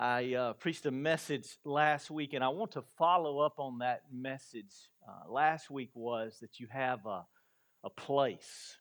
I 0.00 0.32
uh, 0.32 0.52
preached 0.54 0.86
a 0.86 0.90
message 0.90 1.58
last 1.62 2.10
week, 2.10 2.32
and 2.32 2.42
I 2.42 2.48
want 2.48 2.72
to 2.72 2.80
follow 2.96 3.40
up 3.40 3.58
on 3.58 3.80
that 3.80 4.04
message. 4.10 4.72
Uh, 5.06 5.30
last 5.30 5.70
week 5.70 5.90
was 5.92 6.38
that 6.40 6.58
you 6.58 6.68
have 6.70 7.04
a, 7.04 7.26
a 7.84 7.90
place, 7.90 8.78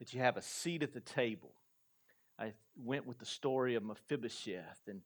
that 0.00 0.12
you 0.12 0.20
have 0.20 0.36
a 0.36 0.42
seat 0.42 0.82
at 0.82 0.92
the 0.92 1.00
table. 1.00 1.54
I 2.38 2.52
went 2.76 3.06
with 3.06 3.18
the 3.18 3.24
story 3.24 3.74
of 3.74 3.84
Mephibosheth, 3.84 4.82
and 4.86 5.00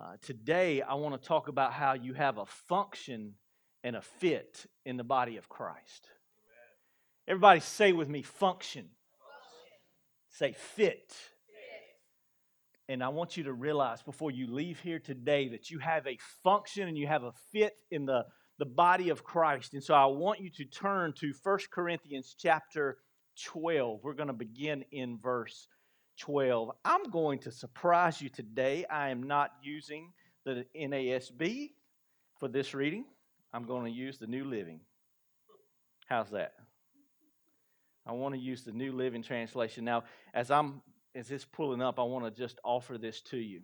uh, 0.00 0.16
today 0.20 0.82
I 0.82 0.94
want 0.94 1.14
to 1.14 1.28
talk 1.28 1.46
about 1.46 1.72
how 1.72 1.92
you 1.92 2.14
have 2.14 2.38
a 2.38 2.46
function 2.46 3.34
and 3.84 3.94
a 3.94 4.02
fit 4.02 4.66
in 4.84 4.96
the 4.96 5.04
body 5.04 5.36
of 5.36 5.48
Christ. 5.48 6.08
Amen. 7.28 7.36
Everybody 7.36 7.60
say 7.60 7.92
with 7.92 8.08
me 8.08 8.22
function. 8.22 8.86
function. 9.20 10.56
Say 10.56 10.56
fit. 10.74 11.14
And 12.92 13.02
I 13.02 13.08
want 13.08 13.38
you 13.38 13.44
to 13.44 13.54
realize 13.54 14.02
before 14.02 14.30
you 14.30 14.52
leave 14.52 14.78
here 14.78 14.98
today 14.98 15.48
that 15.48 15.70
you 15.70 15.78
have 15.78 16.06
a 16.06 16.18
function 16.44 16.88
and 16.88 16.98
you 16.98 17.06
have 17.06 17.22
a 17.22 17.32
fit 17.50 17.72
in 17.90 18.04
the, 18.04 18.26
the 18.58 18.66
body 18.66 19.08
of 19.08 19.24
Christ. 19.24 19.72
And 19.72 19.82
so 19.82 19.94
I 19.94 20.04
want 20.04 20.40
you 20.40 20.50
to 20.50 20.66
turn 20.66 21.14
to 21.14 21.32
1 21.42 21.58
Corinthians 21.72 22.36
chapter 22.38 22.98
12. 23.46 24.00
We're 24.02 24.12
going 24.12 24.26
to 24.26 24.34
begin 24.34 24.84
in 24.92 25.18
verse 25.22 25.68
12. 26.20 26.70
I'm 26.84 27.04
going 27.04 27.38
to 27.38 27.50
surprise 27.50 28.20
you 28.20 28.28
today. 28.28 28.84
I 28.84 29.08
am 29.08 29.22
not 29.22 29.52
using 29.62 30.12
the 30.44 30.66
NASB 30.78 31.70
for 32.38 32.48
this 32.48 32.74
reading, 32.74 33.06
I'm 33.54 33.64
going 33.64 33.86
to 33.86 33.90
use 33.90 34.18
the 34.18 34.26
New 34.26 34.44
Living. 34.44 34.80
How's 36.08 36.28
that? 36.32 36.52
I 38.04 38.12
want 38.12 38.34
to 38.34 38.40
use 38.40 38.64
the 38.64 38.72
New 38.72 38.92
Living 38.92 39.22
Translation. 39.22 39.84
Now, 39.84 40.04
as 40.34 40.50
I'm 40.50 40.82
as 41.14 41.30
it's 41.30 41.44
pulling 41.44 41.82
up, 41.82 41.98
I 41.98 42.02
want 42.02 42.24
to 42.24 42.30
just 42.30 42.58
offer 42.64 42.98
this 42.98 43.20
to 43.22 43.36
you. 43.36 43.62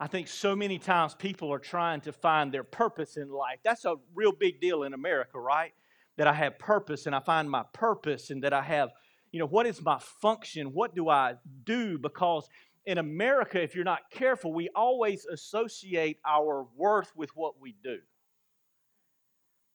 I 0.00 0.06
think 0.06 0.28
so 0.28 0.54
many 0.54 0.78
times 0.78 1.14
people 1.14 1.52
are 1.52 1.58
trying 1.58 2.00
to 2.02 2.12
find 2.12 2.52
their 2.52 2.62
purpose 2.62 3.16
in 3.16 3.30
life. 3.30 3.58
That's 3.64 3.84
a 3.84 3.96
real 4.14 4.32
big 4.32 4.60
deal 4.60 4.84
in 4.84 4.94
America, 4.94 5.38
right? 5.40 5.72
That 6.16 6.28
I 6.28 6.32
have 6.32 6.58
purpose 6.58 7.06
and 7.06 7.14
I 7.14 7.20
find 7.20 7.50
my 7.50 7.64
purpose 7.72 8.30
and 8.30 8.42
that 8.44 8.52
I 8.52 8.62
have, 8.62 8.90
you 9.32 9.40
know, 9.40 9.46
what 9.46 9.66
is 9.66 9.82
my 9.82 9.98
function? 9.98 10.68
What 10.68 10.94
do 10.94 11.08
I 11.08 11.34
do? 11.64 11.98
Because 11.98 12.48
in 12.86 12.98
America, 12.98 13.60
if 13.60 13.74
you're 13.74 13.84
not 13.84 14.10
careful, 14.10 14.52
we 14.52 14.68
always 14.74 15.26
associate 15.26 16.18
our 16.24 16.66
worth 16.76 17.12
with 17.16 17.30
what 17.34 17.60
we 17.60 17.74
do. 17.82 17.98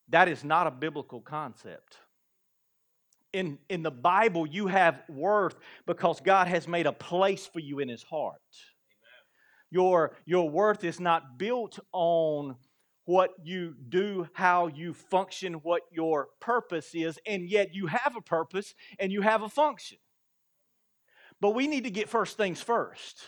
That 0.09 0.29
is 0.29 0.43
not 0.43 0.67
a 0.67 0.71
biblical 0.71 1.21
concept 1.21 1.97
in, 3.33 3.57
in 3.69 3.83
the 3.83 3.91
Bible, 3.91 4.45
you 4.45 4.67
have 4.67 5.01
worth 5.09 5.55
because 5.85 6.21
God 6.21 6.47
has 6.47 6.67
made 6.67 6.85
a 6.85 6.93
place 6.93 7.45
for 7.45 7.59
you 7.59 7.79
in 7.79 7.89
His 7.89 8.03
heart. 8.03 8.39
Your, 9.71 10.15
your 10.25 10.49
worth 10.49 10.83
is 10.83 10.99
not 10.99 11.39
built 11.39 11.79
on 11.91 12.55
what 13.05 13.31
you 13.43 13.75
do, 13.89 14.27
how 14.33 14.67
you 14.67 14.93
function, 14.93 15.55
what 15.55 15.81
your 15.91 16.29
purpose 16.39 16.91
is, 16.93 17.19
and 17.25 17.49
yet 17.49 17.73
you 17.73 17.87
have 17.87 18.15
a 18.15 18.21
purpose 18.21 18.73
and 18.99 19.11
you 19.11 19.21
have 19.21 19.41
a 19.41 19.49
function. 19.49 19.97
But 21.41 21.51
we 21.51 21.67
need 21.67 21.83
to 21.83 21.89
get 21.89 22.07
first 22.07 22.37
things 22.37 22.61
first. 22.61 23.21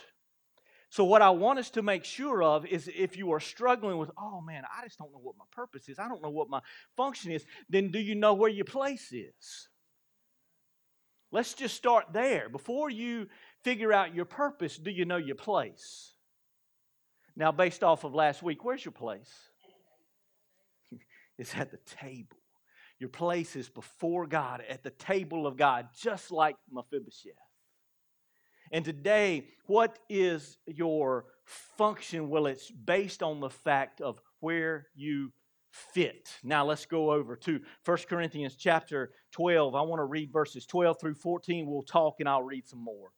So, 0.88 1.04
what 1.04 1.20
I 1.20 1.30
want 1.30 1.58
us 1.58 1.68
to 1.70 1.82
make 1.82 2.04
sure 2.04 2.42
of 2.42 2.64
is 2.64 2.88
if 2.96 3.16
you 3.16 3.32
are 3.32 3.40
struggling 3.40 3.98
with, 3.98 4.10
oh 4.16 4.40
man, 4.40 4.62
I 4.64 4.84
just 4.84 4.98
don't 4.98 5.12
know 5.12 5.20
what 5.20 5.36
my 5.36 5.44
purpose 5.50 5.88
is, 5.88 5.98
I 5.98 6.08
don't 6.08 6.22
know 6.22 6.30
what 6.30 6.48
my 6.48 6.60
function 6.96 7.32
is, 7.32 7.44
then 7.68 7.90
do 7.90 7.98
you 7.98 8.14
know 8.14 8.32
where 8.32 8.48
your 8.48 8.64
place 8.64 9.12
is? 9.12 9.68
Let's 11.32 11.54
just 11.54 11.74
start 11.74 12.06
there. 12.12 12.48
Before 12.48 12.88
you 12.88 13.26
figure 13.64 13.92
out 13.92 14.14
your 14.14 14.24
purpose, 14.24 14.76
do 14.76 14.90
you 14.90 15.04
know 15.04 15.16
your 15.16 15.36
place? 15.36 16.12
Now, 17.36 17.52
based 17.52 17.82
off 17.84 18.04
of 18.04 18.14
last 18.14 18.42
week, 18.42 18.64
where's 18.64 18.84
your 18.84 18.92
place? 18.92 19.32
it's 21.38 21.54
at 21.54 21.70
the 21.70 21.78
table. 22.00 22.38
Your 22.98 23.10
place 23.10 23.56
is 23.56 23.68
before 23.68 24.26
God, 24.26 24.62
at 24.68 24.82
the 24.82 24.90
table 24.90 25.46
of 25.46 25.56
God, 25.56 25.88
just 25.94 26.30
like 26.30 26.56
Mephibosheth. 26.72 27.32
And 28.72 28.84
today, 28.84 29.48
what 29.66 29.98
is 30.08 30.58
your 30.66 31.26
function? 31.44 32.30
Well, 32.30 32.46
it's 32.46 32.70
based 32.70 33.22
on 33.22 33.40
the 33.40 33.50
fact 33.50 34.00
of 34.00 34.20
where 34.40 34.86
you 34.94 35.32
fit. 35.70 36.30
Now 36.42 36.64
let's 36.64 36.86
go 36.86 37.12
over 37.12 37.36
to 37.36 37.60
1 37.84 37.98
Corinthians 38.08 38.56
chapter 38.56 39.12
12. 39.36 39.74
I 39.74 39.82
want 39.82 40.00
to 40.00 40.04
read 40.04 40.32
verses 40.32 40.64
12 40.64 40.98
through 40.98 41.14
14. 41.14 41.66
We'll 41.66 41.82
talk 41.82 42.16
and 42.20 42.28
I'll 42.28 42.42
read 42.42 42.66
some 42.66 42.82
more. 42.82 43.10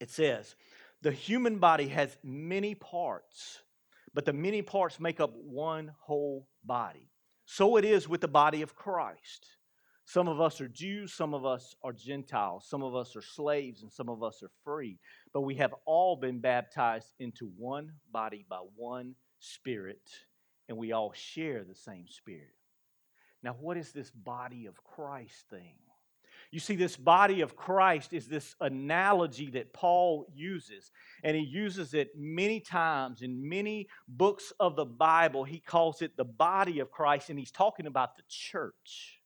It 0.00 0.10
says, 0.10 0.56
The 1.02 1.12
human 1.12 1.58
body 1.58 1.86
has 1.88 2.16
many 2.24 2.74
parts, 2.74 3.62
but 4.14 4.24
the 4.24 4.32
many 4.32 4.62
parts 4.62 4.98
make 4.98 5.20
up 5.20 5.32
one 5.36 5.92
whole 6.00 6.48
body. 6.64 7.08
So 7.44 7.76
it 7.76 7.84
is 7.84 8.08
with 8.08 8.20
the 8.20 8.28
body 8.28 8.62
of 8.62 8.74
Christ. 8.74 9.46
Some 10.04 10.26
of 10.28 10.40
us 10.40 10.60
are 10.60 10.68
Jews, 10.68 11.12
some 11.12 11.34
of 11.34 11.46
us 11.46 11.76
are 11.84 11.92
Gentiles, 11.92 12.66
some 12.68 12.82
of 12.82 12.96
us 12.96 13.14
are 13.14 13.22
slaves, 13.22 13.82
and 13.82 13.92
some 13.92 14.08
of 14.08 14.24
us 14.24 14.42
are 14.42 14.50
free. 14.64 14.98
But 15.32 15.42
we 15.42 15.54
have 15.56 15.74
all 15.84 16.16
been 16.16 16.40
baptized 16.40 17.12
into 17.20 17.50
one 17.56 17.92
body 18.12 18.44
by 18.48 18.60
one 18.74 19.14
Spirit 19.38 20.00
and 20.68 20.76
we 20.76 20.92
all 20.92 21.12
share 21.14 21.64
the 21.64 21.74
same 21.74 22.06
Spirit. 22.08 22.55
Now, 23.46 23.54
what 23.60 23.76
is 23.76 23.92
this 23.92 24.10
body 24.10 24.66
of 24.66 24.82
Christ 24.82 25.44
thing? 25.50 25.76
You 26.50 26.58
see, 26.58 26.74
this 26.74 26.96
body 26.96 27.42
of 27.42 27.54
Christ 27.54 28.12
is 28.12 28.26
this 28.26 28.56
analogy 28.60 29.50
that 29.52 29.72
Paul 29.72 30.26
uses, 30.34 30.90
and 31.22 31.36
he 31.36 31.44
uses 31.44 31.94
it 31.94 32.10
many 32.16 32.58
times 32.58 33.22
in 33.22 33.48
many 33.48 33.86
books 34.08 34.52
of 34.58 34.74
the 34.74 34.84
Bible. 34.84 35.44
He 35.44 35.60
calls 35.60 36.02
it 36.02 36.16
the 36.16 36.24
body 36.24 36.80
of 36.80 36.90
Christ, 36.90 37.30
and 37.30 37.38
he's 37.38 37.52
talking 37.52 37.86
about 37.86 38.16
the 38.16 38.24
church. 38.28 39.20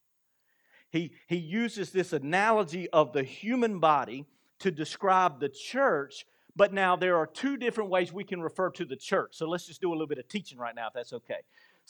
He, 0.91 1.13
he 1.27 1.37
uses 1.37 1.91
this 1.91 2.13
analogy 2.13 2.91
of 2.91 3.15
the 3.15 3.23
human 3.23 3.79
body 3.79 4.27
to 4.59 4.71
describe 4.71 5.41
the 5.41 5.49
church 5.49 6.27
but 6.57 6.73
now 6.73 6.97
there 6.97 7.17
are 7.17 7.27
two 7.27 7.57
different 7.57 7.91
ways 7.91 8.13
we 8.13 8.25
can 8.25 8.43
refer 8.43 8.71
to 8.71 8.85
the 8.85 8.97
church. 8.97 9.31
So 9.33 9.49
let's 9.49 9.67
just 9.67 9.81
do 9.81 9.91
a 9.91 9.95
little 9.95 10.07
bit 10.07 10.19
of 10.19 10.29
teaching 10.29 10.59
right 10.59 10.75
now, 10.75 10.89
if 10.89 10.93
that's 10.93 11.13
okay. 11.13 11.39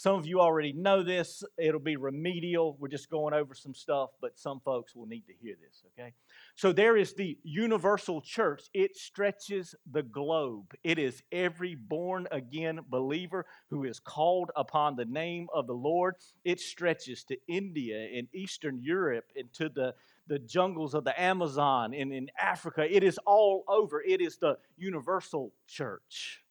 Some 0.00 0.14
of 0.14 0.24
you 0.24 0.40
already 0.40 0.72
know 0.72 1.02
this. 1.02 1.44
It'll 1.58 1.78
be 1.78 1.96
remedial. 1.96 2.74
We're 2.80 2.88
just 2.88 3.10
going 3.10 3.34
over 3.34 3.54
some 3.54 3.74
stuff, 3.74 4.08
but 4.22 4.38
some 4.38 4.58
folks 4.64 4.96
will 4.96 5.04
need 5.04 5.26
to 5.26 5.34
hear 5.42 5.56
this, 5.60 5.82
okay? 5.92 6.14
So 6.54 6.72
there 6.72 6.96
is 6.96 7.12
the 7.12 7.36
universal 7.42 8.22
church. 8.22 8.62
It 8.72 8.96
stretches 8.96 9.74
the 9.92 10.02
globe. 10.02 10.72
It 10.82 10.98
is 10.98 11.22
every 11.30 11.74
born 11.74 12.26
again 12.30 12.80
believer 12.88 13.44
who 13.68 13.84
is 13.84 14.00
called 14.00 14.50
upon 14.56 14.96
the 14.96 15.04
name 15.04 15.48
of 15.52 15.66
the 15.66 15.74
Lord. 15.74 16.14
It 16.46 16.60
stretches 16.60 17.22
to 17.24 17.36
India 17.46 18.08
and 18.16 18.26
Eastern 18.32 18.80
Europe 18.82 19.26
and 19.36 19.52
to 19.52 19.68
the 19.68 19.94
the 20.28 20.38
jungles 20.38 20.94
of 20.94 21.04
the 21.04 21.20
Amazon 21.20 21.92
and 21.92 22.10
in 22.10 22.30
Africa. 22.40 22.86
It 22.88 23.02
is 23.02 23.18
all 23.26 23.64
over. 23.68 24.00
It 24.00 24.22
is 24.22 24.38
the 24.38 24.56
universal 24.78 25.52
church. 25.66 26.42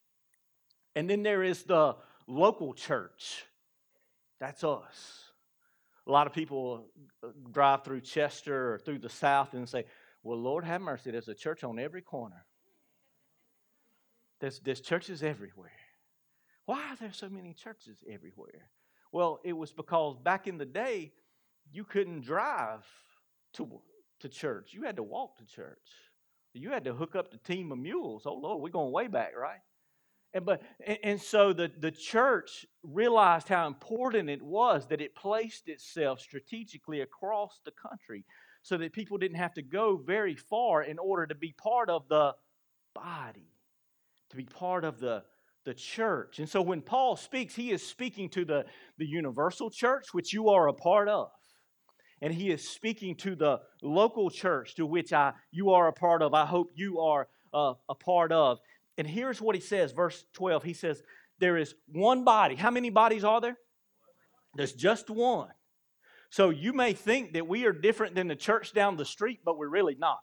And 0.96 1.09
then 1.09 1.24
there 1.24 1.44
is 1.44 1.64
the 1.64 1.96
local 2.29 2.73
church. 2.73 3.44
That's 4.40 4.63
us. 4.63 5.23
A 6.07 6.12
lot 6.12 6.28
of 6.28 6.34
people 6.34 6.85
uh, 7.23 7.28
drive 7.51 7.84
through 7.84 8.01
Chester 8.01 8.73
or 8.73 8.79
through 8.79 9.00
the 9.00 9.09
South 9.09 9.53
and 9.53 9.67
say, 9.67 9.85
Well, 10.23 10.38
Lord 10.38 10.63
have 10.63 10.81
mercy, 10.81 11.12
there's 11.12 11.28
a 11.28 11.35
church 11.35 11.63
on 11.63 11.79
every 11.79 12.01
corner. 12.01 12.45
There's, 14.40 14.59
there's 14.59 14.81
churches 14.81 15.22
everywhere. 15.22 15.72
Why 16.66 16.79
are 16.91 16.95
there 16.95 17.12
so 17.12 17.29
many 17.29 17.53
churches 17.53 18.03
everywhere? 18.09 18.69
Well, 19.11 19.40
it 19.44 19.53
was 19.53 19.73
because 19.73 20.17
back 20.23 20.47
in 20.47 20.57
the 20.57 20.66
day, 20.66 21.11
you 21.72 21.84
couldn't 21.84 22.22
drive 22.22 22.85
to, 23.53 23.81
to 24.22 24.29
church. 24.29 24.72
You 24.73 24.84
had 24.84 24.96
to 24.96 25.03
walk 25.03 25.38
to 25.38 25.46
church. 25.46 25.78
You 26.53 26.72
had 26.72 26.85
to 26.85 26.94
hook 26.94 27.16
up 27.16 27.31
the 27.31 27.38
team 27.38 27.72
of 27.72 27.78
mules. 27.78 28.23
Oh 28.25 28.34
Lord, 28.34 28.61
we're 28.61 28.69
going 28.69 28.91
way 28.91 29.07
back, 29.07 29.34
right? 29.38 29.59
And 30.34 30.46
but 30.46 30.61
and, 31.03 31.20
so 31.20 31.53
the, 31.53 31.72
the 31.79 31.91
church 31.91 32.66
realized 32.84 33.47
how 33.47 33.66
important 33.66 34.29
it 34.29 34.41
was 34.41 34.87
that 34.87 35.02
it 35.02 35.16
placed 35.16 35.67
itself 35.67 36.20
strategically 36.20 37.02
across 37.02 37.59
the 37.66 37.72
country 37.72 38.26
so 38.61 38.78
that 38.78 38.93
people 38.93 39.17
didn't 39.17 39.37
have 39.37 39.53
to 39.55 39.64
go 39.64 39.97
very 39.97 40.35
far 40.35 40.84
in 40.84 40.99
order 40.99 41.26
to 41.26 41.35
be 41.35 41.55
part 41.58 41.90
of 41.90 42.08
the 42.09 42.34
body, 42.93 43.49
to 44.29 44.37
be 44.37 44.46
part 44.46 44.84
of 44.84 44.99
the 44.99 45.23
the 45.66 45.73
church. 45.73 46.40
And 46.40 46.47
so 46.47 46.61
when 46.61 46.82
Paul 46.82 47.16
speaks, 47.17 47.53
he 47.53 47.72
is 47.72 47.85
speaking 47.85 48.29
to 48.29 48.46
the, 48.46 48.66
the 48.97 49.05
universal 49.05 49.70
church, 49.70 50.14
which 50.14 50.32
you 50.32 50.49
are 50.49 50.67
a 50.67 50.73
part 50.73 51.09
of 51.09 51.29
and 52.22 52.34
he 52.34 52.52
is 52.52 52.67
speaking 52.67 53.16
to 53.16 53.35
the 53.35 53.59
local 53.82 54.29
church 54.29 54.75
to 54.75 54.85
which 54.85 55.14
I, 55.14 55.34
you 55.52 55.72
are 55.72 55.87
a 55.87 55.93
part 55.93 56.22
of. 56.22 56.34
I 56.34 56.46
hope 56.46 56.72
you 56.75 56.99
are 56.99 57.28
uh, 57.53 57.73
a 57.87 57.96
part 57.96 58.32
of. 58.32 58.59
And 58.99 59.07
here's 59.07 59.41
what 59.41 59.55
he 59.55 59.61
says, 59.61 59.93
verse 59.93 60.25
12. 60.34 60.61
He 60.61 60.73
says, 60.73 61.01
There 61.40 61.55
is 61.55 61.73
one 61.87 62.25
body. 62.25 62.55
How 62.55 62.69
many 62.69 62.90
bodies 62.90 63.23
are 63.23 63.40
there? 63.40 63.57
There's 64.55 64.73
just 64.73 65.09
one. 65.09 65.47
So 66.31 66.49
you 66.49 66.73
may 66.73 66.91
think 66.91 67.34
that 67.34 67.47
we 67.47 67.66
are 67.66 67.72
different 67.72 68.13
than 68.13 68.28
the 68.28 68.35
church 68.35 68.73
down 68.73 68.97
the 68.97 69.05
street, 69.05 69.40
but 69.46 69.57
we're 69.57 69.69
really 69.69 69.96
not. 69.97 70.19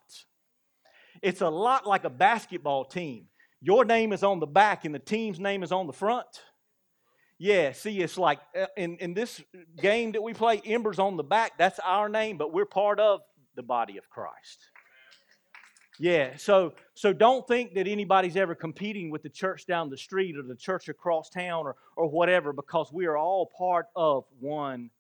It's 1.23 1.40
a 1.40 1.49
lot 1.49 1.87
like 1.87 2.05
a 2.05 2.11
basketball 2.11 2.84
team. 2.84 3.28
your 3.62 3.87
name 3.87 4.12
is 4.12 4.23
on 4.23 4.40
the 4.40 4.46
back 4.46 4.84
and 4.84 4.94
the 4.94 4.99
team's 4.99 5.40
name 5.40 5.62
is 5.62 5.73
on 5.73 5.87
the 5.87 5.94
front. 5.94 6.26
Yeah, 7.38 7.73
see, 7.73 8.00
it's 8.00 8.19
like 8.19 8.40
uh, 8.55 8.67
in, 8.76 8.99
in 8.99 9.14
this 9.14 9.43
game 9.81 10.12
that 10.12 10.23
we 10.23 10.34
play, 10.34 10.61
Ember's 10.67 10.99
on 10.99 11.17
the 11.17 11.25
back. 11.25 11.52
That's 11.56 11.78
our 11.78 12.11
name, 12.11 12.37
but 12.37 12.52
we're 12.52 12.67
part 12.67 13.00
of 13.00 13.20
the 13.55 13.62
body 13.62 13.96
of 13.96 14.11
Christ. 14.11 14.67
Yeah, 15.99 16.37
so 16.37 16.75
so 16.95 17.13
don't 17.13 17.47
think 17.49 17.75
that 17.75 17.89
anybody's 17.89 18.37
ever 18.37 18.55
competing 18.55 19.11
with 19.11 19.23
the 19.23 19.31
church 19.31 19.67
down 19.67 19.89
the 19.89 19.97
street 19.97 20.37
or 20.37 20.43
the 20.43 20.57
church 20.57 20.89
across 20.89 21.31
town 21.31 21.67
or, 21.67 21.77
or 21.97 22.09
whatever, 22.09 22.53
because 22.53 22.93
we 22.93 23.07
are 23.07 23.17
all 23.17 23.51
part 23.57 23.87
of 23.97 24.25
one 24.39 24.91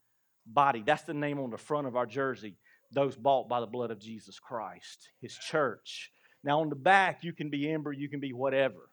body. 0.46 0.82
That's 0.84 1.02
the 1.02 1.14
name 1.14 1.38
on 1.38 1.50
the 1.50 1.58
front 1.58 1.86
of 1.86 1.96
our 1.96 2.06
jersey. 2.06 2.56
Those 2.92 3.16
bought 3.16 3.48
by 3.48 3.60
the 3.60 3.66
blood 3.66 3.90
of 3.90 3.98
Jesus 3.98 4.38
Christ, 4.38 5.10
his 5.20 5.36
church. 5.36 6.12
Now 6.44 6.60
on 6.60 6.70
the 6.70 6.76
back, 6.76 7.24
you 7.24 7.32
can 7.32 7.50
be 7.50 7.70
Ember, 7.70 7.92
you 7.92 8.08
can 8.08 8.20
be 8.20 8.32
whatever. 8.32 8.90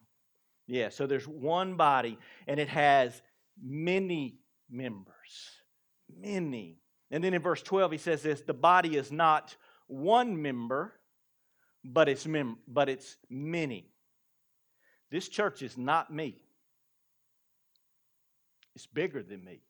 Yeah, 0.67 0.89
so 0.89 1.07
there's 1.07 1.27
one 1.27 1.75
body, 1.75 2.17
and 2.47 2.59
it 2.59 2.69
has 2.69 3.21
many 3.61 4.39
members. 4.69 5.51
Many. 6.17 6.79
And 7.11 7.23
then 7.23 7.33
in 7.33 7.41
verse 7.41 7.61
12, 7.61 7.91
he 7.91 7.97
says 7.97 8.23
this 8.23 8.41
the 8.41 8.53
body 8.53 8.97
is 8.97 9.11
not 9.11 9.55
one 9.87 10.41
member 10.41 10.93
but 11.83 12.09
it's, 12.09 12.25
mem- 12.25 12.57
but 12.67 12.89
it's 12.89 13.17
many. 13.29 13.89
This 15.11 15.27
church 15.27 15.61
is 15.61 15.77
not 15.77 16.11
me. 16.11 16.43
It's 18.75 18.87
bigger 18.87 19.21
than 19.21 19.43
me. 19.43 19.61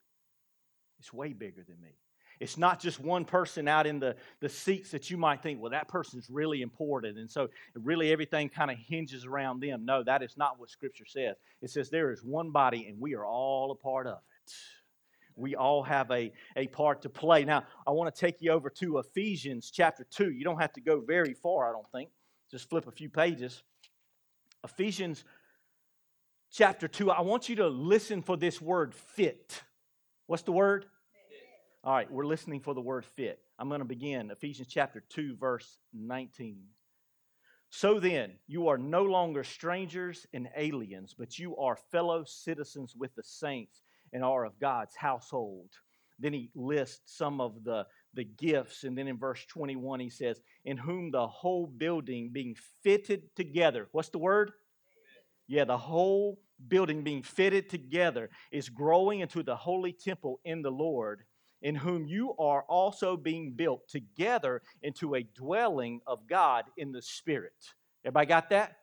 It's 0.99 1.11
way 1.11 1.33
bigger 1.33 1.63
than 1.67 1.81
me. 1.81 1.97
It's 2.39 2.57
not 2.57 2.79
just 2.79 2.99
one 2.99 3.25
person 3.25 3.67
out 3.67 3.85
in 3.85 3.99
the, 3.99 4.15
the 4.39 4.49
seats 4.49 4.91
that 4.91 5.09
you 5.09 5.17
might 5.17 5.41
think, 5.41 5.61
well, 5.61 5.71
that 5.71 5.87
person's 5.87 6.29
really 6.29 6.61
important. 6.61 7.17
And 7.17 7.29
so 7.29 7.49
really 7.75 8.11
everything 8.11 8.49
kind 8.49 8.71
of 8.71 8.77
hinges 8.77 9.25
around 9.25 9.61
them. 9.61 9.85
No, 9.85 10.03
that 10.03 10.23
is 10.23 10.35
not 10.37 10.59
what 10.59 10.69
Scripture 10.69 11.05
says. 11.05 11.35
It 11.61 11.69
says 11.69 11.89
there 11.89 12.11
is 12.11 12.23
one 12.23 12.51
body 12.51 12.87
and 12.87 12.99
we 12.99 13.15
are 13.15 13.25
all 13.25 13.71
a 13.71 13.75
part 13.75 14.07
of 14.07 14.17
it. 14.17 14.53
We 15.35 15.55
all 15.55 15.83
have 15.83 16.11
a, 16.11 16.31
a 16.55 16.67
part 16.67 17.01
to 17.03 17.09
play. 17.09 17.45
Now, 17.45 17.63
I 17.87 17.91
want 17.91 18.13
to 18.13 18.19
take 18.19 18.41
you 18.41 18.51
over 18.51 18.69
to 18.71 18.99
Ephesians 18.99 19.71
chapter 19.71 20.05
2. 20.11 20.31
You 20.31 20.43
don't 20.43 20.59
have 20.59 20.73
to 20.73 20.81
go 20.81 21.01
very 21.01 21.33
far, 21.33 21.69
I 21.69 21.71
don't 21.71 21.89
think. 21.91 22.09
Just 22.51 22.69
flip 22.69 22.87
a 22.87 22.91
few 22.91 23.09
pages. 23.09 23.63
Ephesians 24.63 25.23
chapter 26.51 26.87
2. 26.87 27.11
I 27.11 27.21
want 27.21 27.49
you 27.49 27.55
to 27.57 27.67
listen 27.67 28.21
for 28.21 28.37
this 28.37 28.61
word 28.61 28.93
fit. 28.93 29.63
What's 30.27 30.43
the 30.43 30.51
word? 30.51 30.85
Fit. 31.29 31.39
All 31.83 31.93
right, 31.93 32.11
we're 32.11 32.25
listening 32.25 32.59
for 32.59 32.73
the 32.73 32.81
word 32.81 33.05
fit. 33.05 33.39
I'm 33.57 33.69
going 33.69 33.79
to 33.79 33.85
begin 33.85 34.31
Ephesians 34.31 34.67
chapter 34.69 35.03
2, 35.09 35.35
verse 35.35 35.79
19. 35.93 36.63
So 37.69 37.99
then, 37.99 38.33
you 38.45 38.67
are 38.67 38.77
no 38.77 39.03
longer 39.03 39.43
strangers 39.43 40.27
and 40.31 40.47
aliens, 40.55 41.15
but 41.17 41.39
you 41.39 41.57
are 41.57 41.75
fellow 41.75 42.23
citizens 42.23 42.95
with 42.95 43.15
the 43.15 43.23
saints 43.23 43.81
and 44.13 44.23
are 44.23 44.45
of 44.45 44.59
God's 44.59 44.95
household. 44.95 45.69
Then 46.19 46.33
he 46.33 46.51
lists 46.55 47.17
some 47.17 47.41
of 47.41 47.63
the, 47.63 47.85
the 48.13 48.23
gifts. 48.23 48.83
And 48.83 48.97
then 48.97 49.07
in 49.07 49.17
verse 49.17 49.45
21, 49.47 49.99
he 49.99 50.09
says, 50.09 50.39
In 50.63 50.77
whom 50.77 51.11
the 51.11 51.27
whole 51.27 51.67
building 51.67 52.29
being 52.31 52.55
fitted 52.83 53.23
together. 53.35 53.89
What's 53.91 54.09
the 54.09 54.19
word? 54.19 54.51
Yeah, 55.47 55.65
the 55.65 55.77
whole 55.77 56.39
building 56.67 57.03
being 57.03 57.23
fitted 57.23 57.69
together 57.69 58.29
is 58.51 58.69
growing 58.69 59.19
into 59.19 59.43
the 59.43 59.55
holy 59.55 59.91
temple 59.91 60.39
in 60.45 60.61
the 60.61 60.71
Lord, 60.71 61.23
in 61.61 61.75
whom 61.75 62.07
you 62.07 62.35
are 62.37 62.63
also 62.69 63.17
being 63.17 63.53
built 63.53 63.87
together 63.89 64.61
into 64.83 65.15
a 65.15 65.23
dwelling 65.35 65.99
of 66.07 66.27
God 66.27 66.65
in 66.77 66.91
the 66.91 67.01
Spirit. 67.01 67.53
Everybody 68.05 68.27
got 68.27 68.49
that? 68.51 68.77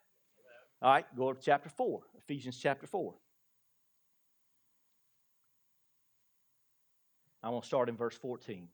All 0.83 0.93
right, 0.93 1.05
go 1.17 1.33
to 1.33 1.41
chapter 1.41 1.69
4, 1.69 2.01
Ephesians 2.19 2.59
chapter 2.59 2.87
4. 2.87 3.15
I'm 7.43 7.53
going 7.53 7.63
to 7.63 7.67
start 7.67 7.89
in 7.89 7.97
verse 7.97 8.17
14. 8.17 8.69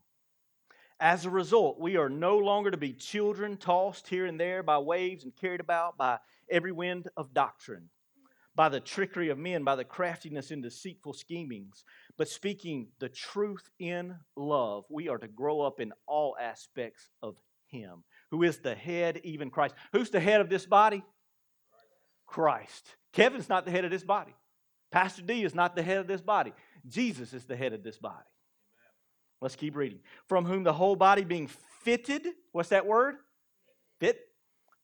As 0.99 1.25
a 1.25 1.31
result, 1.31 1.79
we 1.79 1.97
are 1.97 2.09
no 2.09 2.39
longer 2.39 2.71
to 2.71 2.77
be 2.77 2.93
children 2.93 3.59
tossed 3.59 4.09
here 4.09 4.27
and 4.27 4.41
there 4.41 4.63
by 4.63 4.79
waves 4.79 5.25
and 5.25 5.37
carried 5.37 5.61
about 5.61 5.99
by 5.99 6.19
every 6.51 6.73
wind 6.73 7.09
of 7.17 7.35
doctrine, 7.35 7.91
by 8.55 8.71
the 8.71 8.81
trickery 8.81 9.29
of 9.29 9.39
men, 9.39 9.63
by 9.63 9.77
the 9.77 9.85
craftiness 9.85 10.51
and 10.51 10.63
deceitful 10.63 11.13
schemings. 11.13 11.85
But 12.17 12.29
speaking 12.29 12.89
the 12.99 13.11
truth 13.11 13.69
in 13.79 14.17
love, 14.37 14.85
we 14.89 15.09
are 15.09 15.19
to 15.19 15.29
grow 15.29 15.61
up 15.61 15.81
in 15.81 15.93
all 16.07 16.35
aspects 16.41 17.11
of 17.23 17.37
Him, 17.67 18.05
who 18.31 18.43
is 18.43 18.59
the 18.59 18.75
head, 18.75 19.21
even 19.23 19.51
Christ. 19.51 19.75
Who's 19.93 20.11
the 20.11 20.21
head 20.21 20.41
of 20.41 20.49
this 20.49 20.65
body? 20.65 21.05
Christ. 22.27 22.97
Kevin's 23.13 23.51
not 23.51 23.67
the 23.67 23.71
head 23.71 23.85
of 23.85 23.91
this 23.91 24.05
body. 24.05 24.35
Pastor 24.91 25.23
D 25.23 25.45
is 25.45 25.55
not 25.55 25.77
the 25.77 25.83
head 25.83 25.99
of 25.99 26.07
this 26.07 26.23
body. 26.23 26.53
Jesus 26.89 27.35
is 27.35 27.45
the 27.45 27.57
head 27.57 27.75
of 27.75 27.83
this 27.83 27.99
body. 27.99 28.25
Let's 29.41 29.57
keep 29.57 29.77
reading. 29.77 30.01
From 30.29 30.45
whom 30.45 30.65
the 30.65 30.73
whole 30.73 30.97
body 30.97 31.25
being 31.25 31.49
fitted, 31.83 32.27
what's 32.53 32.71
that 32.71 32.87
word? 32.87 33.17
Fit. 34.01 34.21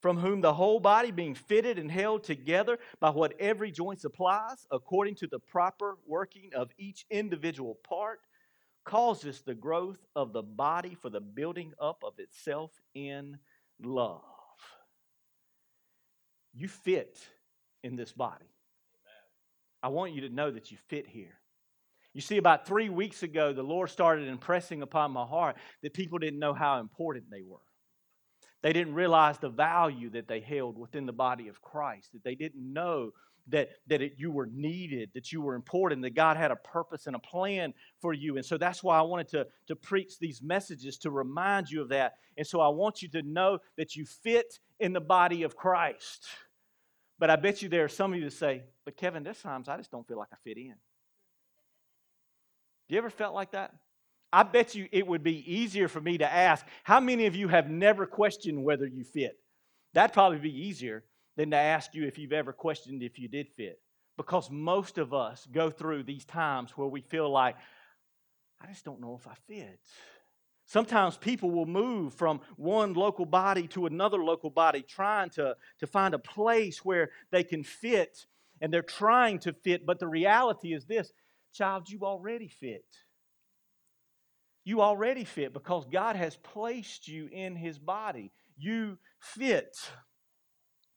From 0.01 0.19
whom 0.19 0.41
the 0.41 0.53
whole 0.53 0.81
body 0.81 1.11
being 1.11 1.35
fitted 1.35 1.79
and 1.79 1.91
held 1.91 2.25
together 2.25 2.79
by 3.01 3.11
what 3.11 3.35
every 3.39 3.71
joint 3.71 4.01
supplies, 4.01 4.67
according 4.71 5.15
to 5.17 5.27
the 5.29 5.39
proper 5.39 5.97
working 6.07 6.51
of 6.55 6.71
each 6.77 7.07
individual 7.09 7.79
part, 7.89 8.21
causes 8.85 9.43
the 9.43 9.55
growth 9.55 10.05
of 10.17 10.33
the 10.33 10.43
body 10.43 10.97
for 11.01 11.09
the 11.09 11.21
building 11.21 11.73
up 11.81 12.03
of 12.05 12.19
itself 12.19 12.73
in 12.95 13.39
love. 13.81 14.23
You 16.53 16.69
fit 16.69 17.19
in 17.83 17.97
this 17.97 18.13
body. 18.13 18.51
I 19.83 19.89
want 19.89 20.13
you 20.13 20.23
to 20.23 20.29
know 20.29 20.51
that 20.51 20.71
you 20.71 20.79
fit 20.89 21.07
here. 21.07 21.39
You 22.15 22.21
see, 22.21 22.37
about 22.37 22.67
three 22.67 22.91
weeks 22.91 23.23
ago, 23.23 23.53
the 23.53 23.63
Lord 23.63 23.91
started 23.91 24.29
impressing 24.29 24.83
upon 24.83 25.13
my 25.13 25.25
heart 25.25 25.57
that 25.83 25.95
people 25.95 26.19
didn't 26.19 26.39
know 26.39 26.53
how 26.53 26.79
important 26.81 27.25
they 27.31 27.43
were. 27.43 27.59
They 28.63 28.73
didn't 28.73 28.95
realize 28.95 29.39
the 29.39 29.49
value 29.49 30.11
that 30.11 30.29
they 30.29 30.41
held 30.41 30.79
within 30.79 31.07
the 31.07 31.13
body 31.13 31.49
of 31.49 31.61
Christ, 31.63 32.13
that 32.13 32.23
they 32.23 32.35
didn't 32.35 32.73
know 32.73 33.11
that, 33.49 33.71
that 33.89 34.03
it, 34.03 34.15
you 34.19 34.31
were 34.31 34.49
needed, 34.53 35.11
that 35.15 35.33
you 35.33 35.41
were 35.43 35.55
important, 35.55 36.03
that 36.03 36.15
God 36.15 36.37
had 36.37 36.53
a 36.53 36.57
purpose 36.57 37.07
and 37.07 37.17
a 37.17 37.19
plan 37.19 37.75
for 38.01 38.13
you. 38.13 38.37
And 38.37 38.45
so 38.45 38.57
that's 38.57 38.83
why 38.83 38.99
I 38.99 39.03
wanted 39.03 39.29
to, 39.29 39.47
to 39.67 39.75
preach 39.75 40.19
these 40.19 40.43
messages 40.43 40.99
to 40.99 41.11
remind 41.11 41.71
you 41.71 41.83
of 41.83 41.89
that. 41.89 42.15
And 42.37 42.47
so 42.47 42.61
I 42.61 42.69
want 42.69 43.03
you 43.03 43.09
to 43.09 43.23
know 43.23 43.59
that 43.77 43.97
you 43.97 44.05
fit 44.05 44.59
in 44.79 44.93
the 44.93 45.01
body 45.01 45.43
of 45.43 45.57
Christ. 45.57 46.27
But 47.19 47.31
I 47.31 47.37
bet 47.37 47.63
you 47.63 47.69
there 47.69 47.85
are 47.85 47.89
some 47.89 48.13
of 48.13 48.19
you 48.19 48.27
that 48.27 48.33
say, 48.33 48.63
But 48.85 48.97
Kevin, 48.97 49.25
there's 49.25 49.41
times 49.41 49.69
I 49.69 49.77
just 49.77 49.91
don't 49.91 50.07
feel 50.07 50.19
like 50.19 50.29
I 50.33 50.37
fit 50.45 50.57
in. 50.57 50.75
You 52.93 52.99
ever 52.99 53.09
felt 53.09 53.35
like 53.35 53.53
that? 53.53 53.73
I 54.35 54.43
bet 54.43 54.75
you 54.75 54.87
it 54.93 55.07
would 55.07 55.23
be 55.23 55.51
easier 55.51 55.89
for 55.89 56.01
me 56.01 56.19
to 56.19 56.31
ask, 56.31 56.67
how 56.85 57.01
many 57.01 57.25
of 57.25 57.35
you 57.35 57.49
have 57.49 57.71
never 57.71 58.05
questioned 58.05 58.63
whether 58.63 58.87
you 58.87 59.03
fit? 59.03 59.39
That'd 59.95 60.13
probably 60.13 60.39
be 60.39 60.67
easier 60.67 61.03
than 61.39 61.53
to 61.53 61.57
ask 61.57 61.95
you 61.95 62.07
if 62.07 62.19
you've 62.19 62.35
ever 62.35 62.53
questioned 62.53 63.03
if 63.03 63.19
you 63.19 63.29
did 63.29 63.49
fit. 63.57 63.81
Because 64.19 64.51
most 64.51 64.99
of 64.99 65.15
us 65.15 65.49
go 65.51 65.71
through 65.71 66.03
these 66.03 66.27
times 66.27 66.73
where 66.77 66.87
we 66.87 67.01
feel 67.01 67.31
like, 67.31 67.57
I 68.61 68.67
just 68.67 68.85
don't 68.85 69.01
know 69.01 69.19
if 69.19 69.27
I 69.27 69.37
fit. 69.49 69.81
Sometimes 70.67 71.17
people 71.17 71.51
will 71.51 71.65
move 71.65 72.13
from 72.13 72.43
one 72.57 72.93
local 72.93 73.25
body 73.25 73.67
to 73.69 73.87
another 73.87 74.19
local 74.19 74.51
body, 74.51 74.83
trying 74.83 75.31
to, 75.31 75.57
to 75.81 75.87
find 75.87 76.13
a 76.13 76.19
place 76.19 76.85
where 76.85 77.09
they 77.31 77.43
can 77.43 77.63
fit, 77.63 78.27
and 78.61 78.71
they're 78.71 78.83
trying 78.83 79.39
to 79.41 79.55
fit, 79.55 79.87
but 79.87 79.99
the 79.99 80.09
reality 80.09 80.75
is 80.75 80.85
this 80.85 81.11
Child, 81.53 81.89
you 81.89 82.01
already 82.03 82.49
fit. 82.49 82.85
You 84.65 84.81
already 84.81 85.25
fit 85.25 85.53
because 85.53 85.87
God 85.87 86.17
has 86.17 86.37
placed 86.37 87.09
you 87.09 87.29
in 87.33 87.57
His 87.57 87.79
body. 87.79 88.31
You 88.57 88.99
fit. 89.19 89.77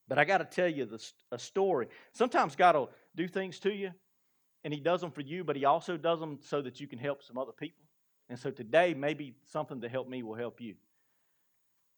But 0.08 0.20
I 0.20 0.26
got 0.26 0.38
to 0.38 0.46
tell 0.46 0.68
you 0.68 0.86
this, 0.86 1.14
a 1.32 1.40
story. 1.40 1.88
Sometimes 2.14 2.56
God 2.56 2.76
will 2.76 2.92
do 3.16 3.28
things 3.28 3.60
to 3.62 3.74
you, 3.74 3.92
and 4.64 4.74
He 4.74 4.80
does 4.80 5.02
them 5.02 5.12
for 5.12 5.22
you, 5.22 5.44
but 5.44 5.56
He 5.56 5.66
also 5.66 5.98
does 5.98 6.20
them 6.20 6.40
so 6.42 6.62
that 6.62 6.80
you 6.80 6.88
can 6.88 7.00
help 7.00 7.24
some 7.24 7.38
other 7.38 7.52
people. 7.52 7.84
And 8.30 8.38
so 8.38 8.52
today, 8.52 8.94
maybe 8.94 9.36
something 9.48 9.82
to 9.82 9.90
help 9.90 10.08
me 10.08 10.24
will 10.24 10.36
help 10.36 10.62
you. 10.62 10.76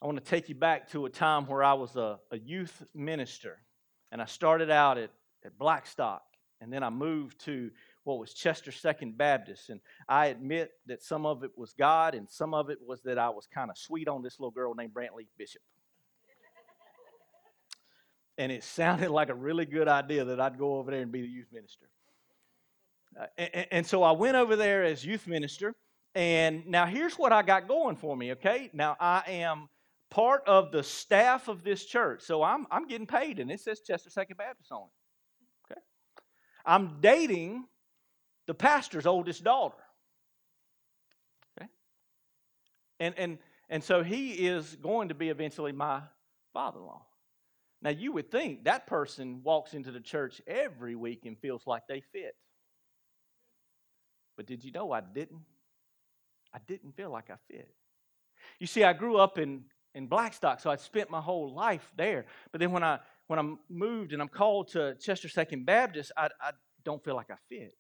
I 0.02 0.06
want 0.06 0.24
to 0.24 0.30
take 0.30 0.48
you 0.48 0.56
back 0.56 0.90
to 0.92 1.06
a 1.06 1.10
time 1.10 1.48
where 1.48 1.64
I 1.64 1.74
was 1.74 1.96
a, 1.96 2.20
a 2.32 2.38
youth 2.38 2.84
minister, 2.94 3.58
and 4.12 4.22
I 4.22 4.26
started 4.26 4.70
out 4.70 4.98
at, 4.98 5.10
at 5.44 5.58
Blackstock, 5.58 6.22
and 6.62 6.72
then 6.72 6.84
I 6.84 6.90
moved 6.90 7.44
to 7.46 7.72
what 8.08 8.20
was 8.20 8.34
Chester 8.34 8.72
Second 8.72 9.18
Baptist. 9.18 9.70
And 9.70 9.82
I 10.08 10.28
admit 10.28 10.72
that 10.86 11.04
some 11.04 11.26
of 11.26 11.44
it 11.44 11.52
was 11.58 11.74
God 11.74 12.16
and 12.16 12.30
some 12.30 12.54
of 12.54 12.70
it 12.70 12.78
was 12.88 13.02
that 13.02 13.18
I 13.18 13.28
was 13.28 13.48
kind 13.54 13.70
of 13.70 13.78
sweet 13.78 14.08
on 14.08 14.24
this 14.24 14.40
little 14.40 14.52
girl 14.52 14.74
named 14.74 14.94
Brantley 14.94 15.28
Bishop. 15.38 15.62
and 18.38 18.50
it 18.50 18.64
sounded 18.64 19.12
like 19.12 19.28
a 19.28 19.36
really 19.36 19.66
good 19.66 19.90
idea 19.90 20.24
that 20.24 20.40
I'd 20.40 20.58
go 20.58 20.78
over 20.78 20.90
there 20.90 21.02
and 21.02 21.12
be 21.12 21.22
the 21.22 21.28
youth 21.28 21.50
minister. 21.52 21.88
Uh, 23.20 23.26
and, 23.38 23.68
and 23.72 23.86
so 23.86 24.04
I 24.04 24.12
went 24.12 24.38
over 24.38 24.56
there 24.56 24.86
as 24.86 25.06
youth 25.06 25.28
minister. 25.28 25.76
And 26.16 26.66
now 26.66 26.86
here's 26.86 27.16
what 27.16 27.34
I 27.34 27.42
got 27.42 27.68
going 27.68 27.98
for 27.98 28.16
me, 28.16 28.32
okay? 28.32 28.70
Now 28.74 28.96
I 29.02 29.24
am 29.28 29.68
part 30.10 30.44
of 30.48 30.72
the 30.72 30.82
staff 30.82 31.50
of 31.50 31.62
this 31.62 31.84
church. 31.84 32.22
So 32.22 32.42
I'm, 32.42 32.68
I'm 32.72 32.88
getting 32.88 33.06
paid, 33.06 33.40
and 33.40 33.52
it 33.52 33.60
says 33.60 33.82
Chester 33.82 34.10
Second 34.10 34.38
Baptist 34.38 34.72
on 34.72 34.84
it. 34.84 35.74
Okay. 35.74 35.82
I'm 36.66 37.02
dating 37.02 37.66
the 38.48 38.54
pastor's 38.54 39.06
oldest 39.06 39.44
daughter. 39.44 39.78
Okay. 41.60 41.70
And, 43.00 43.14
and, 43.18 43.38
and 43.70 43.84
so 43.84 44.04
he 44.04 44.32
is 44.48 44.76
going 44.82 45.10
to 45.10 45.16
be 45.16 45.30
eventually 45.30 45.72
my 45.72 46.02
father 46.54 46.80
in 46.80 46.86
law. 46.86 47.06
Now, 47.82 47.92
you 47.92 48.12
would 48.14 48.32
think 48.32 48.64
that 48.64 48.88
person 48.88 49.42
walks 49.44 49.74
into 49.74 49.92
the 49.92 50.00
church 50.00 50.42
every 50.48 50.96
week 50.96 51.26
and 51.26 51.38
feels 51.38 51.68
like 51.68 51.84
they 51.88 52.02
fit. 52.12 52.36
But 54.36 54.48
did 54.48 54.64
you 54.64 54.72
know 54.72 54.92
I 54.92 55.02
didn't? 55.02 55.42
I 56.54 56.60
didn't 56.66 56.96
feel 56.96 57.12
like 57.12 57.30
I 57.30 57.36
fit. 57.48 57.70
You 58.60 58.68
see, 58.68 58.84
I 58.84 58.94
grew 58.94 59.18
up 59.18 59.38
in, 59.38 59.66
in 59.94 60.08
Blackstock, 60.08 60.60
so 60.60 60.72
I 60.72 60.76
spent 60.78 61.12
my 61.12 61.22
whole 61.22 61.54
life 61.54 61.92
there. 61.96 62.26
But 62.52 62.62
then 62.62 62.72
when 62.72 62.84
I 62.84 63.00
when 63.28 63.40
I 63.40 63.54
moved 63.70 64.14
and 64.14 64.22
I'm 64.22 64.30
called 64.30 64.70
to 64.70 64.96
Chester 64.96 65.28
Second 65.28 65.66
Baptist, 65.66 66.14
I, 66.16 66.30
I 66.42 66.52
don't 66.84 67.04
feel 67.04 67.16
like 67.16 67.30
I 67.30 67.36
fit. 67.50 67.74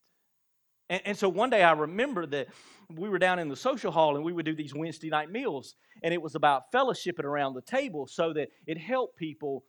And, 0.89 1.01
and, 1.05 1.17
so 1.17 1.27
one 1.27 1.49
day 1.49 1.63
I 1.63 1.73
remember 1.73 2.25
that 2.27 2.47
we 2.95 3.09
were 3.09 3.19
down 3.19 3.39
in 3.39 3.49
the 3.49 3.55
social 3.55 3.91
hall 3.91 4.15
and 4.15 4.23
we 4.23 4.31
would 4.31 4.45
do 4.45 4.55
these 4.55 4.73
Wednesday 4.73 5.09
night 5.09 5.29
meals, 5.29 5.75
and 6.01 6.13
it 6.13 6.21
was 6.21 6.35
about 6.35 6.71
fellowshipping 6.73 7.25
around 7.25 7.53
the 7.53 7.61
table 7.61 8.07
so 8.07 8.33
that 8.33 8.49
it 8.65 8.77
helped 8.77 9.17
people 9.17 9.63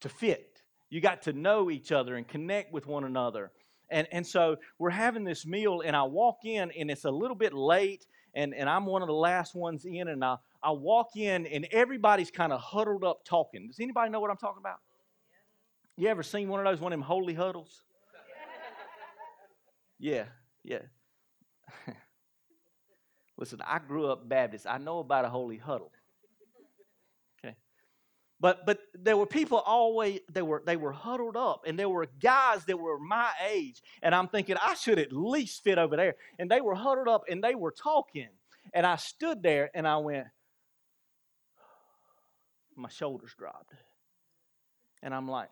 to 0.00 0.08
fit. 0.08 0.62
You 0.90 1.00
got 1.00 1.22
to 1.22 1.32
know 1.32 1.70
each 1.70 1.92
other 1.92 2.16
and 2.16 2.26
connect 2.26 2.72
with 2.72 2.86
one 2.86 3.04
another. 3.04 3.52
And, 3.90 4.08
and 4.10 4.26
so 4.26 4.56
we're 4.78 4.90
having 4.90 5.24
this 5.24 5.46
meal, 5.46 5.82
and 5.84 5.94
I 5.94 6.02
walk 6.02 6.38
in, 6.44 6.70
and 6.72 6.90
it's 6.90 7.04
a 7.04 7.10
little 7.10 7.36
bit 7.36 7.52
late, 7.52 8.06
and, 8.34 8.54
and 8.54 8.68
I'm 8.68 8.86
one 8.86 9.02
of 9.02 9.08
the 9.08 9.14
last 9.14 9.54
ones 9.54 9.84
in, 9.84 10.08
and 10.08 10.24
I, 10.24 10.36
I 10.62 10.72
walk 10.72 11.16
in, 11.16 11.46
and 11.46 11.68
everybody's 11.70 12.30
kind 12.30 12.52
of 12.52 12.60
huddled 12.60 13.04
up 13.04 13.24
talking. 13.24 13.68
Does 13.68 13.78
anybody 13.78 14.10
know 14.10 14.20
what 14.20 14.30
I'm 14.30 14.36
talking 14.36 14.60
about? 14.60 14.78
You 15.96 16.08
ever 16.08 16.24
seen 16.24 16.48
one 16.48 16.58
of 16.58 16.66
those, 16.66 16.80
one 16.80 16.92
of 16.92 16.98
them 16.98 17.06
holy 17.06 17.34
huddles? 17.34 17.84
Yeah, 20.00 20.24
yeah. 20.64 20.78
Listen, 23.36 23.60
I 23.64 23.78
grew 23.78 24.06
up 24.06 24.28
Baptist. 24.28 24.66
I 24.66 24.78
know 24.78 24.98
about 25.00 25.24
a 25.24 25.28
holy 25.28 25.58
huddle. 25.58 25.92
Okay. 27.44 27.54
But 28.40 28.64
but 28.64 28.78
there 28.94 29.16
were 29.16 29.26
people 29.26 29.58
always 29.58 30.20
they 30.32 30.42
were 30.42 30.62
they 30.64 30.76
were 30.76 30.92
huddled 30.92 31.36
up 31.36 31.62
and 31.66 31.78
there 31.78 31.88
were 31.88 32.06
guys 32.20 32.64
that 32.64 32.78
were 32.78 32.98
my 32.98 33.30
age 33.48 33.82
and 34.02 34.14
I'm 34.14 34.28
thinking 34.28 34.56
I 34.62 34.74
should 34.74 34.98
at 34.98 35.12
least 35.12 35.62
fit 35.62 35.78
over 35.78 35.96
there. 35.96 36.14
And 36.38 36.50
they 36.50 36.60
were 36.60 36.74
huddled 36.74 37.08
up 37.08 37.24
and 37.28 37.42
they 37.42 37.54
were 37.54 37.72
talking. 37.72 38.28
And 38.72 38.86
I 38.86 38.96
stood 38.96 39.42
there 39.42 39.70
and 39.74 39.86
I 39.86 39.98
went 39.98 40.26
my 42.76 42.88
shoulders 42.88 43.34
dropped. 43.36 43.72
And 45.02 45.14
I'm 45.14 45.28
like, 45.28 45.50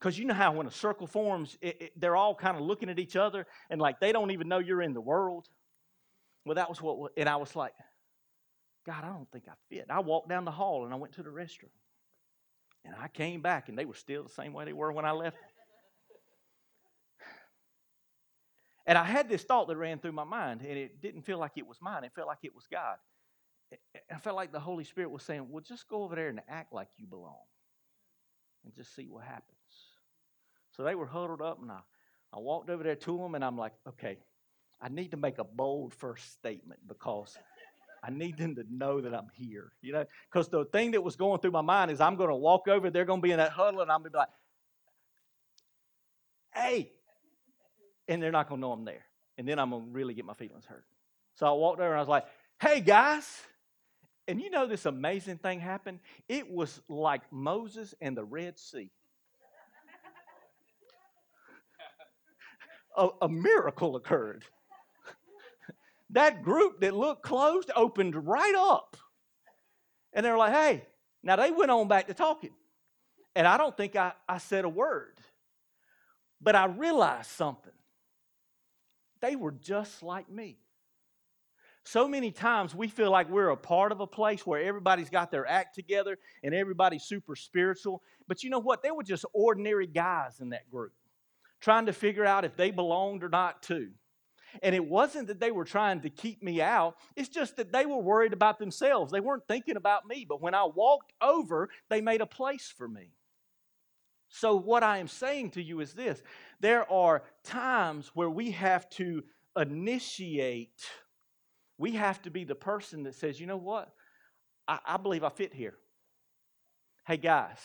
because 0.00 0.18
you 0.18 0.24
know 0.24 0.34
how 0.34 0.52
when 0.52 0.66
a 0.66 0.70
circle 0.70 1.06
forms, 1.06 1.58
it, 1.60 1.82
it, 1.82 1.92
they're 2.00 2.16
all 2.16 2.34
kind 2.34 2.56
of 2.56 2.62
looking 2.62 2.88
at 2.88 2.98
each 2.98 3.16
other 3.16 3.46
and 3.68 3.80
like 3.80 4.00
they 4.00 4.12
don't 4.12 4.30
even 4.30 4.48
know 4.48 4.58
you're 4.58 4.80
in 4.80 4.94
the 4.94 5.00
world. 5.00 5.46
Well, 6.46 6.54
that 6.54 6.70
was 6.70 6.80
what, 6.80 7.12
and 7.18 7.28
I 7.28 7.36
was 7.36 7.54
like, 7.54 7.74
God, 8.86 9.04
I 9.04 9.08
don't 9.08 9.30
think 9.30 9.44
I 9.46 9.52
fit. 9.68 9.86
I 9.90 10.00
walked 10.00 10.30
down 10.30 10.46
the 10.46 10.50
hall 10.50 10.84
and 10.86 10.94
I 10.94 10.96
went 10.96 11.12
to 11.14 11.22
the 11.22 11.28
restroom. 11.28 11.68
And 12.86 12.94
I 12.98 13.08
came 13.08 13.42
back 13.42 13.68
and 13.68 13.78
they 13.78 13.84
were 13.84 13.94
still 13.94 14.22
the 14.22 14.30
same 14.30 14.54
way 14.54 14.64
they 14.64 14.72
were 14.72 14.90
when 14.90 15.04
I 15.04 15.12
left. 15.12 15.36
And 18.86 18.96
I 18.96 19.04
had 19.04 19.28
this 19.28 19.44
thought 19.44 19.68
that 19.68 19.76
ran 19.76 20.00
through 20.00 20.12
my 20.12 20.24
mind, 20.24 20.62
and 20.66 20.76
it 20.76 21.00
didn't 21.00 21.22
feel 21.22 21.38
like 21.38 21.52
it 21.56 21.66
was 21.66 21.76
mine. 21.80 22.02
It 22.02 22.10
felt 22.16 22.26
like 22.26 22.38
it 22.42 22.52
was 22.54 22.66
God. 22.66 22.96
I 24.10 24.18
felt 24.18 24.34
like 24.34 24.50
the 24.50 24.58
Holy 24.58 24.82
Spirit 24.82 25.10
was 25.10 25.22
saying, 25.22 25.46
Well, 25.48 25.62
just 25.62 25.86
go 25.86 26.02
over 26.02 26.16
there 26.16 26.28
and 26.28 26.40
act 26.48 26.72
like 26.72 26.88
you 26.96 27.06
belong 27.06 27.36
and 28.64 28.74
just 28.74 28.96
see 28.96 29.06
what 29.08 29.24
happens. 29.24 29.59
So 30.80 30.84
they 30.84 30.94
were 30.94 31.04
huddled 31.04 31.42
up, 31.42 31.60
and 31.60 31.70
I, 31.70 31.80
I 32.32 32.38
walked 32.38 32.70
over 32.70 32.82
there 32.82 32.96
to 32.96 33.18
them, 33.18 33.34
and 33.34 33.44
I'm 33.44 33.58
like, 33.58 33.74
okay, 33.86 34.16
I 34.80 34.88
need 34.88 35.10
to 35.10 35.18
make 35.18 35.36
a 35.36 35.44
bold 35.44 35.92
first 35.92 36.32
statement 36.32 36.80
because 36.88 37.36
I 38.02 38.08
need 38.08 38.38
them 38.38 38.54
to 38.54 38.64
know 38.70 39.02
that 39.02 39.12
I'm 39.12 39.28
here. 39.34 39.72
You 39.82 39.92
know, 39.92 40.06
because 40.32 40.48
the 40.48 40.64
thing 40.64 40.92
that 40.92 41.02
was 41.02 41.16
going 41.16 41.38
through 41.40 41.50
my 41.50 41.60
mind 41.60 41.90
is 41.90 42.00
I'm 42.00 42.16
going 42.16 42.30
to 42.30 42.34
walk 42.34 42.66
over, 42.66 42.88
they're 42.88 43.04
going 43.04 43.20
to 43.20 43.22
be 43.22 43.30
in 43.30 43.36
that 43.36 43.50
huddle, 43.50 43.82
and 43.82 43.92
I'm 43.92 43.98
going 43.98 44.04
to 44.04 44.10
be 44.12 44.18
like, 44.20 44.28
hey. 46.54 46.92
And 48.08 48.22
they're 48.22 48.32
not 48.32 48.48
going 48.48 48.62
to 48.62 48.66
know 48.66 48.72
I'm 48.72 48.86
there. 48.86 49.04
And 49.36 49.46
then 49.46 49.58
I'm 49.58 49.68
going 49.68 49.84
to 49.84 49.90
really 49.90 50.14
get 50.14 50.24
my 50.24 50.32
feelings 50.32 50.64
hurt. 50.64 50.86
So 51.34 51.46
I 51.46 51.52
walked 51.52 51.80
over 51.80 51.90
and 51.90 51.96
I 51.98 52.00
was 52.00 52.08
like, 52.08 52.24
hey, 52.58 52.80
guys. 52.80 53.30
And 54.26 54.40
you 54.40 54.48
know, 54.48 54.66
this 54.66 54.86
amazing 54.86 55.36
thing 55.36 55.60
happened? 55.60 55.98
It 56.26 56.50
was 56.50 56.80
like 56.88 57.30
Moses 57.30 57.94
and 58.00 58.16
the 58.16 58.24
Red 58.24 58.58
Sea. 58.58 58.90
A, 62.96 63.08
a 63.22 63.28
miracle 63.28 63.96
occurred. 63.96 64.44
that 66.10 66.42
group 66.42 66.80
that 66.80 66.94
looked 66.94 67.22
closed 67.22 67.70
opened 67.74 68.26
right 68.26 68.54
up. 68.56 68.96
And 70.12 70.26
they're 70.26 70.38
like, 70.38 70.52
hey, 70.52 70.84
now 71.22 71.36
they 71.36 71.50
went 71.50 71.70
on 71.70 71.88
back 71.88 72.08
to 72.08 72.14
talking. 72.14 72.50
And 73.36 73.46
I 73.46 73.56
don't 73.56 73.76
think 73.76 73.94
I, 73.94 74.12
I 74.28 74.38
said 74.38 74.64
a 74.64 74.68
word. 74.68 75.18
But 76.40 76.56
I 76.56 76.66
realized 76.66 77.30
something. 77.30 77.72
They 79.20 79.36
were 79.36 79.52
just 79.52 80.02
like 80.02 80.30
me. 80.30 80.58
So 81.84 82.08
many 82.08 82.30
times 82.30 82.74
we 82.74 82.88
feel 82.88 83.10
like 83.10 83.30
we're 83.30 83.50
a 83.50 83.56
part 83.56 83.92
of 83.92 84.00
a 84.00 84.06
place 84.06 84.46
where 84.46 84.62
everybody's 84.62 85.10
got 85.10 85.30
their 85.30 85.46
act 85.46 85.74
together 85.74 86.18
and 86.42 86.54
everybody's 86.54 87.04
super 87.04 87.36
spiritual. 87.36 88.02
But 88.28 88.42
you 88.42 88.50
know 88.50 88.58
what? 88.58 88.82
They 88.82 88.90
were 88.90 89.02
just 89.02 89.24
ordinary 89.32 89.86
guys 89.86 90.40
in 90.40 90.50
that 90.50 90.68
group 90.70 90.92
trying 91.60 91.86
to 91.86 91.92
figure 91.92 92.24
out 92.24 92.44
if 92.44 92.56
they 92.56 92.70
belonged 92.70 93.22
or 93.22 93.28
not 93.28 93.62
too. 93.62 93.90
And 94.62 94.74
it 94.74 94.84
wasn't 94.84 95.28
that 95.28 95.38
they 95.38 95.52
were 95.52 95.64
trying 95.64 96.00
to 96.00 96.10
keep 96.10 96.42
me 96.42 96.60
out, 96.60 96.96
it's 97.16 97.28
just 97.28 97.56
that 97.56 97.72
they 97.72 97.86
were 97.86 98.00
worried 98.00 98.32
about 98.32 98.58
themselves. 98.58 99.12
They 99.12 99.20
weren't 99.20 99.46
thinking 99.46 99.76
about 99.76 100.06
me. 100.06 100.26
But 100.28 100.40
when 100.40 100.54
I 100.54 100.64
walked 100.64 101.12
over, 101.20 101.70
they 101.88 102.00
made 102.00 102.20
a 102.20 102.26
place 102.26 102.72
for 102.76 102.88
me. 102.88 103.12
So, 104.28 104.54
what 104.54 104.82
I 104.84 104.98
am 104.98 105.08
saying 105.08 105.50
to 105.52 105.62
you 105.62 105.80
is 105.80 105.92
this 105.92 106.22
there 106.60 106.90
are 106.90 107.22
times 107.44 108.10
where 108.14 108.30
we 108.30 108.52
have 108.52 108.88
to 108.90 109.22
initiate, 109.56 110.84
we 111.78 111.92
have 111.92 112.22
to 112.22 112.30
be 112.30 112.44
the 112.44 112.54
person 112.54 113.04
that 113.04 113.16
says, 113.16 113.40
you 113.40 113.46
know 113.46 113.56
what? 113.56 113.92
I, 114.68 114.78
I 114.86 114.96
believe 114.98 115.24
I 115.24 115.30
fit 115.30 115.52
here. 115.52 115.74
Hey, 117.06 117.16
guys, 117.16 117.58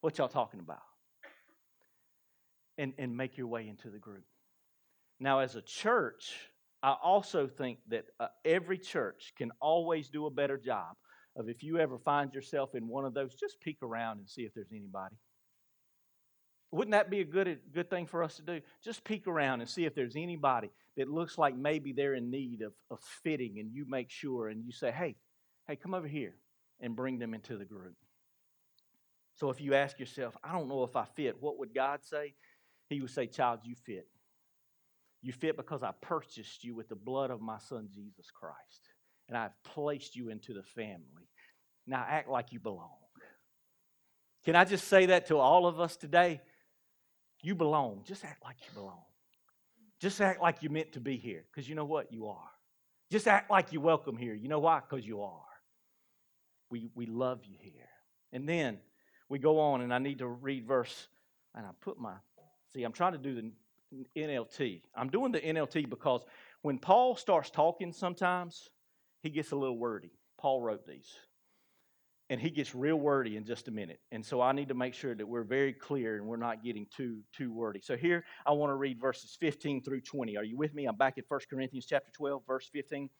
what 0.00 0.18
y'all 0.18 0.28
talking 0.28 0.60
about? 0.60 0.82
And, 2.78 2.92
and 2.98 3.16
make 3.16 3.36
your 3.36 3.46
way 3.46 3.68
into 3.68 3.90
the 3.90 3.98
group. 3.98 4.24
Now, 5.20 5.40
as 5.40 5.56
a 5.56 5.62
church, 5.62 6.32
I 6.82 6.96
also 7.02 7.46
think 7.46 7.78
that 7.88 8.06
uh, 8.18 8.28
every 8.44 8.78
church 8.78 9.32
can 9.36 9.52
always 9.60 10.08
do 10.08 10.26
a 10.26 10.30
better 10.30 10.58
job 10.58 10.96
of 11.36 11.48
if 11.48 11.62
you 11.62 11.78
ever 11.78 11.98
find 11.98 12.34
yourself 12.34 12.74
in 12.74 12.88
one 12.88 13.04
of 13.04 13.14
those, 13.14 13.34
just 13.34 13.60
peek 13.60 13.78
around 13.82 14.18
and 14.18 14.28
see 14.28 14.42
if 14.42 14.52
there's 14.54 14.72
anybody. 14.72 15.16
Wouldn't 16.72 16.92
that 16.92 17.10
be 17.10 17.20
a 17.20 17.24
good, 17.24 17.58
good 17.74 17.90
thing 17.90 18.06
for 18.06 18.22
us 18.22 18.36
to 18.36 18.42
do? 18.42 18.60
Just 18.82 19.04
peek 19.04 19.26
around 19.26 19.60
and 19.60 19.68
see 19.68 19.84
if 19.84 19.94
there's 19.94 20.16
anybody 20.16 20.70
that 20.96 21.08
looks 21.08 21.38
like 21.38 21.54
maybe 21.54 21.92
they're 21.92 22.14
in 22.14 22.30
need 22.30 22.62
of, 22.62 22.72
of 22.90 22.98
fitting, 23.22 23.58
and 23.58 23.72
you 23.72 23.84
make 23.88 24.10
sure 24.10 24.48
and 24.48 24.64
you 24.64 24.72
say, 24.72 24.90
hey, 24.90 25.16
hey, 25.68 25.76
come 25.76 25.94
over 25.94 26.08
here 26.08 26.34
and 26.80 26.96
bring 26.96 27.18
them 27.18 27.34
into 27.34 27.56
the 27.56 27.64
group. 27.64 27.94
So 29.34 29.50
if 29.50 29.60
you 29.60 29.74
ask 29.74 29.98
yourself, 29.98 30.36
I 30.42 30.52
don't 30.52 30.68
know 30.68 30.82
if 30.84 30.96
I 30.96 31.04
fit, 31.04 31.36
what 31.40 31.58
would 31.58 31.74
God 31.74 32.00
say? 32.02 32.34
He 32.92 33.00
would 33.00 33.10
say, 33.10 33.26
Child, 33.26 33.60
you 33.64 33.74
fit. 33.74 34.08
You 35.22 35.32
fit 35.32 35.56
because 35.56 35.82
I 35.82 35.92
purchased 36.00 36.64
you 36.64 36.74
with 36.74 36.88
the 36.88 36.96
blood 36.96 37.30
of 37.30 37.40
my 37.40 37.58
son, 37.58 37.88
Jesus 37.92 38.30
Christ. 38.30 38.90
And 39.28 39.38
I've 39.38 39.52
placed 39.62 40.16
you 40.16 40.30
into 40.30 40.52
the 40.52 40.62
family. 40.62 41.28
Now 41.86 42.04
act 42.08 42.28
like 42.28 42.52
you 42.52 42.60
belong. 42.60 42.96
Can 44.44 44.56
I 44.56 44.64
just 44.64 44.88
say 44.88 45.06
that 45.06 45.26
to 45.28 45.38
all 45.38 45.66
of 45.66 45.78
us 45.78 45.96
today? 45.96 46.40
You 47.42 47.54
belong. 47.54 48.02
Just 48.04 48.24
act 48.24 48.42
like 48.44 48.56
you 48.66 48.74
belong. 48.74 49.02
Just 50.00 50.20
act 50.20 50.42
like 50.42 50.62
you're 50.62 50.72
meant 50.72 50.92
to 50.92 51.00
be 51.00 51.16
here, 51.16 51.44
because 51.50 51.68
you 51.68 51.76
know 51.76 51.84
what? 51.84 52.12
You 52.12 52.26
are. 52.26 52.50
Just 53.10 53.28
act 53.28 53.50
like 53.50 53.72
you're 53.72 53.82
welcome 53.82 54.16
here. 54.16 54.34
You 54.34 54.48
know 54.48 54.58
why? 54.58 54.80
Because 54.80 55.06
you 55.06 55.22
are. 55.22 55.44
We, 56.70 56.88
we 56.94 57.06
love 57.06 57.40
you 57.44 57.56
here. 57.60 57.88
And 58.32 58.48
then 58.48 58.78
we 59.28 59.38
go 59.38 59.60
on, 59.60 59.82
and 59.82 59.94
I 59.94 59.98
need 59.98 60.18
to 60.18 60.26
read 60.26 60.66
verse, 60.66 61.06
and 61.54 61.64
I 61.64 61.70
put 61.80 62.00
my 62.00 62.14
See, 62.74 62.82
I'm 62.84 62.92
trying 62.92 63.12
to 63.12 63.18
do 63.18 63.34
the 63.34 63.52
NLT. 64.16 64.82
I'm 64.96 65.08
doing 65.08 65.32
the 65.32 65.40
NLT 65.40 65.90
because 65.90 66.22
when 66.62 66.78
Paul 66.78 67.16
starts 67.16 67.50
talking 67.50 67.92
sometimes, 67.92 68.70
he 69.22 69.30
gets 69.30 69.52
a 69.52 69.56
little 69.56 69.78
wordy. 69.78 70.12
Paul 70.40 70.62
wrote 70.62 70.86
these. 70.86 71.10
And 72.30 72.40
he 72.40 72.48
gets 72.48 72.74
real 72.74 72.96
wordy 72.96 73.36
in 73.36 73.44
just 73.44 73.68
a 73.68 73.70
minute. 73.70 74.00
And 74.10 74.24
so 74.24 74.40
I 74.40 74.52
need 74.52 74.68
to 74.68 74.74
make 74.74 74.94
sure 74.94 75.14
that 75.14 75.26
we're 75.26 75.44
very 75.44 75.74
clear 75.74 76.16
and 76.16 76.26
we're 76.26 76.36
not 76.36 76.64
getting 76.64 76.86
too 76.96 77.18
too 77.36 77.52
wordy. 77.52 77.80
So 77.82 77.94
here 77.94 78.24
I 78.46 78.52
want 78.52 78.70
to 78.70 78.76
read 78.76 78.98
verses 78.98 79.36
15 79.38 79.82
through 79.82 80.00
20. 80.00 80.38
Are 80.38 80.44
you 80.44 80.56
with 80.56 80.72
me? 80.72 80.86
I'm 80.86 80.96
back 80.96 81.18
at 81.18 81.24
1 81.28 81.40
Corinthians 81.50 81.84
chapter 81.84 82.10
12, 82.16 82.42
verse 82.46 82.70
15. 82.72 83.10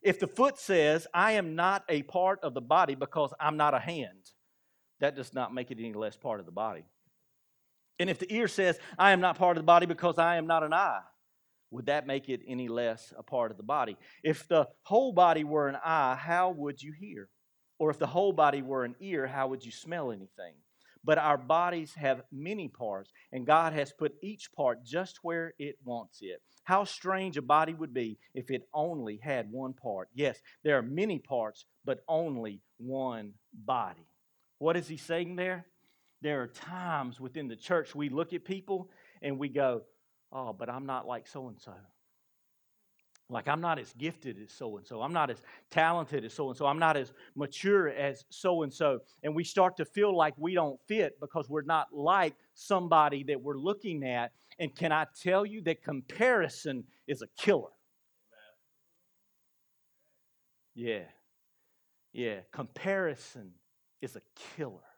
If 0.00 0.20
the 0.20 0.28
foot 0.28 0.58
says, 0.58 1.08
I 1.12 1.32
am 1.32 1.56
not 1.56 1.82
a 1.88 2.02
part 2.02 2.38
of 2.44 2.54
the 2.54 2.60
body 2.60 2.94
because 2.94 3.32
I'm 3.40 3.56
not 3.56 3.74
a 3.74 3.80
hand, 3.80 4.30
that 5.00 5.16
does 5.16 5.34
not 5.34 5.52
make 5.52 5.72
it 5.72 5.78
any 5.80 5.92
less 5.92 6.16
part 6.16 6.38
of 6.38 6.46
the 6.46 6.52
body. 6.52 6.84
And 7.98 8.10
if 8.10 8.18
the 8.18 8.32
ear 8.32 8.48
says, 8.48 8.78
I 8.98 9.12
am 9.12 9.20
not 9.20 9.38
part 9.38 9.56
of 9.56 9.62
the 9.62 9.66
body 9.66 9.86
because 9.86 10.18
I 10.18 10.36
am 10.36 10.46
not 10.46 10.62
an 10.62 10.72
eye, 10.72 11.00
would 11.70 11.86
that 11.86 12.06
make 12.06 12.28
it 12.28 12.40
any 12.46 12.68
less 12.68 13.12
a 13.16 13.22
part 13.22 13.50
of 13.50 13.56
the 13.56 13.62
body? 13.62 13.96
If 14.22 14.46
the 14.48 14.68
whole 14.82 15.12
body 15.12 15.44
were 15.44 15.68
an 15.68 15.76
eye, 15.84 16.14
how 16.14 16.50
would 16.50 16.82
you 16.82 16.92
hear? 16.92 17.28
Or 17.78 17.90
if 17.90 17.98
the 17.98 18.06
whole 18.06 18.32
body 18.32 18.62
were 18.62 18.84
an 18.84 18.94
ear, 19.00 19.26
how 19.26 19.48
would 19.48 19.64
you 19.64 19.72
smell 19.72 20.12
anything? 20.12 20.54
But 21.04 21.18
our 21.18 21.38
bodies 21.38 21.94
have 21.94 22.22
many 22.30 22.68
parts, 22.68 23.10
and 23.32 23.46
God 23.46 23.72
has 23.72 23.92
put 23.92 24.14
each 24.22 24.52
part 24.52 24.84
just 24.84 25.18
where 25.22 25.54
it 25.58 25.76
wants 25.84 26.18
it. 26.20 26.40
How 26.64 26.84
strange 26.84 27.36
a 27.36 27.42
body 27.42 27.74
would 27.74 27.92
be 27.92 28.18
if 28.34 28.50
it 28.50 28.68
only 28.72 29.18
had 29.20 29.50
one 29.50 29.72
part. 29.72 30.08
Yes, 30.14 30.38
there 30.62 30.78
are 30.78 30.82
many 30.82 31.18
parts, 31.18 31.64
but 31.84 32.04
only 32.06 32.60
one 32.78 33.32
body. 33.52 34.06
What 34.58 34.76
is 34.76 34.86
he 34.86 34.96
saying 34.96 35.34
there? 35.34 35.66
There 36.22 36.40
are 36.40 36.46
times 36.46 37.20
within 37.20 37.48
the 37.48 37.56
church 37.56 37.94
we 37.94 38.08
look 38.08 38.32
at 38.32 38.44
people 38.44 38.88
and 39.20 39.38
we 39.38 39.48
go, 39.48 39.82
Oh, 40.32 40.52
but 40.52 40.70
I'm 40.70 40.86
not 40.86 41.06
like 41.06 41.26
so 41.26 41.48
and 41.48 41.60
so. 41.60 41.72
Like, 43.28 43.48
I'm 43.48 43.60
not 43.60 43.78
as 43.78 43.92
gifted 43.94 44.38
as 44.42 44.52
so 44.52 44.76
and 44.76 44.86
so. 44.86 45.00
I'm 45.00 45.12
not 45.12 45.30
as 45.30 45.40
talented 45.70 46.24
as 46.24 46.34
so 46.34 46.48
and 46.48 46.56
so. 46.56 46.66
I'm 46.66 46.78
not 46.78 46.96
as 46.96 47.12
mature 47.34 47.88
as 47.88 48.24
so 48.30 48.62
and 48.62 48.72
so. 48.72 49.00
And 49.22 49.34
we 49.34 49.44
start 49.44 49.76
to 49.78 49.84
feel 49.84 50.14
like 50.14 50.34
we 50.36 50.54
don't 50.54 50.78
fit 50.86 51.18
because 51.20 51.48
we're 51.48 51.62
not 51.62 51.88
like 51.92 52.34
somebody 52.54 53.22
that 53.24 53.40
we're 53.40 53.56
looking 53.58 54.04
at. 54.04 54.32
And 54.58 54.74
can 54.74 54.92
I 54.92 55.06
tell 55.22 55.46
you 55.46 55.62
that 55.62 55.82
comparison 55.82 56.84
is 57.06 57.22
a 57.22 57.28
killer? 57.38 57.70
Yeah. 60.74 61.04
Yeah. 62.12 62.40
Comparison 62.52 63.52
is 64.02 64.16
a 64.16 64.22
killer. 64.56 64.91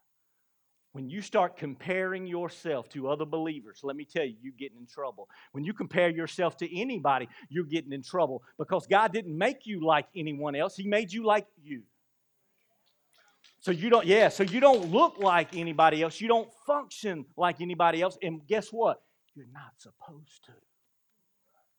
When 0.95 1.11
you 1.11 1.23
start 1.23 1.57
comparing 1.57 2.25
yourself 2.25 2.89
to 2.91 3.09
other 3.09 3.25
believers, 3.25 3.81
let 3.83 3.97
me 3.97 4.05
tell 4.05 4.25
you, 4.25 4.37
you're 4.41 4.53
getting 4.57 4.79
in 4.79 4.87
trouble. 4.87 5.29
When 5.51 5.65
you 5.65 5.75
compare 5.75 6.09
yourself 6.09 6.57
to 6.59 6.81
anybody, 6.81 7.29
you're 7.49 7.65
getting 7.65 7.93
in 7.93 8.05
trouble 8.05 8.45
because 8.59 8.87
God 8.87 9.13
didn't 9.13 9.37
make 9.37 9.67
you 9.67 9.85
like 9.85 10.07
anyone 10.15 10.55
else, 10.55 10.77
He 10.77 10.87
made 10.87 11.13
you 11.13 11.27
like 11.27 11.49
you. 11.61 11.83
So 13.59 13.73
you 13.73 13.91
don't, 13.91 14.07
yeah, 14.07 14.29
so 14.29 14.45
you 14.45 14.61
don't 14.61 14.93
look 14.93 15.19
like 15.19 15.57
anybody 15.57 16.01
else. 16.01 16.21
You 16.21 16.29
don't 16.29 16.49
function 16.65 17.25
like 17.37 17.61
anybody 17.61 18.01
else. 18.01 18.17
And 18.23 18.47
guess 18.47 18.69
what? 18.69 19.03
You're 19.35 19.47
not 19.53 19.73
supposed 19.79 20.45
to. 20.45 20.53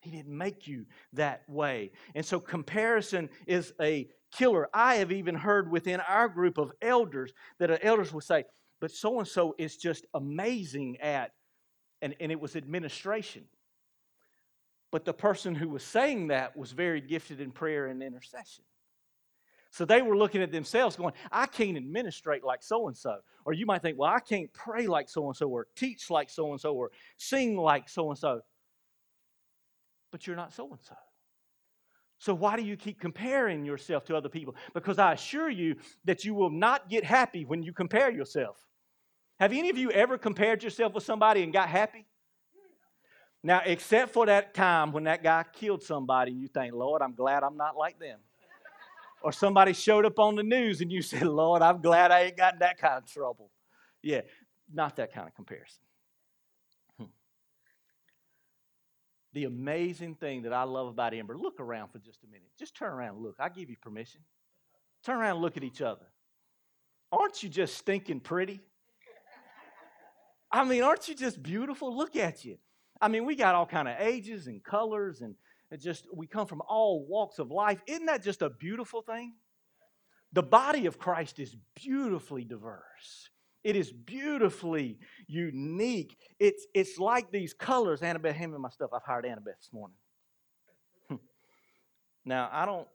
He 0.00 0.10
didn't 0.10 0.36
make 0.36 0.68
you 0.68 0.84
that 1.14 1.48
way. 1.48 1.90
And 2.14 2.24
so 2.24 2.38
comparison 2.38 3.30
is 3.46 3.72
a 3.80 4.08
killer. 4.30 4.68
I 4.74 4.96
have 4.96 5.10
even 5.10 5.34
heard 5.34 5.70
within 5.70 6.00
our 6.00 6.28
group 6.28 6.58
of 6.58 6.70
elders 6.82 7.32
that 7.58 7.80
elders 7.82 8.12
will 8.12 8.20
say, 8.20 8.44
but 8.80 8.90
so 8.90 9.18
and 9.18 9.28
so 9.28 9.54
is 9.58 9.76
just 9.76 10.06
amazing 10.14 11.00
at, 11.00 11.32
and, 12.02 12.14
and 12.20 12.30
it 12.30 12.40
was 12.40 12.56
administration. 12.56 13.44
But 14.92 15.04
the 15.04 15.14
person 15.14 15.54
who 15.54 15.68
was 15.68 15.82
saying 15.82 16.28
that 16.28 16.56
was 16.56 16.72
very 16.72 17.00
gifted 17.00 17.40
in 17.40 17.50
prayer 17.50 17.86
and 17.86 18.02
intercession. 18.02 18.64
So 19.70 19.84
they 19.84 20.00
were 20.00 20.16
looking 20.16 20.42
at 20.42 20.52
themselves 20.52 20.96
going, 20.96 21.12
I 21.30 21.46
can't 21.46 21.76
administrate 21.76 22.44
like 22.44 22.62
so 22.62 22.88
and 22.88 22.96
so. 22.96 23.18
Or 23.44 23.52
you 23.52 23.66
might 23.66 23.82
think, 23.82 23.98
well, 23.98 24.10
I 24.10 24.20
can't 24.20 24.50
pray 24.52 24.86
like 24.86 25.08
so 25.08 25.26
and 25.26 25.36
so, 25.36 25.48
or 25.48 25.66
teach 25.76 26.08
like 26.08 26.30
so 26.30 26.52
and 26.52 26.60
so, 26.60 26.74
or 26.74 26.90
sing 27.18 27.56
like 27.56 27.88
so 27.88 28.08
and 28.10 28.18
so. 28.18 28.40
But 30.12 30.26
you're 30.26 30.36
not 30.36 30.52
so 30.54 30.70
and 30.70 30.80
so. 30.80 30.94
So, 32.26 32.34
why 32.34 32.56
do 32.56 32.62
you 32.62 32.76
keep 32.76 33.00
comparing 33.00 33.64
yourself 33.64 34.04
to 34.06 34.16
other 34.16 34.28
people? 34.28 34.56
Because 34.74 34.98
I 34.98 35.12
assure 35.12 35.48
you 35.48 35.76
that 36.06 36.24
you 36.24 36.34
will 36.34 36.50
not 36.50 36.90
get 36.90 37.04
happy 37.04 37.44
when 37.44 37.62
you 37.62 37.72
compare 37.72 38.10
yourself. 38.10 38.56
Have 39.38 39.52
any 39.52 39.70
of 39.70 39.78
you 39.78 39.92
ever 39.92 40.18
compared 40.18 40.64
yourself 40.64 40.92
with 40.92 41.04
somebody 41.04 41.44
and 41.44 41.52
got 41.52 41.68
happy? 41.68 42.04
Now, 43.44 43.62
except 43.64 44.12
for 44.12 44.26
that 44.26 44.54
time 44.54 44.90
when 44.90 45.04
that 45.04 45.22
guy 45.22 45.44
killed 45.52 45.84
somebody 45.84 46.32
and 46.32 46.42
you 46.42 46.48
think, 46.48 46.74
Lord, 46.74 47.00
I'm 47.00 47.14
glad 47.14 47.44
I'm 47.44 47.56
not 47.56 47.76
like 47.76 48.00
them. 48.00 48.18
Or 49.22 49.30
somebody 49.30 49.72
showed 49.72 50.04
up 50.04 50.18
on 50.18 50.34
the 50.34 50.42
news 50.42 50.80
and 50.80 50.90
you 50.90 51.02
said, 51.02 51.22
Lord, 51.22 51.62
I'm 51.62 51.80
glad 51.80 52.10
I 52.10 52.22
ain't 52.22 52.36
got 52.36 52.58
that 52.58 52.76
kind 52.76 52.98
of 52.98 53.06
trouble. 53.06 53.52
Yeah, 54.02 54.22
not 54.74 54.96
that 54.96 55.14
kind 55.14 55.28
of 55.28 55.34
comparison. 55.36 55.85
The 59.36 59.44
amazing 59.44 60.14
thing 60.14 60.44
that 60.44 60.54
I 60.54 60.62
love 60.62 60.86
about 60.86 61.12
Ember, 61.12 61.36
look 61.36 61.60
around 61.60 61.90
for 61.90 61.98
just 61.98 62.24
a 62.24 62.26
minute. 62.26 62.48
Just 62.58 62.74
turn 62.74 62.90
around 62.90 63.16
and 63.16 63.22
look. 63.22 63.36
I 63.38 63.50
give 63.50 63.68
you 63.68 63.76
permission. 63.76 64.22
Turn 65.04 65.18
around 65.18 65.32
and 65.32 65.42
look 65.42 65.58
at 65.58 65.62
each 65.62 65.82
other. 65.82 66.06
Aren't 67.12 67.42
you 67.42 67.50
just 67.50 67.76
stinking 67.76 68.20
pretty? 68.20 68.62
I 70.50 70.64
mean, 70.64 70.82
aren't 70.82 71.06
you 71.08 71.14
just 71.14 71.42
beautiful? 71.42 71.94
Look 71.94 72.16
at 72.16 72.46
you. 72.46 72.56
I 72.98 73.08
mean, 73.08 73.26
we 73.26 73.36
got 73.36 73.54
all 73.54 73.66
kind 73.66 73.88
of 73.88 73.96
ages 74.00 74.46
and 74.46 74.64
colors 74.64 75.20
and 75.20 75.34
just 75.78 76.06
we 76.14 76.26
come 76.26 76.46
from 76.46 76.62
all 76.66 77.04
walks 77.06 77.38
of 77.38 77.50
life. 77.50 77.82
Isn't 77.86 78.06
that 78.06 78.22
just 78.22 78.40
a 78.40 78.48
beautiful 78.48 79.02
thing? 79.02 79.34
The 80.32 80.42
body 80.42 80.86
of 80.86 80.98
Christ 80.98 81.38
is 81.40 81.54
beautifully 81.74 82.44
diverse. 82.44 83.28
It 83.66 83.74
is 83.74 83.90
beautifully 83.90 85.00
unique. 85.26 86.16
It's, 86.38 86.68
it's 86.72 87.00
like 87.00 87.32
these 87.32 87.52
colors. 87.52 88.00
Annabeth, 88.00 88.34
hand 88.34 88.52
me 88.52 88.58
my 88.58 88.68
stuff. 88.68 88.90
I've 88.94 89.02
hired 89.02 89.24
Annabeth 89.24 89.58
this 89.58 89.70
morning. 89.72 89.96
Hmm. 91.08 91.16
now, 92.24 92.48
I 92.52 92.64
don't, 92.64 92.86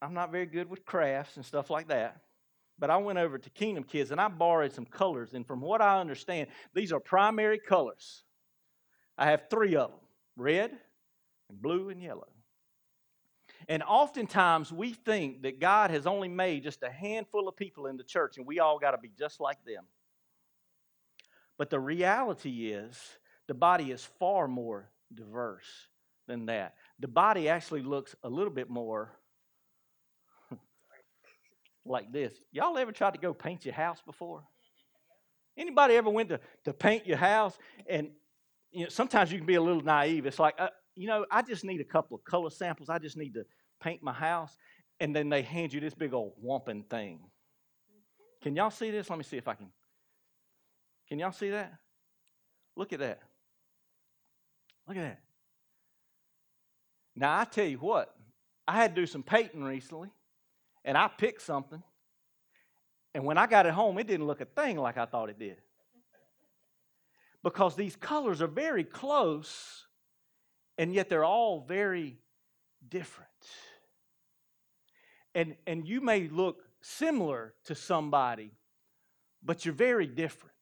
I'm 0.00 0.14
not 0.14 0.30
very 0.30 0.46
good 0.46 0.70
with 0.70 0.84
crafts 0.84 1.34
and 1.34 1.44
stuff 1.44 1.68
like 1.68 1.88
that. 1.88 2.20
But 2.78 2.90
I 2.90 2.96
went 2.98 3.18
over 3.18 3.38
to 3.38 3.50
Kingdom 3.50 3.82
Kids 3.82 4.12
and 4.12 4.20
I 4.20 4.28
borrowed 4.28 4.72
some 4.72 4.84
colors. 4.84 5.34
And 5.34 5.44
from 5.44 5.60
what 5.60 5.82
I 5.82 5.98
understand, 5.98 6.46
these 6.74 6.92
are 6.92 7.00
primary 7.00 7.58
colors. 7.58 8.22
I 9.18 9.26
have 9.26 9.50
three 9.50 9.74
of 9.74 9.90
them 9.90 10.00
red, 10.36 10.70
and 11.50 11.60
blue, 11.60 11.88
and 11.88 12.00
yellow. 12.00 12.28
And 13.68 13.82
oftentimes 13.82 14.72
we 14.72 14.92
think 14.92 15.42
that 15.42 15.58
God 15.58 15.90
has 15.90 16.06
only 16.06 16.28
made 16.28 16.62
just 16.62 16.84
a 16.84 16.90
handful 16.90 17.48
of 17.48 17.56
people 17.56 17.86
in 17.86 17.96
the 17.96 18.04
church 18.04 18.36
and 18.36 18.46
we 18.46 18.60
all 18.60 18.78
got 18.78 18.92
to 18.92 18.98
be 18.98 19.10
just 19.18 19.40
like 19.40 19.58
them. 19.64 19.84
But 21.58 21.70
the 21.70 21.80
reality 21.80 22.72
is, 22.72 22.98
the 23.46 23.54
body 23.54 23.90
is 23.90 24.04
far 24.18 24.48
more 24.48 24.90
diverse 25.12 25.66
than 26.26 26.46
that. 26.46 26.74
The 26.98 27.08
body 27.08 27.48
actually 27.48 27.82
looks 27.82 28.16
a 28.22 28.28
little 28.28 28.52
bit 28.52 28.68
more 28.68 29.12
like 31.84 32.12
this. 32.12 32.32
Y'all 32.50 32.76
ever 32.78 32.92
tried 32.92 33.14
to 33.14 33.20
go 33.20 33.32
paint 33.34 33.64
your 33.64 33.74
house 33.74 34.00
before? 34.04 34.42
Anybody 35.56 35.94
ever 35.94 36.10
went 36.10 36.30
to, 36.30 36.40
to 36.64 36.72
paint 36.72 37.06
your 37.06 37.18
house? 37.18 37.56
And 37.88 38.10
you 38.72 38.84
know, 38.84 38.88
sometimes 38.88 39.30
you 39.30 39.38
can 39.38 39.46
be 39.46 39.54
a 39.54 39.62
little 39.62 39.82
naive. 39.82 40.26
It's 40.26 40.40
like, 40.40 40.54
uh, 40.58 40.70
you 40.96 41.06
know, 41.06 41.24
I 41.30 41.42
just 41.42 41.64
need 41.64 41.80
a 41.80 41.84
couple 41.84 42.16
of 42.16 42.24
color 42.24 42.50
samples. 42.50 42.88
I 42.88 42.98
just 42.98 43.16
need 43.16 43.34
to 43.34 43.44
paint 43.80 44.02
my 44.02 44.12
house. 44.12 44.56
And 44.98 45.14
then 45.14 45.28
they 45.28 45.42
hand 45.42 45.72
you 45.72 45.80
this 45.80 45.94
big 45.94 46.12
old 46.12 46.32
whomping 46.44 46.88
thing. 46.88 47.20
Can 48.42 48.56
y'all 48.56 48.70
see 48.70 48.90
this? 48.90 49.10
Let 49.10 49.18
me 49.18 49.24
see 49.24 49.36
if 49.36 49.46
I 49.46 49.54
can 49.54 49.68
can 51.08 51.18
y'all 51.18 51.32
see 51.32 51.50
that? 51.50 51.72
Look 52.76 52.92
at 52.92 53.00
that. 53.00 53.20
Look 54.86 54.96
at 54.96 55.02
that. 55.02 55.20
Now, 57.16 57.38
I 57.38 57.44
tell 57.44 57.66
you 57.66 57.78
what, 57.78 58.14
I 58.66 58.74
had 58.74 58.94
to 58.94 59.02
do 59.02 59.06
some 59.06 59.22
painting 59.22 59.62
recently, 59.62 60.10
and 60.84 60.98
I 60.98 61.08
picked 61.08 61.42
something. 61.42 61.82
And 63.14 63.24
when 63.24 63.38
I 63.38 63.46
got 63.46 63.66
it 63.66 63.72
home, 63.72 63.98
it 63.98 64.06
didn't 64.06 64.26
look 64.26 64.40
a 64.40 64.46
thing 64.46 64.76
like 64.76 64.98
I 64.98 65.06
thought 65.06 65.30
it 65.30 65.38
did. 65.38 65.56
Because 67.42 67.76
these 67.76 67.94
colors 67.94 68.42
are 68.42 68.48
very 68.48 68.82
close, 68.82 69.86
and 70.78 70.92
yet 70.92 71.08
they're 71.08 71.24
all 71.24 71.60
very 71.60 72.18
different. 72.88 73.30
And, 75.34 75.56
and 75.66 75.86
you 75.86 76.00
may 76.00 76.28
look 76.28 76.62
similar 76.80 77.54
to 77.66 77.74
somebody, 77.74 78.50
but 79.42 79.64
you're 79.64 79.74
very 79.74 80.06
different. 80.06 80.53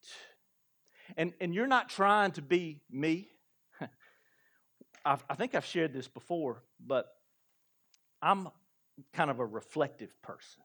And, 1.17 1.33
and 1.41 1.55
you're 1.55 1.67
not 1.67 1.89
trying 1.89 2.33
to 2.33 2.43
be 2.43 2.81
me. 2.91 3.29
I've, 5.05 5.25
I 5.29 5.35
think 5.35 5.55
I've 5.55 5.65
shared 5.65 5.93
this 5.93 6.09
before, 6.09 6.63
but 6.85 7.07
I'm 8.21 8.49
kind 9.13 9.31
of 9.31 9.41
a 9.41 9.47
reflective 9.47 10.11
person. 10.23 10.63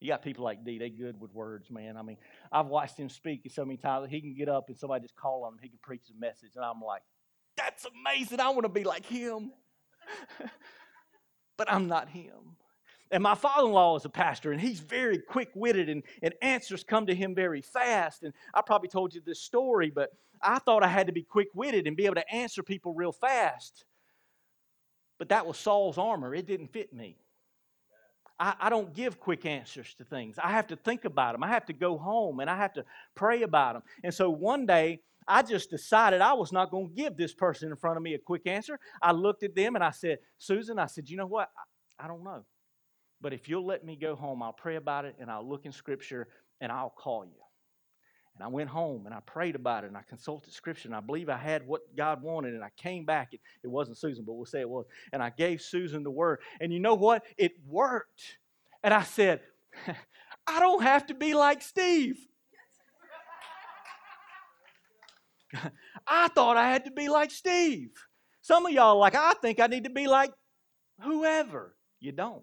You 0.00 0.08
got 0.08 0.22
people 0.22 0.44
like 0.44 0.64
D, 0.64 0.78
they 0.78 0.88
good 0.88 1.20
with 1.20 1.34
words, 1.34 1.70
man. 1.70 1.96
I 1.98 2.02
mean, 2.02 2.16
I've 2.50 2.66
watched 2.66 2.96
him 2.96 3.10
speak 3.10 3.46
so 3.52 3.64
many 3.64 3.76
times. 3.76 4.08
He 4.10 4.20
can 4.20 4.34
get 4.34 4.48
up 4.48 4.68
and 4.68 4.78
somebody 4.78 5.02
just 5.02 5.16
call 5.16 5.44
on 5.44 5.52
him, 5.52 5.58
he 5.60 5.68
can 5.68 5.78
preach 5.82 6.04
a 6.10 6.18
message, 6.18 6.52
and 6.56 6.64
I'm 6.64 6.80
like, 6.80 7.02
that's 7.56 7.84
amazing. 7.84 8.40
I 8.40 8.48
want 8.50 8.62
to 8.62 8.70
be 8.70 8.84
like 8.84 9.04
him. 9.04 9.52
but 11.58 11.70
I'm 11.70 11.88
not 11.88 12.08
him. 12.08 12.56
And 13.10 13.22
my 13.22 13.34
father 13.34 13.66
in 13.66 13.72
law 13.72 13.96
is 13.96 14.04
a 14.04 14.08
pastor, 14.08 14.52
and 14.52 14.60
he's 14.60 14.78
very 14.78 15.18
quick 15.18 15.50
witted, 15.54 15.88
and, 15.88 16.02
and 16.22 16.32
answers 16.42 16.84
come 16.84 17.06
to 17.06 17.14
him 17.14 17.34
very 17.34 17.60
fast. 17.60 18.22
And 18.22 18.32
I 18.54 18.62
probably 18.62 18.88
told 18.88 19.14
you 19.14 19.20
this 19.24 19.40
story, 19.40 19.90
but 19.90 20.10
I 20.40 20.60
thought 20.60 20.84
I 20.84 20.88
had 20.88 21.08
to 21.08 21.12
be 21.12 21.22
quick 21.22 21.48
witted 21.54 21.86
and 21.86 21.96
be 21.96 22.06
able 22.06 22.14
to 22.16 22.30
answer 22.32 22.62
people 22.62 22.94
real 22.94 23.12
fast. 23.12 23.84
But 25.18 25.28
that 25.30 25.44
was 25.44 25.58
Saul's 25.58 25.98
armor, 25.98 26.34
it 26.34 26.46
didn't 26.46 26.72
fit 26.72 26.92
me. 26.92 27.16
I, 28.38 28.54
I, 28.58 28.70
don't 28.70 28.94
give 28.94 29.20
quick 29.20 29.44
answers 29.44 29.94
to 29.98 30.04
things. 30.04 30.38
I 30.42 30.50
have 30.52 30.68
to 30.68 30.76
think 30.76 31.04
about 31.04 31.32
them. 31.32 31.44
I 31.44 31.48
have 31.48 31.66
to 31.66 31.74
go 31.74 31.98
home 31.98 32.40
and 32.40 32.48
I 32.48 32.56
have 32.56 32.72
to 32.74 32.86
pray 33.14 33.42
about 33.42 33.74
them. 33.74 33.82
And 34.02 34.14
so 34.14 34.30
one 34.30 34.64
day, 34.64 35.00
I 35.28 35.42
just 35.42 35.68
decided 35.68 36.22
I 36.22 36.32
was 36.32 36.50
not 36.50 36.70
going 36.70 36.88
to 36.88 36.94
give 36.94 37.18
this 37.18 37.34
person 37.34 37.70
in 37.70 37.76
front 37.76 37.98
of 37.98 38.02
me 38.02 38.14
a 38.14 38.18
quick 38.18 38.46
answer. 38.46 38.80
I 39.02 39.12
looked 39.12 39.42
at 39.42 39.54
them 39.54 39.74
and 39.74 39.84
I 39.84 39.90
said, 39.90 40.18
Susan, 40.38 40.78
I 40.78 40.86
said, 40.86 41.10
you 41.10 41.18
know 41.18 41.26
what? 41.26 41.50
I, 41.98 42.04
I 42.06 42.08
don't 42.08 42.24
know. 42.24 42.46
But 43.20 43.32
if 43.32 43.48
you'll 43.48 43.66
let 43.66 43.84
me 43.84 43.96
go 43.96 44.14
home, 44.16 44.42
I'll 44.42 44.52
pray 44.52 44.76
about 44.76 45.04
it 45.04 45.16
and 45.18 45.30
I'll 45.30 45.46
look 45.46 45.66
in 45.66 45.72
Scripture 45.72 46.28
and 46.60 46.72
I'll 46.72 46.94
call 46.96 47.24
you. 47.24 47.32
And 48.34 48.44
I 48.44 48.48
went 48.48 48.70
home 48.70 49.04
and 49.04 49.14
I 49.14 49.20
prayed 49.20 49.54
about 49.54 49.84
it 49.84 49.88
and 49.88 49.96
I 49.96 50.02
consulted 50.08 50.52
Scripture 50.54 50.88
and 50.88 50.96
I 50.96 51.00
believe 51.00 51.28
I 51.28 51.36
had 51.36 51.66
what 51.66 51.82
God 51.94 52.22
wanted 52.22 52.54
and 52.54 52.64
I 52.64 52.70
came 52.76 53.04
back. 53.04 53.34
It, 53.34 53.40
it 53.62 53.68
wasn't 53.68 53.98
Susan, 53.98 54.24
but 54.24 54.32
we'll 54.32 54.46
say 54.46 54.60
it 54.60 54.68
was. 54.68 54.86
And 55.12 55.22
I 55.22 55.30
gave 55.30 55.60
Susan 55.60 56.02
the 56.02 56.10
word. 56.10 56.40
And 56.60 56.72
you 56.72 56.80
know 56.80 56.94
what? 56.94 57.24
It 57.36 57.52
worked. 57.68 58.38
And 58.82 58.94
I 58.94 59.02
said, 59.02 59.40
I 60.46 60.60
don't 60.60 60.82
have 60.82 61.06
to 61.08 61.14
be 61.14 61.34
like 61.34 61.60
Steve. 61.60 62.18
I 66.06 66.28
thought 66.28 66.56
I 66.56 66.70
had 66.70 66.86
to 66.86 66.90
be 66.90 67.08
like 67.08 67.30
Steve. 67.30 67.90
Some 68.40 68.64
of 68.64 68.72
y'all 68.72 68.98
like, 68.98 69.14
I 69.14 69.34
think 69.42 69.60
I 69.60 69.66
need 69.66 69.84
to 69.84 69.90
be 69.90 70.06
like 70.06 70.32
whoever. 71.02 71.76
You 72.00 72.12
don't. 72.12 72.42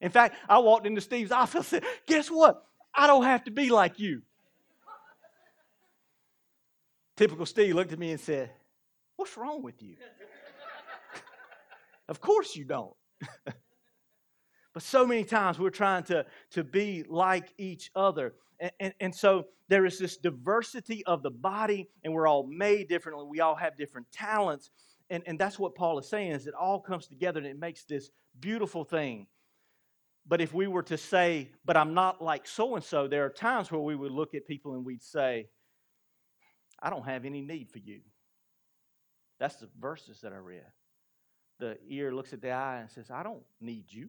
In 0.00 0.10
fact, 0.10 0.36
I 0.48 0.58
walked 0.58 0.86
into 0.86 1.00
Steve's 1.00 1.32
office 1.32 1.72
and 1.72 1.82
said, 1.82 1.84
Guess 2.06 2.30
what? 2.30 2.64
I 2.94 3.06
don't 3.06 3.24
have 3.24 3.44
to 3.44 3.50
be 3.50 3.70
like 3.70 3.98
you. 3.98 4.22
Typical 7.16 7.46
Steve 7.46 7.74
looked 7.74 7.92
at 7.92 7.98
me 7.98 8.12
and 8.12 8.20
said, 8.20 8.50
What's 9.16 9.36
wrong 9.36 9.62
with 9.62 9.82
you? 9.82 9.96
of 12.08 12.20
course 12.20 12.56
you 12.56 12.64
don't. 12.64 12.94
but 13.44 14.82
so 14.82 15.06
many 15.06 15.24
times 15.24 15.58
we're 15.58 15.68
trying 15.68 16.04
to, 16.04 16.24
to 16.52 16.64
be 16.64 17.04
like 17.06 17.52
each 17.58 17.90
other. 17.94 18.34
And, 18.58 18.72
and, 18.80 18.94
and, 19.00 19.14
so 19.14 19.46
there 19.68 19.84
is 19.84 19.98
this 19.98 20.16
diversity 20.16 21.04
of 21.04 21.22
the 21.22 21.30
body, 21.30 21.88
and 22.02 22.12
we're 22.14 22.26
all 22.26 22.46
made 22.46 22.88
differently. 22.88 23.26
We 23.28 23.40
all 23.40 23.54
have 23.54 23.76
different 23.76 24.10
talents. 24.10 24.70
And, 25.10 25.22
and 25.26 25.38
that's 25.38 25.58
what 25.58 25.74
Paul 25.74 25.98
is 25.98 26.08
saying 26.08 26.32
is 26.32 26.46
it 26.46 26.54
all 26.54 26.80
comes 26.80 27.06
together 27.06 27.38
and 27.38 27.46
it 27.46 27.58
makes 27.58 27.84
this 27.84 28.10
beautiful 28.40 28.84
thing. 28.84 29.26
But 30.26 30.40
if 30.40 30.54
we 30.54 30.66
were 30.66 30.82
to 30.84 30.96
say, 30.96 31.50
but 31.64 31.76
I'm 31.76 31.94
not 31.94 32.22
like 32.22 32.46
so 32.46 32.76
and 32.76 32.84
so, 32.84 33.08
there 33.08 33.24
are 33.24 33.30
times 33.30 33.70
where 33.72 33.80
we 33.80 33.96
would 33.96 34.12
look 34.12 34.34
at 34.34 34.46
people 34.46 34.74
and 34.74 34.84
we'd 34.84 35.02
say, 35.02 35.48
I 36.82 36.90
don't 36.90 37.04
have 37.04 37.24
any 37.24 37.40
need 37.40 37.70
for 37.70 37.78
you. 37.78 38.00
That's 39.38 39.56
the 39.56 39.68
verses 39.80 40.20
that 40.20 40.32
I 40.32 40.36
read. 40.36 40.66
The 41.58 41.78
ear 41.88 42.14
looks 42.14 42.32
at 42.32 42.40
the 42.40 42.52
eye 42.52 42.78
and 42.80 42.90
says, 42.90 43.10
I 43.10 43.22
don't 43.22 43.42
need 43.60 43.84
you. 43.88 44.08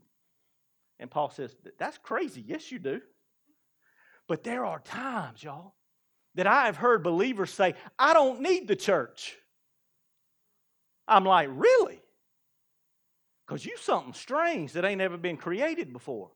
And 1.00 1.10
Paul 1.10 1.32
says, 1.32 1.56
That's 1.80 1.97
crazy. 1.97 2.43
Yes, 2.45 2.71
you 2.71 2.80
do. 2.80 3.02
But 4.28 4.43
there 4.43 4.65
are 4.65 4.80
times, 4.80 5.43
y'all, 5.43 5.74
that 6.36 6.47
I 6.47 6.67
have 6.67 6.78
heard 6.78 7.04
believers 7.04 7.52
say, 7.52 7.74
I 7.97 8.13
don't 8.13 8.41
need 8.41 8.67
the 8.67 8.76
church. 8.76 9.36
I'm 11.08 11.26
like, 11.26 11.50
Really? 11.52 12.00
Because 13.51 13.65
you 13.65 13.75
something 13.75 14.13
strange 14.13 14.71
that 14.71 14.85
ain't 14.85 15.01
ever 15.01 15.17
been 15.17 15.35
created 15.35 15.91
before. 15.91 16.31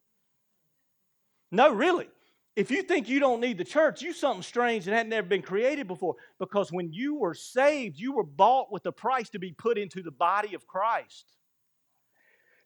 No, 1.49 1.71
really. 1.71 2.09
If 2.57 2.69
you 2.69 2.83
think 2.83 3.07
you 3.07 3.21
don't 3.21 3.39
need 3.39 3.57
the 3.57 3.63
church, 3.63 4.01
you 4.01 4.11
something 4.11 4.43
strange 4.43 4.83
that 4.83 4.93
hadn't 4.93 5.13
ever 5.13 5.25
been 5.25 5.41
created 5.41 5.87
before. 5.87 6.15
Because 6.39 6.73
when 6.73 6.91
you 6.91 7.15
were 7.15 7.33
saved, 7.33 7.97
you 7.97 8.11
were 8.11 8.25
bought 8.25 8.69
with 8.69 8.85
a 8.85 8.91
price 8.91 9.29
to 9.29 9.39
be 9.39 9.53
put 9.53 9.77
into 9.77 10.03
the 10.03 10.11
body 10.11 10.55
of 10.55 10.67
Christ. 10.67 11.37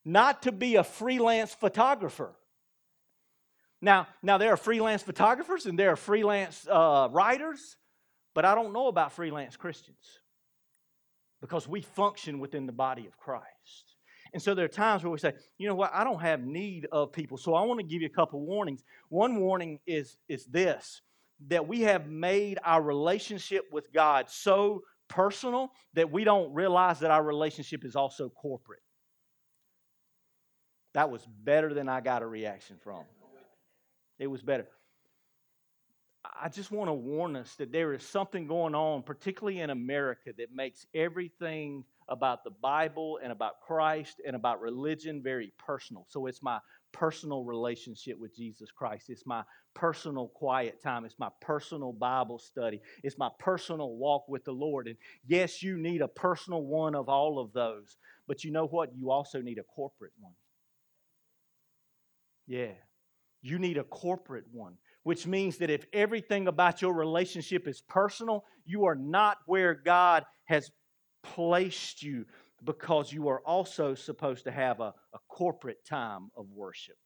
Not 0.03 0.41
to 0.41 0.51
be 0.51 0.77
a 0.77 0.83
freelance 0.83 1.53
photographer. 1.53 2.33
Now, 3.83 4.07
now 4.23 4.39
there 4.39 4.51
are 4.51 4.57
freelance 4.57 5.03
photographers 5.03 5.67
and 5.67 5.77
there 5.77 5.91
are 5.91 5.95
freelance 5.95 6.65
uh, 6.67 7.07
writers, 7.11 7.77
but 8.33 8.45
I 8.45 8.55
don't 8.55 8.73
know 8.73 8.87
about 8.87 9.11
freelance 9.11 9.55
Christians 9.55 10.17
because 11.39 11.67
we 11.67 11.81
function 11.81 12.39
within 12.39 12.65
the 12.65 12.71
body 12.71 13.05
of 13.05 13.15
Christ. 13.15 13.88
And 14.33 14.41
so 14.41 14.53
there 14.53 14.65
are 14.65 14.69
times 14.69 15.03
where 15.03 15.11
we 15.11 15.17
say, 15.17 15.33
you 15.57 15.67
know 15.67 15.75
what, 15.75 15.91
I 15.93 16.03
don't 16.03 16.21
have 16.21 16.41
need 16.41 16.87
of 16.91 17.11
people. 17.11 17.37
So 17.37 17.55
I 17.55 17.63
want 17.63 17.79
to 17.79 17.85
give 17.85 18.01
you 18.01 18.07
a 18.07 18.11
couple 18.15 18.39
warnings. 18.41 18.83
One 19.09 19.39
warning 19.39 19.79
is, 19.87 20.17
is 20.27 20.45
this 20.45 21.01
that 21.47 21.67
we 21.67 21.81
have 21.81 22.07
made 22.07 22.59
our 22.65 22.81
relationship 22.81 23.63
with 23.71 23.91
God 23.93 24.29
so 24.29 24.83
personal 25.07 25.71
that 25.93 26.11
we 26.11 26.23
don't 26.23 26.53
realize 26.53 26.99
that 26.99 27.11
our 27.11 27.23
relationship 27.23 27.85
is 27.85 27.95
also 27.95 28.29
corporate. 28.29 28.81
That 30.93 31.09
was 31.09 31.25
better 31.43 31.73
than 31.73 31.87
I 31.87 32.01
got 32.01 32.23
a 32.23 32.27
reaction 32.27 32.77
from. 32.83 33.03
It 34.17 34.27
was 34.27 34.41
better. 34.41 34.67
I 36.41 36.49
just 36.49 36.71
want 36.71 36.89
to 36.89 36.93
warn 36.93 37.35
us 37.35 37.55
that 37.55 37.71
there 37.71 37.93
is 37.93 38.03
something 38.03 38.45
going 38.47 38.75
on, 38.75 39.03
particularly 39.03 39.59
in 39.59 39.69
America, 39.69 40.31
that 40.37 40.53
makes 40.53 40.85
everything 40.93 41.85
about 42.09 42.43
the 42.43 42.51
Bible 42.51 43.19
and 43.23 43.31
about 43.31 43.61
Christ 43.61 44.21
and 44.25 44.35
about 44.35 44.61
religion 44.61 45.21
very 45.23 45.53
personal. 45.57 46.05
So 46.09 46.25
it's 46.25 46.41
my 46.41 46.59
personal 46.91 47.43
relationship 47.43 48.17
with 48.17 48.35
Jesus 48.35 48.71
Christ. 48.71 49.09
It's 49.09 49.25
my 49.25 49.43
personal 49.73 50.27
quiet 50.27 50.81
time. 50.81 51.05
It's 51.05 51.19
my 51.19 51.29
personal 51.39 51.93
Bible 51.93 52.39
study. 52.39 52.81
It's 53.03 53.17
my 53.17 53.29
personal 53.39 53.95
walk 53.95 54.27
with 54.27 54.43
the 54.43 54.51
Lord. 54.51 54.87
And 54.87 54.97
yes, 55.27 55.61
you 55.61 55.77
need 55.77 56.01
a 56.01 56.07
personal 56.07 56.63
one 56.63 56.95
of 56.95 57.09
all 57.09 57.39
of 57.39 57.53
those. 57.53 57.97
But 58.27 58.43
you 58.43 58.51
know 58.51 58.65
what? 58.65 58.89
You 58.95 59.11
also 59.11 59.41
need 59.41 59.59
a 59.59 59.63
corporate 59.63 60.13
one. 60.19 60.33
Yeah. 62.47 62.73
You 63.41 63.59
need 63.59 63.77
a 63.77 63.83
corporate 63.83 64.45
one, 64.51 64.73
which 65.03 65.25
means 65.25 65.57
that 65.57 65.69
if 65.69 65.85
everything 65.93 66.47
about 66.47 66.81
your 66.81 66.93
relationship 66.93 67.67
is 67.67 67.81
personal, 67.81 68.43
you 68.65 68.85
are 68.85 68.95
not 68.95 69.37
where 69.45 69.73
God 69.73 70.25
has 70.45 70.71
placed 71.23 72.03
you 72.03 72.25
because 72.63 73.11
you 73.11 73.27
are 73.29 73.41
also 73.41 73.95
supposed 73.95 74.43
to 74.43 74.51
have 74.51 74.79
a, 74.79 74.93
a 75.13 75.19
corporate 75.27 75.85
time 75.85 76.29
of 76.35 76.49
worship, 76.51 76.97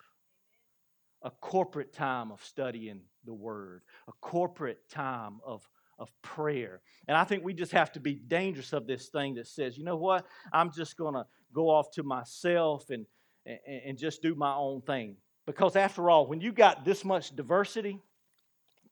a 1.21 1.32
corporate 1.32 1.93
time 1.93 2.32
of 2.32 2.43
studying 2.43 3.02
the 3.26 3.34
Word, 3.34 3.84
a 4.08 4.12
corporate 4.21 4.89
time 4.89 5.39
of, 5.45 5.67
of 5.99 6.10
prayer. 6.21 6.82
And 7.08 7.15
I 7.15 7.23
think 7.23 7.43
we 7.43 7.54
just 7.54 7.71
have 7.71 7.91
to 7.93 7.99
be 7.99 8.15
dangerous 8.15 8.73
of 8.73 8.88
this 8.88 9.10
thing 9.10 9.36
that 9.36 9.47
says, 9.47 9.78
you 9.78 9.84
know 9.84 9.97
what, 9.97 10.26
I'm 10.52 10.71
just 10.71 10.97
going 10.97 11.13
to 11.13 11.26
go 11.54 11.69
off 11.69 11.91
to 11.91 12.04
myself 12.04 12.89
and, 12.89 13.06
and, 13.45 13.60
and 13.86 13.97
just 13.97 14.21
do 14.21 14.36
my 14.36 14.54
own 14.54 14.82
thing. 14.82 15.17
Because 15.45 15.76
after 15.76 16.10
all, 16.10 16.26
when 16.26 16.41
you 16.41 16.52
got 16.52 16.86
this 16.86 17.06
much 17.06 17.36
diversity, 17.36 17.99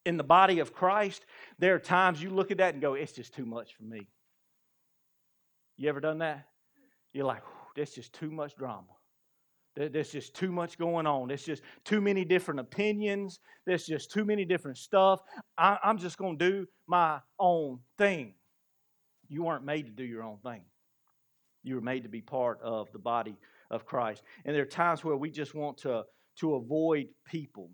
in 0.05 0.17
the 0.17 0.23
body 0.23 0.59
of 0.59 0.73
Christ, 0.73 1.25
there 1.59 1.75
are 1.75 1.79
times 1.79 2.21
you 2.21 2.29
look 2.29 2.51
at 2.51 2.57
that 2.57 2.73
and 2.73 2.81
go, 2.81 2.95
it's 2.95 3.11
just 3.11 3.33
too 3.33 3.45
much 3.45 3.75
for 3.75 3.83
me. 3.83 4.07
You 5.81 5.89
ever 5.89 5.99
done 5.99 6.19
that? 6.19 6.45
You're 7.11 7.25
like, 7.25 7.41
that's 7.75 7.95
just 7.95 8.13
too 8.13 8.29
much 8.29 8.55
drama. 8.55 8.85
There's 9.75 10.11
just 10.11 10.35
too 10.35 10.51
much 10.51 10.77
going 10.77 11.07
on. 11.07 11.27
There's 11.27 11.43
just 11.43 11.63
too 11.85 12.01
many 12.01 12.23
different 12.23 12.59
opinions. 12.59 13.39
There's 13.65 13.87
just 13.87 14.11
too 14.11 14.23
many 14.23 14.45
different 14.45 14.77
stuff. 14.77 15.21
I, 15.57 15.79
am 15.83 15.97
just 15.97 16.19
going 16.19 16.37
to 16.37 16.49
do 16.51 16.67
my 16.85 17.19
own 17.39 17.79
thing. 17.97 18.35
You 19.27 19.41
weren't 19.41 19.65
made 19.65 19.87
to 19.87 19.91
do 19.91 20.03
your 20.03 20.21
own 20.21 20.37
thing. 20.43 20.61
You 21.63 21.75
were 21.75 21.81
made 21.81 22.03
to 22.03 22.09
be 22.09 22.21
part 22.21 22.59
of 22.61 22.91
the 22.91 22.99
body 22.99 23.35
of 23.71 23.87
Christ. 23.87 24.21
And 24.45 24.55
there 24.55 24.61
are 24.61 24.67
times 24.67 25.03
where 25.03 25.17
we 25.17 25.31
just 25.31 25.55
want 25.55 25.79
to, 25.79 26.03
to 26.41 26.55
avoid 26.55 27.07
people. 27.25 27.71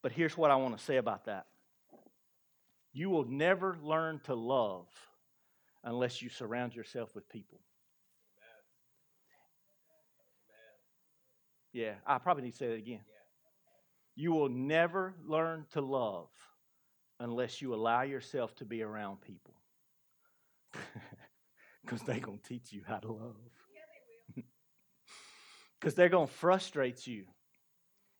But 0.00 0.12
here's 0.12 0.36
what 0.36 0.52
I 0.52 0.56
want 0.56 0.78
to 0.78 0.84
say 0.84 0.98
about 0.98 1.24
that 1.24 1.46
you 2.92 3.10
will 3.10 3.26
never 3.28 3.76
learn 3.82 4.20
to 4.26 4.36
love 4.36 4.86
unless 5.86 6.20
you 6.20 6.28
surround 6.28 6.74
yourself 6.74 7.14
with 7.14 7.28
people. 7.28 7.60
Yeah, 11.72 11.94
I 12.06 12.18
probably 12.18 12.42
need 12.42 12.52
to 12.52 12.56
say 12.56 12.68
that 12.68 12.78
again. 12.78 13.00
You 14.16 14.32
will 14.32 14.48
never 14.48 15.14
learn 15.26 15.66
to 15.72 15.80
love 15.80 16.28
unless 17.20 17.62
you 17.62 17.74
allow 17.74 18.02
yourself 18.02 18.54
to 18.56 18.64
be 18.64 18.82
around 18.82 19.20
people. 19.22 19.54
Because 21.84 22.02
they're 22.02 22.18
going 22.18 22.40
to 22.40 22.48
teach 22.48 22.72
you 22.72 22.82
how 22.84 22.96
to 22.96 23.12
love. 23.12 23.36
Because 25.78 25.94
they're 25.94 26.08
going 26.08 26.26
to 26.26 26.32
frustrate 26.32 27.06
you. 27.06 27.26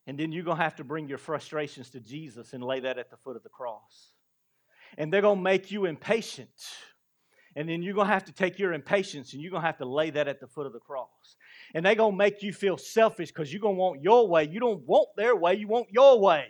And 0.07 0.17
then 0.17 0.31
you're 0.31 0.45
going 0.45 0.59
to 0.59 0.63
have 0.63 0.77
to 0.77 0.85
bring 0.85 1.09
your 1.09 1.19
frustrations 1.19 1.91
to 1.91 1.99
Jesus 1.99 2.53
and 2.53 2.63
lay 2.63 2.79
that 2.79 2.97
at 2.97 3.11
the 3.11 3.17
foot 3.17 3.35
of 3.35 3.43
the 3.43 3.49
cross. 3.49 4.13
And 4.97 5.13
they're 5.13 5.21
going 5.21 5.39
to 5.39 5.43
make 5.43 5.73
you 5.73 5.87
impatient 5.87 6.49
and 7.57 7.67
then 7.67 7.83
you're 7.83 7.95
going 7.95 8.07
to 8.07 8.13
have 8.13 8.27
to 8.27 8.33
take 8.33 8.59
your 8.59 8.75
impatience 8.75 9.33
and 9.33 9.43
you're 9.43 9.51
going 9.51 9.63
to 9.63 9.67
have 9.67 9.79
to 9.79 9.89
lay 9.89 10.11
that 10.11 10.29
at 10.29 10.41
the 10.41 10.47
foot 10.47 10.67
of 10.67 10.75
the 10.75 10.79
cross. 10.79 11.37
And 11.75 11.85
they're 11.85 11.95
going 11.95 12.13
to 12.13 12.17
make 12.17 12.43
you 12.43 12.53
feel 12.53 12.77
selfish 12.77 13.29
because 13.33 13.51
you're 13.51 13.63
going 13.63 13.77
to 13.77 13.81
want 13.81 14.03
your 14.03 14.29
way. 14.29 14.47
You 14.47 14.61
don't 14.61 14.87
want 14.87 15.09
their 15.17 15.35
way, 15.35 15.55
you 15.55 15.67
want 15.67 15.87
your 15.91 16.21
way. 16.21 16.45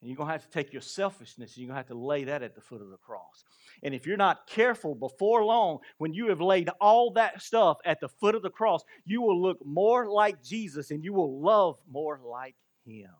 And 0.00 0.08
you're 0.08 0.16
going 0.16 0.28
to 0.28 0.32
have 0.32 0.44
to 0.44 0.50
take 0.50 0.72
your 0.72 0.80
selfishness 0.80 1.54
and 1.54 1.58
you're 1.58 1.68
going 1.68 1.74
to 1.74 1.80
have 1.80 1.88
to 1.88 1.98
lay 1.98 2.24
that 2.24 2.42
at 2.42 2.54
the 2.54 2.62
foot 2.62 2.80
of 2.80 2.88
the 2.88 2.96
cross. 2.96 3.44
And 3.82 3.94
if 3.94 4.06
you're 4.06 4.16
not 4.16 4.46
careful 4.46 4.94
before 4.94 5.44
long, 5.44 5.80
when 5.98 6.14
you 6.14 6.28
have 6.30 6.40
laid 6.40 6.70
all 6.80 7.12
that 7.12 7.42
stuff 7.42 7.76
at 7.84 8.00
the 8.00 8.08
foot 8.08 8.34
of 8.34 8.42
the 8.42 8.50
cross, 8.50 8.82
you 9.04 9.20
will 9.20 9.40
look 9.40 9.58
more 9.66 10.08
like 10.08 10.42
Jesus 10.42 10.90
and 10.90 11.04
you 11.04 11.12
will 11.12 11.42
love 11.42 11.76
more 11.86 12.20
like 12.24 12.54
Him. 12.86 13.10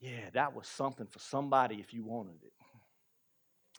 Yeah, 0.00 0.30
that 0.32 0.54
was 0.54 0.66
something 0.66 1.06
for 1.06 1.18
somebody 1.18 1.76
if 1.76 1.92
you 1.92 2.04
wanted 2.04 2.42
it. 2.42 2.52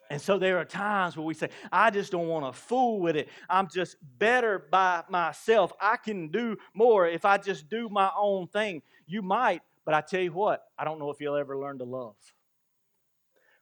And 0.09 0.21
so 0.21 0.37
there 0.37 0.59
are 0.59 0.65
times 0.65 1.17
where 1.17 1.25
we 1.25 1.33
say, 1.33 1.49
I 1.71 1.89
just 1.89 2.11
don't 2.11 2.27
want 2.27 2.45
to 2.45 2.53
fool 2.59 2.99
with 2.99 3.15
it. 3.15 3.29
I'm 3.49 3.67
just 3.67 3.95
better 4.19 4.67
by 4.71 5.03
myself. 5.09 5.73
I 5.81 5.97
can 5.97 6.27
do 6.29 6.57
more 6.73 7.07
if 7.07 7.25
I 7.25 7.37
just 7.37 7.69
do 7.69 7.89
my 7.89 8.11
own 8.17 8.47
thing. 8.47 8.81
You 9.07 9.21
might, 9.21 9.61
but 9.85 9.93
I 9.93 10.01
tell 10.01 10.21
you 10.21 10.31
what, 10.31 10.63
I 10.77 10.83
don't 10.83 10.99
know 10.99 11.09
if 11.09 11.19
you'll 11.19 11.35
ever 11.35 11.57
learn 11.57 11.79
to 11.79 11.83
love. 11.83 12.15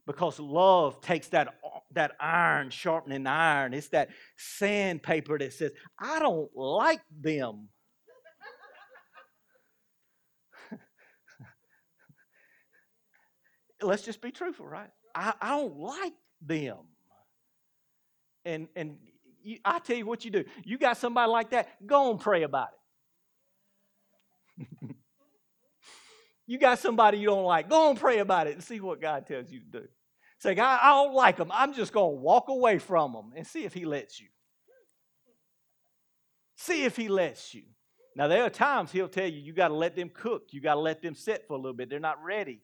Because 0.05 0.39
love 0.39 0.99
takes 0.99 1.27
that, 1.29 1.55
that 1.91 2.13
iron 2.19 2.69
sharpening 2.69 3.27
iron. 3.27 3.73
It's 3.73 3.89
that 3.89 4.09
sandpaper 4.35 5.37
that 5.37 5.53
says, 5.53 5.71
I 5.97 6.19
don't 6.19 6.49
like 6.55 7.01
them. 7.17 7.69
Let's 13.81 14.01
just 14.01 14.21
be 14.21 14.31
truthful, 14.31 14.67
right? 14.67 14.89
I, 15.13 15.33
I 15.39 15.49
don't 15.49 15.77
like 15.77 16.13
them. 16.41 16.77
And 18.43 18.67
and 18.75 18.97
you, 19.43 19.59
I 19.63 19.79
tell 19.79 19.95
you 19.95 20.05
what 20.05 20.25
you 20.25 20.31
do. 20.31 20.43
You 20.63 20.77
got 20.77 20.97
somebody 20.97 21.31
like 21.31 21.51
that, 21.51 21.85
go 21.85 22.11
and 22.11 22.19
pray 22.19 22.43
about 22.43 22.69
it. 24.59 24.67
you 26.47 26.57
got 26.57 26.79
somebody 26.79 27.17
you 27.17 27.27
don't 27.27 27.45
like, 27.45 27.69
go 27.69 27.89
and 27.89 27.99
pray 27.99 28.19
about 28.19 28.47
it 28.47 28.53
and 28.53 28.63
see 28.63 28.79
what 28.79 29.01
God 29.01 29.25
tells 29.25 29.51
you 29.51 29.59
to 29.59 29.65
do. 29.65 29.87
Say, 30.39 30.55
God, 30.55 30.79
I 30.81 30.89
don't 30.89 31.13
like 31.13 31.37
them. 31.37 31.51
I'm 31.53 31.73
just 31.73 31.93
going 31.93 32.15
to 32.15 32.19
walk 32.19 32.49
away 32.49 32.79
from 32.79 33.13
them 33.13 33.31
and 33.35 33.45
see 33.45 33.63
if 33.63 33.73
He 33.73 33.85
lets 33.85 34.19
you. 34.19 34.27
See 36.55 36.83
if 36.83 36.95
He 36.95 37.09
lets 37.09 37.53
you. 37.53 37.63
Now, 38.15 38.27
there 38.27 38.43
are 38.43 38.49
times 38.49 38.91
He'll 38.91 39.07
tell 39.07 39.27
you, 39.27 39.39
you 39.39 39.53
got 39.53 39.67
to 39.67 39.75
let 39.75 39.95
them 39.95 40.09
cook. 40.09 40.47
You 40.49 40.59
got 40.59 40.73
to 40.73 40.79
let 40.79 41.03
them 41.03 41.13
sit 41.13 41.45
for 41.47 41.53
a 41.53 41.57
little 41.57 41.75
bit. 41.75 41.91
They're 41.91 41.99
not 41.99 42.23
ready. 42.23 42.61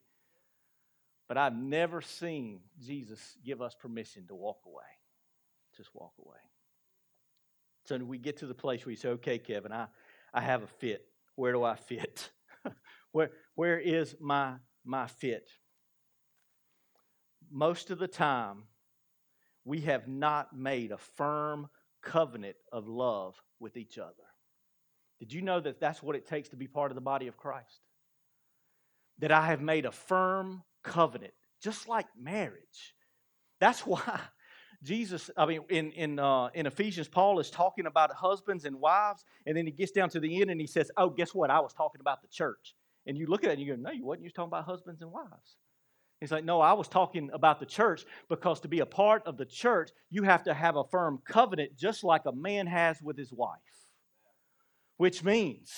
But 1.28 1.38
I've 1.38 1.56
never 1.56 2.02
seen 2.02 2.62
Jesus 2.80 3.38
give 3.44 3.62
us 3.62 3.76
permission 3.76 4.28
to 4.28 4.36
walk 4.36 4.60
away. 4.66 4.84
Just 5.76 5.90
walk 5.94 6.14
away. 6.24 6.38
So 7.86 7.98
we 7.98 8.18
get 8.18 8.38
to 8.38 8.48
the 8.48 8.54
place 8.54 8.86
where 8.86 8.92
you 8.92 8.98
say, 8.98 9.10
okay, 9.10 9.38
Kevin, 9.38 9.72
I, 9.72 9.88
I 10.34 10.42
have 10.42 10.64
a 10.64 10.68
fit. 10.68 11.06
Where 11.36 11.52
do 11.52 11.64
I 11.64 11.76
fit? 11.76 12.30
where, 13.12 13.32
where 13.56 13.80
is 13.80 14.16
my, 14.20 14.56
my 14.84 15.08
fit? 15.08 15.50
Most 17.50 17.92
of 17.92 18.00
the 18.00 18.08
time, 18.08 18.64
we 19.64 19.82
have 19.82 20.08
not 20.08 20.58
made 20.58 20.92
a 20.92 20.98
firm 20.98 21.68
covenant 22.02 22.56
of 22.72 22.88
love 22.88 23.42
with 23.60 23.78
each 23.78 23.98
other. 23.98 24.14
Did 25.20 25.34
you 25.34 25.42
know 25.42 25.60
that 25.60 25.80
that's 25.80 26.04
what 26.04 26.16
it 26.16 26.28
takes 26.28 26.50
to 26.50 26.56
be 26.56 26.68
part 26.68 26.92
of 26.92 26.96
the 26.96 27.02
body 27.02 27.28
of 27.28 27.38
Christ? 27.38 27.82
That 29.20 29.32
I 29.32 29.48
have 29.48 29.62
made 29.62 29.86
a 29.86 29.92
firm 29.92 30.64
covenant, 30.84 31.34
just 31.62 31.88
like 31.88 32.08
marriage. 32.20 32.96
That's 33.60 33.82
why 33.86 34.22
Jesus, 34.84 35.32
I 35.36 35.46
mean, 35.46 35.62
in, 35.70 35.92
in, 35.92 36.20
uh, 36.20 36.50
in 36.54 36.68
Ephesians, 36.68 37.08
Paul 37.08 37.40
is 37.40 37.50
talking 37.50 37.88
about 37.88 38.12
husbands 38.14 38.66
and 38.66 38.80
wives, 38.80 39.26
and 39.46 39.58
then 39.58 39.66
he 39.66 39.72
gets 39.72 39.92
down 39.92 40.10
to 40.10 40.20
the 40.20 40.42
end 40.42 40.52
and 40.52 40.62
he 40.62 40.68
says, 40.68 40.92
Oh, 40.98 41.10
guess 41.10 41.34
what? 41.34 41.50
I 41.50 41.60
was 41.60 41.74
talking 41.74 42.02
about 42.02 42.22
the 42.22 42.28
church. 42.28 42.76
And 43.08 43.18
you 43.18 43.26
look 43.26 43.44
at 43.44 43.50
it 43.50 43.54
and 43.54 43.62
you 43.62 43.76
go, 43.76 43.82
No, 43.82 43.92
you 43.92 44.06
wasn't. 44.06 44.24
You 44.24 44.28
were 44.28 44.34
talking 44.34 44.50
about 44.50 44.66
husbands 44.66 45.02
and 45.02 45.12
wives. 45.12 45.58
He's 46.20 46.32
like, 46.32 46.46
No, 46.46 46.62
I 46.62 46.74
was 46.74 46.88
talking 46.88 47.30
about 47.34 47.60
the 47.60 47.66
church 47.66 48.06
because 48.30 48.60
to 48.62 48.68
be 48.68 48.80
a 48.82 48.86
part 48.86 49.24
of 49.26 49.38
the 49.38 49.46
church, 49.46 49.90
you 50.12 50.24
have 50.24 50.44
to 50.44 50.54
have 50.54 50.76
a 50.76 50.84
firm 50.84 51.22
covenant 51.26 51.76
just 51.76 52.04
like 52.04 52.26
a 52.26 52.32
man 52.32 52.68
has 52.68 53.02
with 53.02 53.18
his 53.18 53.34
wife. 53.34 53.58
Which 54.98 55.24
means 55.24 55.72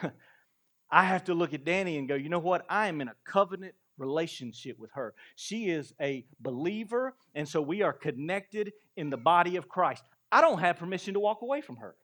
I 0.90 1.04
have 1.04 1.24
to 1.24 1.34
look 1.34 1.52
at 1.52 1.64
Danny 1.64 1.98
and 1.98 2.08
go, 2.08 2.14
You 2.14 2.30
know 2.30 2.38
what? 2.38 2.64
I 2.70 2.88
am 2.88 3.02
in 3.02 3.08
a 3.08 3.16
covenant 3.26 3.74
relationship 3.98 4.78
with 4.78 4.90
her. 4.94 5.14
She 5.36 5.68
is 5.68 5.92
a 6.00 6.24
believer, 6.40 7.14
and 7.34 7.48
so 7.48 7.60
we 7.60 7.82
are 7.82 7.92
connected 7.92 8.72
in 8.96 9.10
the 9.10 9.16
body 9.16 9.56
of 9.56 9.68
Christ. 9.68 10.04
I 10.30 10.40
don't 10.40 10.60
have 10.60 10.76
permission 10.76 11.14
to 11.14 11.20
walk 11.20 11.42
away 11.42 11.60
from 11.60 11.76
her, 11.76 11.96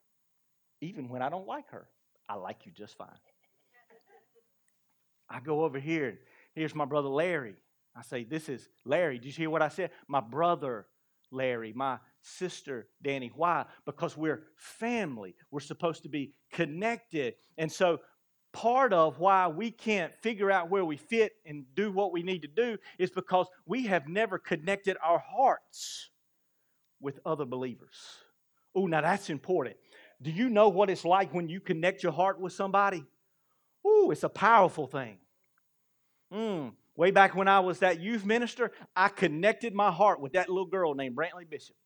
even 0.81 1.09
when 1.09 1.23
I 1.23 1.29
don't 1.29 1.47
like 1.47 1.71
her. 1.71 1.89
I 2.29 2.37
like 2.37 2.67
you 2.67 2.73
just 2.73 2.97
fine. 2.97 3.09
I 5.29 5.41
go 5.41 5.65
over 5.65 5.79
here, 5.79 6.19
here's 6.55 6.75
my 6.75 6.85
brother 6.85 7.09
Larry. 7.09 7.55
I 7.97 8.03
say, 8.03 8.25
This 8.25 8.49
is 8.49 8.69
Larry. 8.85 9.19
Did 9.19 9.27
you 9.27 9.33
hear 9.33 9.51
what 9.51 9.63
I 9.63 9.69
said? 9.69 9.91
My 10.09 10.21
brother 10.21 10.87
Larry, 11.31 11.73
my 11.75 11.99
sister 12.23 12.89
Danny. 13.03 13.31
Why? 13.35 13.65
Because 13.85 14.17
we're 14.17 14.45
family. 14.57 15.35
We're 15.51 15.61
supposed 15.61 16.03
to 16.05 16.09
be 16.09 16.33
connected. 16.53 17.35
And 17.59 17.71
so 17.71 18.01
part 18.55 18.93
of 18.93 19.19
why 19.19 19.49
we 19.49 19.71
can't 19.71 20.15
figure 20.23 20.51
out 20.51 20.71
where 20.71 20.85
we 20.85 20.97
fit 20.97 21.33
and 21.45 21.65
do 21.75 21.93
what 21.93 22.13
we 22.13 22.23
need 22.23 22.41
to 22.43 22.49
do 22.49 22.79
is 22.99 23.11
because 23.11 23.49
we 23.67 23.85
have 23.87 24.09
never 24.09 24.39
connected 24.39 24.97
our 25.05 25.19
hearts 25.19 26.11
with 27.01 27.19
other 27.27 27.45
believers. 27.45 27.97
Oh, 28.75 28.87
now 28.87 29.03
that's 29.03 29.29
important. 29.29 29.77
Do 30.23 30.31
you 30.31 30.49
know 30.49 30.69
what 30.69 30.89
it's 30.89 31.05
like 31.05 31.35
when 31.35 31.49
you 31.49 31.61
connect 31.61 32.03
your 32.03 32.13
heart 32.13 32.41
with 32.41 32.53
somebody? 32.53 33.05
Oh, 33.85 34.11
it's 34.13 34.23
a 34.23 34.29
powerful 34.29 34.87
thing. 34.87 35.19
Mm. 36.33 36.73
Way 36.97 37.11
back 37.11 37.35
when 37.35 37.49
I 37.49 37.59
was 37.59 37.81
that 37.81 38.01
youth 38.01 38.25
minister, 38.25 38.71
I 38.95 39.09
connected 39.09 39.75
my 39.75 39.91
heart 39.91 40.21
with 40.21 40.33
that 40.35 40.49
little 40.49 40.65
girl 40.65 40.95
named 40.95 41.17
Brantley 41.17 41.49
Bishop. 41.49 41.77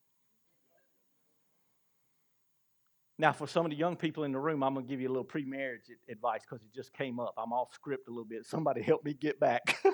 Now, 3.21 3.33
for 3.33 3.49
some 3.49 3.67
of 3.67 3.71
the 3.71 3.77
young 3.77 3.97
people 3.97 4.23
in 4.23 4.31
the 4.31 4.39
room, 4.39 4.63
I'm 4.63 4.75
going 4.75 4.87
to 4.87 4.91
give 4.91 5.01
you 5.01 5.09
a 5.09 5.11
little 5.11 5.25
pre 5.25 5.45
marriage 5.45 5.91
advice 6.09 6.43
because 6.49 6.63
it 6.65 6.73
just 6.73 6.93
came 6.93 7.19
up. 7.19 7.35
I'm 7.37 7.53
off 7.53 7.75
script 7.75 8.07
a 8.07 8.11
little 8.11 8.25
bit. 8.25 8.47
Somebody 8.47 8.81
help 8.83 9.05
me 9.05 9.13
get 9.13 9.41
back. 9.41 9.77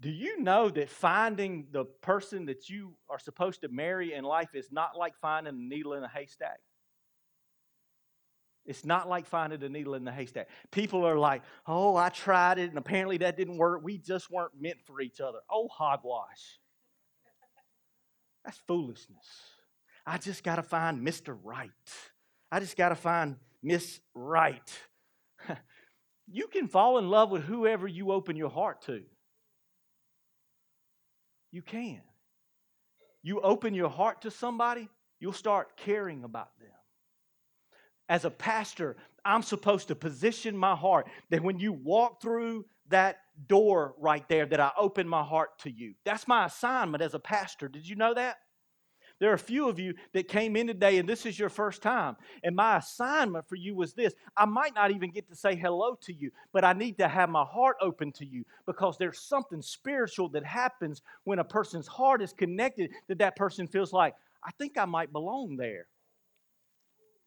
Do 0.00 0.10
you 0.10 0.40
know 0.40 0.68
that 0.68 0.90
finding 0.90 1.66
the 1.72 1.84
person 2.02 2.46
that 2.46 2.68
you 2.68 2.94
are 3.08 3.18
supposed 3.18 3.62
to 3.62 3.68
marry 3.68 4.12
in 4.12 4.22
life 4.24 4.54
is 4.54 4.70
not 4.70 4.96
like 4.96 5.14
finding 5.20 5.54
a 5.54 5.56
needle 5.56 5.94
in 5.94 6.04
a 6.04 6.08
haystack? 6.08 6.60
It's 8.64 8.84
not 8.84 9.08
like 9.08 9.26
finding 9.26 9.62
a 9.64 9.68
needle 9.68 9.94
in 9.94 10.04
the 10.04 10.12
haystack. 10.12 10.50
People 10.70 11.04
are 11.04 11.18
like, 11.18 11.42
oh, 11.66 11.96
I 11.96 12.10
tried 12.10 12.58
it 12.58 12.68
and 12.68 12.76
apparently 12.78 13.16
that 13.18 13.36
didn't 13.36 13.56
work. 13.56 13.80
We 13.82 13.96
just 13.96 14.30
weren't 14.30 14.52
meant 14.60 14.78
for 14.84 15.00
each 15.00 15.20
other. 15.20 15.38
Oh, 15.50 15.66
hogwash. 15.68 16.60
That's 18.44 18.58
foolishness. 18.68 19.26
I 20.08 20.16
just 20.16 20.42
got 20.42 20.56
to 20.56 20.62
find 20.62 21.06
Mr. 21.06 21.36
Right. 21.42 21.70
I 22.50 22.60
just 22.60 22.78
got 22.78 22.88
to 22.88 22.94
find 22.94 23.36
Miss 23.62 24.00
Right. 24.14 24.78
you 26.26 26.46
can 26.48 26.66
fall 26.66 26.96
in 26.96 27.10
love 27.10 27.30
with 27.30 27.42
whoever 27.42 27.86
you 27.86 28.10
open 28.10 28.34
your 28.34 28.48
heart 28.48 28.80
to. 28.86 29.02
You 31.52 31.60
can. 31.60 32.00
You 33.22 33.42
open 33.42 33.74
your 33.74 33.90
heart 33.90 34.22
to 34.22 34.30
somebody, 34.30 34.88
you'll 35.20 35.34
start 35.34 35.76
caring 35.76 36.24
about 36.24 36.58
them. 36.58 36.68
As 38.08 38.24
a 38.24 38.30
pastor, 38.30 38.96
I'm 39.26 39.42
supposed 39.42 39.88
to 39.88 39.94
position 39.94 40.56
my 40.56 40.74
heart 40.74 41.08
that 41.28 41.42
when 41.42 41.58
you 41.58 41.74
walk 41.74 42.22
through 42.22 42.64
that 42.88 43.18
door 43.46 43.94
right 43.98 44.26
there, 44.30 44.46
that 44.46 44.60
I 44.60 44.70
open 44.78 45.06
my 45.06 45.22
heart 45.22 45.58
to 45.60 45.70
you. 45.70 45.92
That's 46.06 46.26
my 46.26 46.46
assignment 46.46 47.02
as 47.02 47.12
a 47.12 47.18
pastor. 47.18 47.68
Did 47.68 47.86
you 47.86 47.96
know 47.96 48.14
that? 48.14 48.38
There 49.20 49.30
are 49.30 49.34
a 49.34 49.38
few 49.38 49.68
of 49.68 49.78
you 49.80 49.94
that 50.12 50.28
came 50.28 50.54
in 50.54 50.68
today 50.68 50.98
and 50.98 51.08
this 51.08 51.26
is 51.26 51.38
your 51.38 51.48
first 51.48 51.82
time. 51.82 52.16
And 52.44 52.54
my 52.54 52.76
assignment 52.76 53.48
for 53.48 53.56
you 53.56 53.74
was 53.74 53.92
this 53.92 54.14
I 54.36 54.44
might 54.44 54.74
not 54.74 54.90
even 54.90 55.10
get 55.10 55.28
to 55.28 55.34
say 55.34 55.56
hello 55.56 55.96
to 56.02 56.12
you, 56.12 56.30
but 56.52 56.64
I 56.64 56.72
need 56.72 56.98
to 56.98 57.08
have 57.08 57.28
my 57.28 57.44
heart 57.44 57.76
open 57.80 58.12
to 58.12 58.26
you 58.26 58.44
because 58.66 58.96
there's 58.96 59.20
something 59.20 59.60
spiritual 59.60 60.28
that 60.30 60.44
happens 60.44 61.02
when 61.24 61.40
a 61.40 61.44
person's 61.44 61.88
heart 61.88 62.22
is 62.22 62.32
connected 62.32 62.90
that 63.08 63.18
that 63.18 63.36
person 63.36 63.66
feels 63.66 63.92
like, 63.92 64.14
I 64.44 64.52
think 64.52 64.78
I 64.78 64.84
might 64.84 65.12
belong 65.12 65.56
there. 65.56 65.86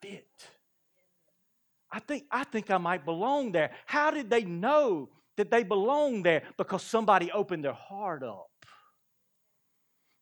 Fit. 0.01 0.27
I 1.91 1.99
think, 1.99 2.25
I 2.31 2.45
think 2.45 2.71
I 2.71 2.77
might 2.77 3.03
belong 3.03 3.51
there. 3.51 3.71
How 3.85 4.11
did 4.11 4.29
they 4.29 4.43
know 4.43 5.09
that 5.35 5.51
they 5.51 5.63
belong 5.63 6.23
there? 6.23 6.43
Because 6.57 6.83
somebody 6.83 7.31
opened 7.31 7.65
their 7.65 7.73
heart 7.73 8.23
up. 8.23 8.50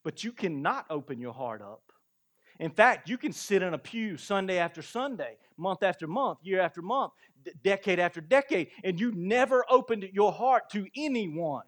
But 0.04 0.24
you 0.24 0.32
cannot 0.32 0.86
open 0.90 1.20
your 1.20 1.34
heart 1.34 1.62
up. 1.62 1.84
In 2.60 2.72
fact, 2.72 3.10
you 3.10 3.18
can 3.18 3.32
sit 3.32 3.62
in 3.62 3.74
a 3.74 3.78
pew 3.78 4.18
Sunday 4.18 4.58
after 4.58 4.82
Sunday, 4.82 5.38
month 5.58 5.82
after 5.82 6.08
month, 6.08 6.40
year 6.42 6.60
after 6.60 6.82
month, 6.82 7.14
d- 7.44 7.52
decade 7.64 8.00
after 8.00 8.20
decade, 8.20 8.70
and 8.84 9.00
you 9.00 9.14
never 9.14 9.66
opened 9.70 10.10
your 10.12 10.34
heart 10.34 10.70
to 10.72 10.86
anyone. 10.96 11.64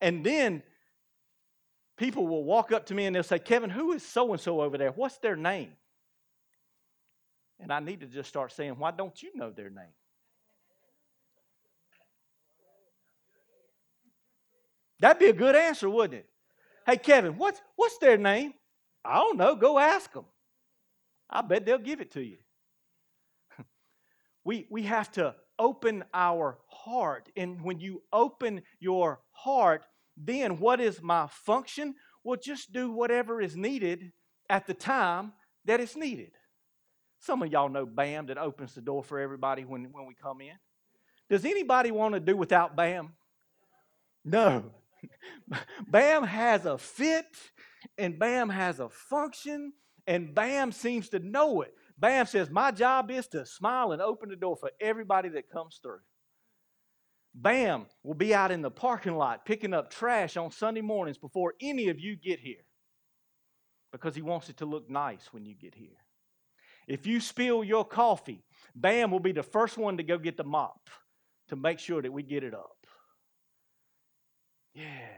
And 0.00 0.24
then 0.24 0.62
people 1.96 2.26
will 2.26 2.44
walk 2.44 2.72
up 2.72 2.86
to 2.86 2.94
me 2.94 3.06
and 3.06 3.16
they'll 3.16 3.22
say, 3.22 3.38
Kevin, 3.38 3.70
who 3.70 3.92
is 3.92 4.04
so 4.04 4.32
and 4.32 4.40
so 4.40 4.60
over 4.60 4.76
there? 4.76 4.90
What's 4.90 5.18
their 5.18 5.36
name? 5.36 5.72
And 7.60 7.72
I 7.72 7.80
need 7.80 8.00
to 8.00 8.06
just 8.06 8.28
start 8.28 8.52
saying, 8.52 8.74
why 8.78 8.90
don't 8.90 9.22
you 9.22 9.30
know 9.34 9.50
their 9.50 9.70
name? 9.70 9.94
That'd 15.00 15.20
be 15.20 15.26
a 15.28 15.32
good 15.32 15.54
answer, 15.54 15.88
wouldn't 15.88 16.20
it? 16.20 16.28
Hey, 16.86 16.98
Kevin, 16.98 17.38
what's, 17.38 17.60
what's 17.76 17.98
their 17.98 18.18
name? 18.18 18.52
I 19.04 19.16
don't 19.16 19.38
know. 19.38 19.54
Go 19.54 19.78
ask 19.78 20.12
them. 20.12 20.26
I 21.30 21.42
bet 21.42 21.64
they'll 21.64 21.78
give 21.78 22.00
it 22.00 22.12
to 22.12 22.22
you. 22.22 22.36
we, 24.44 24.66
we 24.70 24.82
have 24.82 25.10
to 25.12 25.34
open 25.58 26.04
our 26.12 26.58
heart. 26.68 27.30
And 27.36 27.62
when 27.62 27.80
you 27.80 28.02
open 28.12 28.62
your 28.80 29.20
heart, 29.30 29.84
then 30.16 30.58
what 30.58 30.80
is 30.80 31.02
my 31.02 31.26
function? 31.30 31.94
Well, 32.22 32.38
just 32.42 32.72
do 32.72 32.90
whatever 32.90 33.40
is 33.40 33.56
needed 33.56 34.12
at 34.50 34.66
the 34.66 34.74
time 34.74 35.32
that 35.64 35.80
it's 35.80 35.96
needed. 35.96 36.32
Some 37.20 37.42
of 37.42 37.50
y'all 37.50 37.70
know 37.70 37.86
BAM 37.86 38.26
that 38.26 38.36
opens 38.36 38.74
the 38.74 38.82
door 38.82 39.02
for 39.02 39.18
everybody 39.18 39.64
when, 39.64 39.84
when 39.84 40.06
we 40.06 40.14
come 40.14 40.42
in. 40.42 40.52
Does 41.30 41.46
anybody 41.46 41.90
want 41.90 42.12
to 42.14 42.20
do 42.20 42.36
without 42.36 42.76
BAM? 42.76 43.14
No. 44.24 44.70
BAM 45.88 46.24
has 46.24 46.66
a 46.66 46.78
fit 46.78 47.26
and 47.98 48.18
BAM 48.18 48.48
has 48.48 48.80
a 48.80 48.88
function 48.88 49.72
and 50.06 50.34
BAM 50.34 50.72
seems 50.72 51.08
to 51.10 51.18
know 51.18 51.62
it. 51.62 51.74
BAM 51.98 52.26
says, 52.26 52.50
My 52.50 52.70
job 52.70 53.10
is 53.10 53.26
to 53.28 53.46
smile 53.46 53.92
and 53.92 54.02
open 54.02 54.28
the 54.28 54.36
door 54.36 54.56
for 54.56 54.70
everybody 54.80 55.28
that 55.30 55.50
comes 55.50 55.78
through. 55.82 56.00
BAM 57.34 57.86
will 58.02 58.14
be 58.14 58.34
out 58.34 58.52
in 58.52 58.62
the 58.62 58.70
parking 58.70 59.16
lot 59.16 59.44
picking 59.44 59.74
up 59.74 59.90
trash 59.90 60.36
on 60.36 60.50
Sunday 60.50 60.80
mornings 60.80 61.18
before 61.18 61.54
any 61.60 61.88
of 61.88 61.98
you 61.98 62.16
get 62.16 62.38
here 62.38 62.64
because 63.92 64.14
he 64.14 64.22
wants 64.22 64.48
it 64.48 64.56
to 64.58 64.66
look 64.66 64.88
nice 64.88 65.28
when 65.32 65.44
you 65.44 65.54
get 65.54 65.74
here. 65.74 65.98
If 66.86 67.06
you 67.06 67.20
spill 67.20 67.64
your 67.64 67.84
coffee, 67.84 68.44
BAM 68.74 69.10
will 69.10 69.20
be 69.20 69.32
the 69.32 69.42
first 69.42 69.78
one 69.78 69.96
to 69.96 70.02
go 70.02 70.18
get 70.18 70.36
the 70.36 70.44
mop 70.44 70.90
to 71.48 71.56
make 71.56 71.78
sure 71.78 72.02
that 72.02 72.12
we 72.12 72.22
get 72.22 72.44
it 72.44 72.54
up. 72.54 72.73
Yeah. 74.74 75.08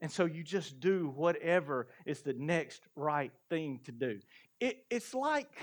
And 0.00 0.10
so 0.10 0.24
you 0.24 0.42
just 0.42 0.80
do 0.80 1.12
whatever 1.14 1.88
is 2.04 2.22
the 2.22 2.32
next 2.32 2.82
right 2.96 3.32
thing 3.48 3.80
to 3.84 3.92
do. 3.92 4.18
It, 4.58 4.84
it's 4.90 5.14
like 5.14 5.56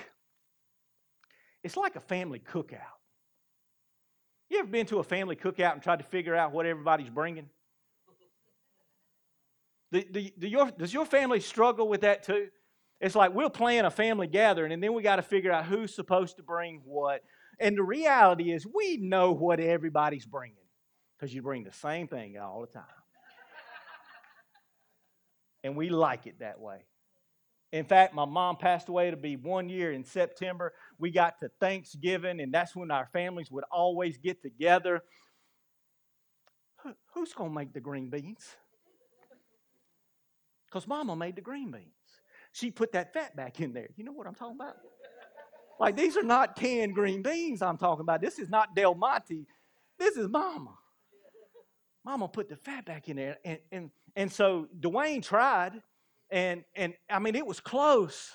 it's 1.61 1.75
like 1.75 1.97
a 1.97 2.01
family 2.01 2.39
cookout. 2.39 2.79
You 4.49 4.59
ever 4.59 4.67
been 4.67 4.85
to 4.87 4.99
a 4.99 5.03
family 5.03 5.35
cookout 5.35 5.73
and 5.73 5.81
tried 5.81 5.99
to 5.99 6.05
figure 6.05 6.35
out 6.35 6.53
what 6.53 6.65
everybody's 6.65 7.09
bringing? 7.09 7.49
Do, 9.91 10.03
do, 10.03 10.29
do 10.37 10.47
your, 10.47 10.71
does 10.71 10.93
your 10.93 11.05
family 11.05 11.39
struggle 11.39 11.87
with 11.87 12.01
that 12.01 12.23
too? 12.23 12.47
It's 13.01 13.15
like 13.15 13.33
we'll 13.33 13.49
plan 13.49 13.85
a 13.85 13.91
family 13.91 14.27
gathering 14.27 14.71
and 14.71 14.81
then 14.81 14.93
we 14.93 15.01
got 15.01 15.17
to 15.17 15.21
figure 15.21 15.51
out 15.51 15.65
who's 15.65 15.93
supposed 15.93 16.37
to 16.37 16.43
bring 16.43 16.81
what. 16.85 17.21
And 17.59 17.77
the 17.77 17.83
reality 17.83 18.51
is, 18.51 18.65
we 18.65 18.97
know 18.97 19.33
what 19.33 19.59
everybody's 19.59 20.25
bringing 20.25 20.55
because 21.19 21.33
you 21.33 21.41
bring 21.41 21.63
the 21.63 21.73
same 21.73 22.07
thing 22.07 22.37
all 22.37 22.61
the 22.61 22.67
time. 22.67 22.83
and 25.63 25.75
we 25.75 25.89
like 25.89 26.27
it 26.27 26.39
that 26.39 26.59
way. 26.59 26.85
In 27.71 27.85
fact, 27.85 28.15
my 28.15 28.25
mom 28.25 28.55
passed 28.55 28.89
away 28.89 29.11
to 29.11 29.17
be 29.17 29.35
one 29.35 29.69
year 29.69 29.91
in 29.91 30.03
September. 30.03 30.73
We 30.97 31.11
got 31.11 31.39
to 31.39 31.51
Thanksgiving, 31.59 32.39
and 32.39 32.53
that's 32.53 32.75
when 32.75 32.89
our 32.89 33.07
families 33.13 33.51
would 33.51 33.65
always 33.71 34.17
get 34.17 34.41
together. 34.41 35.03
Who's 37.13 37.33
going 37.33 37.51
to 37.51 37.55
make 37.55 37.73
the 37.73 37.81
green 37.81 38.09
beans? 38.09 38.55
Because 40.65 40.87
mama 40.87 41.15
made 41.15 41.35
the 41.35 41.41
green 41.41 41.69
beans. 41.69 41.83
She 42.53 42.71
put 42.71 42.93
that 42.93 43.13
fat 43.13 43.35
back 43.35 43.59
in 43.59 43.73
there. 43.73 43.89
You 43.97 44.03
know 44.03 44.13
what 44.13 44.25
I'm 44.25 44.35
talking 44.35 44.55
about? 44.55 44.77
Like, 45.79 45.95
these 45.95 46.17
are 46.17 46.23
not 46.23 46.55
canned 46.55 46.95
green 46.95 47.21
beans 47.21 47.61
I'm 47.61 47.77
talking 47.77 48.01
about. 48.01 48.21
This 48.21 48.39
is 48.39 48.49
not 48.49 48.75
Del 48.75 48.95
Monte. 48.95 49.45
This 49.99 50.17
is 50.17 50.27
mama. 50.27 50.78
Mama 52.09 52.27
put 52.27 52.49
the 52.49 52.55
fat 52.55 52.85
back 52.85 53.07
in 53.07 53.17
there. 53.17 53.37
And, 53.45 53.59
and, 53.71 53.91
and 54.15 54.31
so 54.31 54.67
Dwayne 54.79 55.21
tried 55.21 55.73
and, 56.31 56.63
and 56.75 56.95
I 57.07 57.19
mean, 57.19 57.35
it 57.35 57.45
was 57.45 57.59
close, 57.59 58.31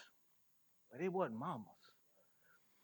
but 0.92 1.00
it 1.00 1.12
wasn't 1.12 1.40
mama's. 1.40 1.66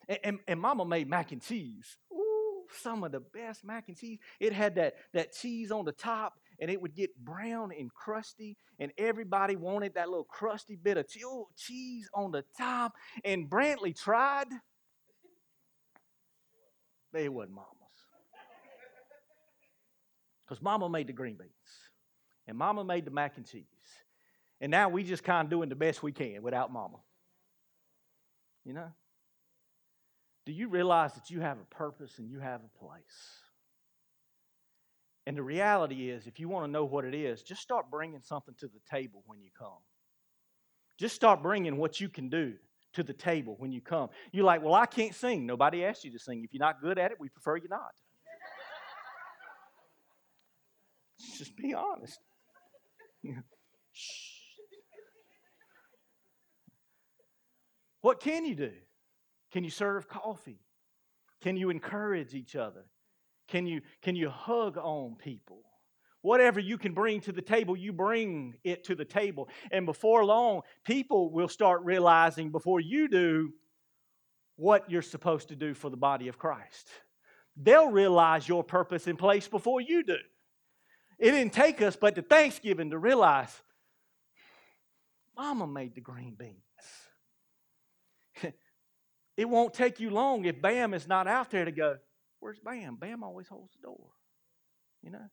And, 0.09 0.19
and, 0.25 0.39
and 0.49 0.61
mama 0.61 0.85
made 0.85 1.09
mac 1.09 1.31
and 1.31 1.41
cheese. 1.41 1.97
Ooh, 2.13 2.65
some 2.83 3.05
of 3.05 3.13
the 3.13 3.21
best 3.21 3.65
mac 3.65 3.87
and 3.87 3.97
cheese. 3.97 4.19
It 4.41 4.53
had 4.53 4.75
that, 4.75 4.95
that 5.15 5.33
cheese 5.33 5.71
on 5.71 5.85
the 5.85 5.93
top, 5.93 6.35
and 6.59 6.69
it 6.69 6.83
would 6.83 6.97
get 6.97 7.17
brown 7.17 7.71
and 7.79 7.95
crusty, 7.95 8.57
and 8.81 8.91
everybody 8.99 9.55
wanted 9.55 9.95
that 9.95 10.09
little 10.09 10.25
crusty 10.25 10.75
bit 10.75 10.97
of 10.97 11.07
cheese 11.57 12.09
on 12.15 12.33
the 12.33 12.45
top. 12.59 12.95
And 13.25 13.49
Brantley 13.49 13.97
tried, 13.97 14.49
it 17.15 17.33
wasn't 17.33 17.55
mama's. 17.55 17.80
Because 20.51 20.65
mama 20.65 20.89
made 20.89 21.07
the 21.07 21.13
green 21.13 21.37
beans, 21.37 21.53
and 22.49 22.59
mama 22.59 22.83
made 22.83 23.05
the 23.05 23.13
mac 23.13 23.37
and 23.37 23.47
cheese. 23.47 23.65
And 24.61 24.69
now 24.69 24.89
we 24.89 25.05
just 25.05 25.23
kind 25.23 25.47
of 25.47 25.51
doing 25.51 25.69
the 25.69 25.77
best 25.77 26.03
we 26.03 26.11
can 26.11 26.43
without 26.43 26.73
mama. 26.73 26.97
You 28.65 28.73
know? 28.73 28.89
Do 30.47 30.53
you 30.53 30.67
realize 30.67 31.15
that 31.15 31.31
you 31.31 31.41
have 31.41 31.59
a 31.59 31.75
purpose 31.75 32.19
and 32.19 32.29
you 32.29 32.41
have 32.41 32.63
a 32.63 32.85
place? 32.85 33.01
And 35.25 35.37
the 35.37 35.43
reality 35.45 36.11
is, 36.11 36.27
if 36.27 36.41
you 36.41 36.49
want 36.49 36.67
to 36.67 36.71
know 36.73 36.85
what 36.85 37.05
it 37.05 37.15
is, 37.15 37.45
just 37.45 37.63
start 37.63 37.89
bringing 37.89 38.21
something 38.21 38.57
to 38.59 38.67
the 38.67 38.81
table 38.91 39.23
when 39.27 39.41
you 39.41 39.51
come. 39.57 39.79
Just 40.99 41.15
start 41.15 41.45
bringing 41.45 41.77
what 41.77 42.01
you 42.01 42.09
can 42.09 42.29
do 42.29 42.55
to 42.95 43.05
the 43.05 43.13
table 43.13 43.55
when 43.61 43.71
you 43.71 43.81
come. 43.81 44.09
You're 44.33 44.45
like, 44.45 44.65
well, 44.65 44.75
I 44.75 44.87
can't 44.87 45.15
sing. 45.15 45.47
Nobody 45.47 45.85
asked 45.85 46.03
you 46.03 46.11
to 46.11 46.19
sing. 46.19 46.43
If 46.43 46.53
you're 46.53 46.59
not 46.59 46.83
good 46.83 46.99
at 46.99 47.13
it, 47.13 47.21
we 47.21 47.29
prefer 47.29 47.57
you 47.57 47.69
not. 47.69 47.95
Just 51.39 51.57
be 51.57 51.75
honest. 51.75 52.19
Shh. 53.93 54.41
What 58.03 58.21
can 58.21 58.45
you 58.45 58.55
do? 58.55 58.73
Can 59.53 59.65
you 59.65 59.71
serve 59.71 60.09
coffee? 60.09 60.61
Can 61.43 61.57
you 61.57 61.71
encourage 61.71 62.35
each 62.35 62.57
other? 62.57 62.85
Can 63.49 63.67
you, 63.67 63.81
can 64.03 64.17
you 64.17 64.31
hug 64.31 64.79
on 64.79 65.17
people? 65.17 65.63
Whatever 66.23 66.61
you 66.61 66.77
can 66.77 66.93
bring 66.93 67.21
to 67.23 67.33
the 67.33 67.43
table, 67.43 67.77
you 67.77 67.93
bring 67.93 68.57
it 68.63 68.85
to 68.85 68.95
the 68.95 69.05
table. 69.05 69.49
And 69.73 69.87
before 69.87 70.25
long, 70.25 70.61
people 70.85 71.33
will 71.33 71.49
start 71.49 71.83
realizing 71.83 72.51
before 72.51 72.81
you 72.81 73.09
do 73.09 73.51
what 74.57 74.91
you're 74.91 75.03
supposed 75.03 75.49
to 75.49 75.57
do 75.57 75.73
for 75.73 75.89
the 75.89 75.97
body 75.97 76.29
of 76.29 76.39
Christ. 76.39 76.89
They'll 77.57 77.91
realize 77.91 78.47
your 78.47 78.63
purpose 78.63 79.07
in 79.07 79.17
place 79.17 79.49
before 79.49 79.81
you 79.81 80.05
do. 80.05 80.19
It 81.21 81.33
didn't 81.33 81.53
take 81.53 81.83
us 81.83 81.97
but 81.97 82.15
to 82.15 82.23
Thanksgiving 82.23 82.91
to 82.91 82.99
realize 82.99 83.55
Mama 85.37 85.67
made 85.67 85.95
the 85.95 86.01
green 86.01 86.35
beans. 86.35 86.55
it 89.37 89.49
won't 89.49 89.75
take 89.75 90.01
you 90.01 90.11
long 90.11 90.47
if 90.47 90.61
Bam 90.61 90.95
is 90.95 91.07
not 91.07 91.29
out 91.29 91.51
there 91.51 91.65
to 91.65 91.73
go, 91.73 91.97
Where's 92.41 92.59
Bam? 92.59 92.97
Bam 92.97 93.23
always 93.23 93.49
holds 93.49 93.75
the 93.75 93.83
door. 93.83 94.09
You 95.03 95.11
know? 95.11 95.27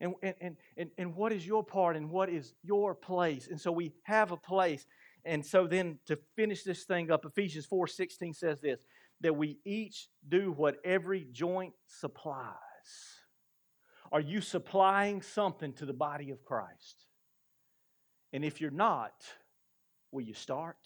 And, 0.00 0.14
and, 0.22 0.56
and, 0.76 0.90
and 0.96 1.14
what 1.14 1.32
is 1.32 1.46
your 1.46 1.62
part 1.62 1.96
and 1.96 2.10
what 2.10 2.30
is 2.30 2.54
your 2.62 2.94
place? 2.94 3.48
And 3.48 3.60
so 3.60 3.70
we 3.70 3.92
have 4.04 4.32
a 4.32 4.36
place. 4.36 4.86
And 5.24 5.44
so 5.44 5.66
then 5.66 5.98
to 6.06 6.18
finish 6.36 6.62
this 6.62 6.84
thing 6.84 7.10
up, 7.10 7.26
Ephesians 7.26 7.66
4 7.66 7.86
16 7.86 8.32
says 8.32 8.60
this 8.60 8.80
that 9.20 9.34
we 9.34 9.58
each 9.64 10.08
do 10.28 10.52
what 10.52 10.76
every 10.84 11.26
joint 11.32 11.74
supplies. 11.86 12.54
Are 14.10 14.20
you 14.20 14.40
supplying 14.40 15.22
something 15.22 15.72
to 15.74 15.86
the 15.86 15.92
body 15.92 16.30
of 16.30 16.44
Christ? 16.44 17.04
And 18.32 18.44
if 18.44 18.60
you're 18.60 18.70
not, 18.70 19.12
will 20.12 20.22
you 20.22 20.34
start? 20.34 20.76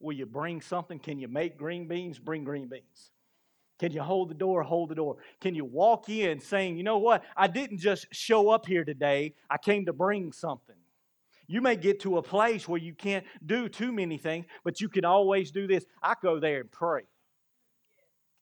Will 0.00 0.14
you 0.14 0.26
bring 0.26 0.60
something? 0.60 0.98
Can 0.98 1.18
you 1.18 1.28
make 1.28 1.56
green 1.56 1.86
beans? 1.86 2.18
Bring 2.18 2.44
green 2.44 2.68
beans. 2.68 3.10
Can 3.78 3.92
you 3.92 4.02
hold 4.02 4.30
the 4.30 4.34
door? 4.34 4.62
Hold 4.62 4.90
the 4.90 4.94
door. 4.94 5.16
Can 5.40 5.54
you 5.54 5.64
walk 5.64 6.08
in 6.08 6.40
saying, 6.40 6.76
you 6.76 6.84
know 6.84 6.98
what? 6.98 7.24
I 7.36 7.46
didn't 7.48 7.78
just 7.78 8.06
show 8.12 8.50
up 8.50 8.66
here 8.66 8.84
today, 8.84 9.34
I 9.50 9.58
came 9.58 9.86
to 9.86 9.92
bring 9.92 10.32
something. 10.32 10.76
You 11.48 11.60
may 11.60 11.76
get 11.76 12.00
to 12.00 12.18
a 12.18 12.22
place 12.22 12.68
where 12.68 12.80
you 12.80 12.94
can't 12.94 13.26
do 13.44 13.68
too 13.68 13.92
many 13.92 14.18
things, 14.18 14.46
but 14.64 14.80
you 14.80 14.88
can 14.88 15.04
always 15.04 15.50
do 15.50 15.66
this. 15.66 15.84
I 16.02 16.14
go 16.22 16.38
there 16.38 16.60
and 16.60 16.70
pray. 16.70 17.02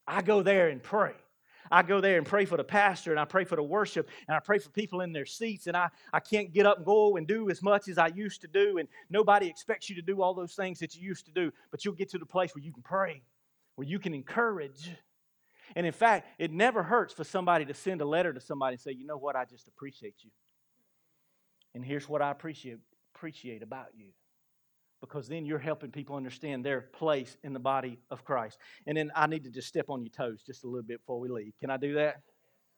I 0.07 0.23
go 0.23 0.43
there 0.43 0.69
and 0.69 0.83
pray. 0.83 1.15
I 1.71 1.83
go 1.83 2.01
there 2.01 2.19
and 2.19 2.27
pray 2.27 2.45
for 2.45 2.57
the 2.57 2.65
pastor 2.65 3.13
and 3.13 3.21
I 3.21 3.25
pray 3.25 3.45
for 3.45 3.57
the 3.57 3.63
worship 3.63 4.09
and 4.27 4.37
I 4.37 4.41
pray 4.41 4.59
for 4.59 4.71
people 4.71 5.03
in 5.03 5.13
their 5.13 5.27
seats 5.27 5.67
and 5.69 5.77
I, 5.77 5.89
I 6.13 6.19
can't 6.19 6.53
get 6.53 6.67
up 6.67 6.79
and 6.79 6.87
go 6.87 7.17
and 7.17 7.27
do 7.27 7.49
as 7.49 7.63
much 7.63 7.89
as 7.89 7.97
I 7.97 8.09
used 8.09 8.41
to 8.41 8.49
do. 8.49 8.79
And 8.79 8.89
nobody 9.09 9.47
expects 9.47 9.89
you 9.89 9.95
to 9.97 10.03
do 10.03 10.21
all 10.21 10.35
those 10.35 10.55
things 10.55 10.81
that 10.81 10.97
you 10.97 11.03
used 11.03 11.27
to 11.27 11.33
do, 11.33 11.53
but 11.71 11.85
you'll 11.85 11.95
get 11.95 12.11
to 12.11 12.19
the 12.19 12.27
place 12.27 12.55
where 12.55 12.65
you 12.65 12.73
can 12.73 12.83
pray, 12.83 13.23
where 13.77 13.87
you 13.87 13.99
can 13.99 14.15
encourage. 14.15 14.91
And 15.77 15.87
in 15.87 15.93
fact, 15.93 16.29
it 16.39 16.53
never 16.53 16.83
hurts 16.83 17.15
for 17.15 17.25
somebody 17.25 17.65
to 17.67 17.75
send 17.75 18.01
a 18.01 18.07
letter 18.07 18.33
to 18.33 18.41
somebody 18.41 18.75
and 18.75 18.81
say, 18.81 18.93
you 18.93 19.07
know 19.07 19.19
what, 19.19 19.37
I 19.37 19.45
just 19.45 19.69
appreciate 19.69 20.17
you. 20.23 20.31
And 21.75 21.85
here's 21.85 22.09
what 22.09 22.21
I 22.21 22.33
appreciate, 22.33 22.79
appreciate 23.15 23.63
about 23.63 23.89
you. 23.95 24.09
Because 25.01 25.29
then 25.29 25.47
you're 25.47 25.59
helping 25.59 25.91
people 25.91 26.17
understand 26.17 26.65
their 26.65 26.83
place 26.83 27.37
in 27.43 27.53
the 27.53 27.59
body 27.59 27.99
of 28.11 28.25
Christ. 28.25 28.59
And 28.87 28.97
then 28.97 29.11
I 29.15 29.27
need 29.27 29.45
to 29.45 29.51
just 29.51 29.69
step 29.69 29.89
on 29.89 30.03
your 30.03 30.11
toes 30.11 30.43
just 30.47 30.65
a 30.65 30.67
little 30.67 30.83
bit 30.83 31.01
before 31.01 31.21
we 31.21 31.29
leave. 31.29 31.55
Can 31.59 31.71
I 31.71 31.77
do 31.77 31.95
that? 31.95 32.21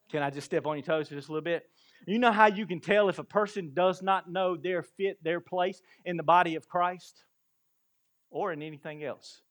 Can 0.09 0.21
I 0.21 0.29
just 0.29 0.45
step 0.45 0.65
on 0.65 0.77
your 0.77 0.85
toes 0.85 1.09
just 1.09 1.29
a 1.29 1.31
little 1.31 1.43
bit? 1.43 1.63
You 2.05 2.19
know 2.19 2.31
how 2.31 2.47
you 2.47 2.65
can 2.65 2.79
tell 2.79 3.09
if 3.09 3.19
a 3.19 3.23
person 3.23 3.71
does 3.73 4.01
not 4.01 4.29
know 4.29 4.55
their 4.55 4.83
fit, 4.83 5.23
their 5.23 5.39
place 5.39 5.81
in 6.05 6.17
the 6.17 6.23
body 6.23 6.55
of 6.55 6.67
Christ 6.67 7.23
or 8.29 8.51
in 8.51 8.61
anything 8.61 9.03
else? 9.03 9.41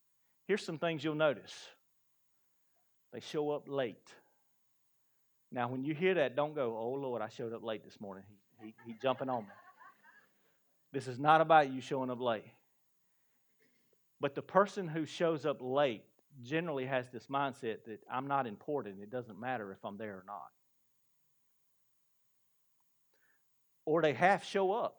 Here's 0.47 0.65
some 0.65 0.79
things 0.79 1.05
you'll 1.05 1.15
notice 1.15 1.55
they 3.13 3.21
show 3.21 3.51
up 3.51 3.65
late. 3.69 4.09
Now, 5.51 5.69
when 5.69 5.85
you 5.85 5.95
hear 5.95 6.15
that, 6.15 6.35
don't 6.35 6.55
go, 6.55 6.77
oh 6.79 6.93
Lord, 6.93 7.21
I 7.21 7.29
showed 7.29 7.53
up 7.53 7.63
late 7.63 7.85
this 7.85 8.01
morning. 8.01 8.25
He, 8.61 8.67
he, 8.67 8.75
he 8.87 8.95
jumping 9.03 9.29
on 9.29 9.43
me. 9.43 9.51
This 10.93 11.09
is 11.09 11.19
not 11.19 11.41
about 11.41 11.71
you 11.71 11.81
showing 11.81 12.11
up 12.11 12.21
late. 12.21 12.45
But 14.23 14.37
the 14.37 14.43
person 14.43 14.87
who 14.87 15.05
shows 15.05 15.45
up 15.45 15.59
late 15.61 16.05
generally 16.45 16.87
has 16.87 17.09
this 17.09 17.27
mindset 17.27 17.85
that 17.87 17.99
I'm 18.11 18.29
not 18.29 18.47
important. 18.47 19.03
It 19.03 19.11
doesn't 19.11 19.39
matter 19.39 19.73
if 19.73 19.85
I'm 19.85 19.97
there 19.99 20.13
or 20.13 20.25
not. 20.25 20.47
Or 23.85 24.01
they 24.01 24.13
half 24.13 24.45
show 24.45 24.71
up. 24.71 24.97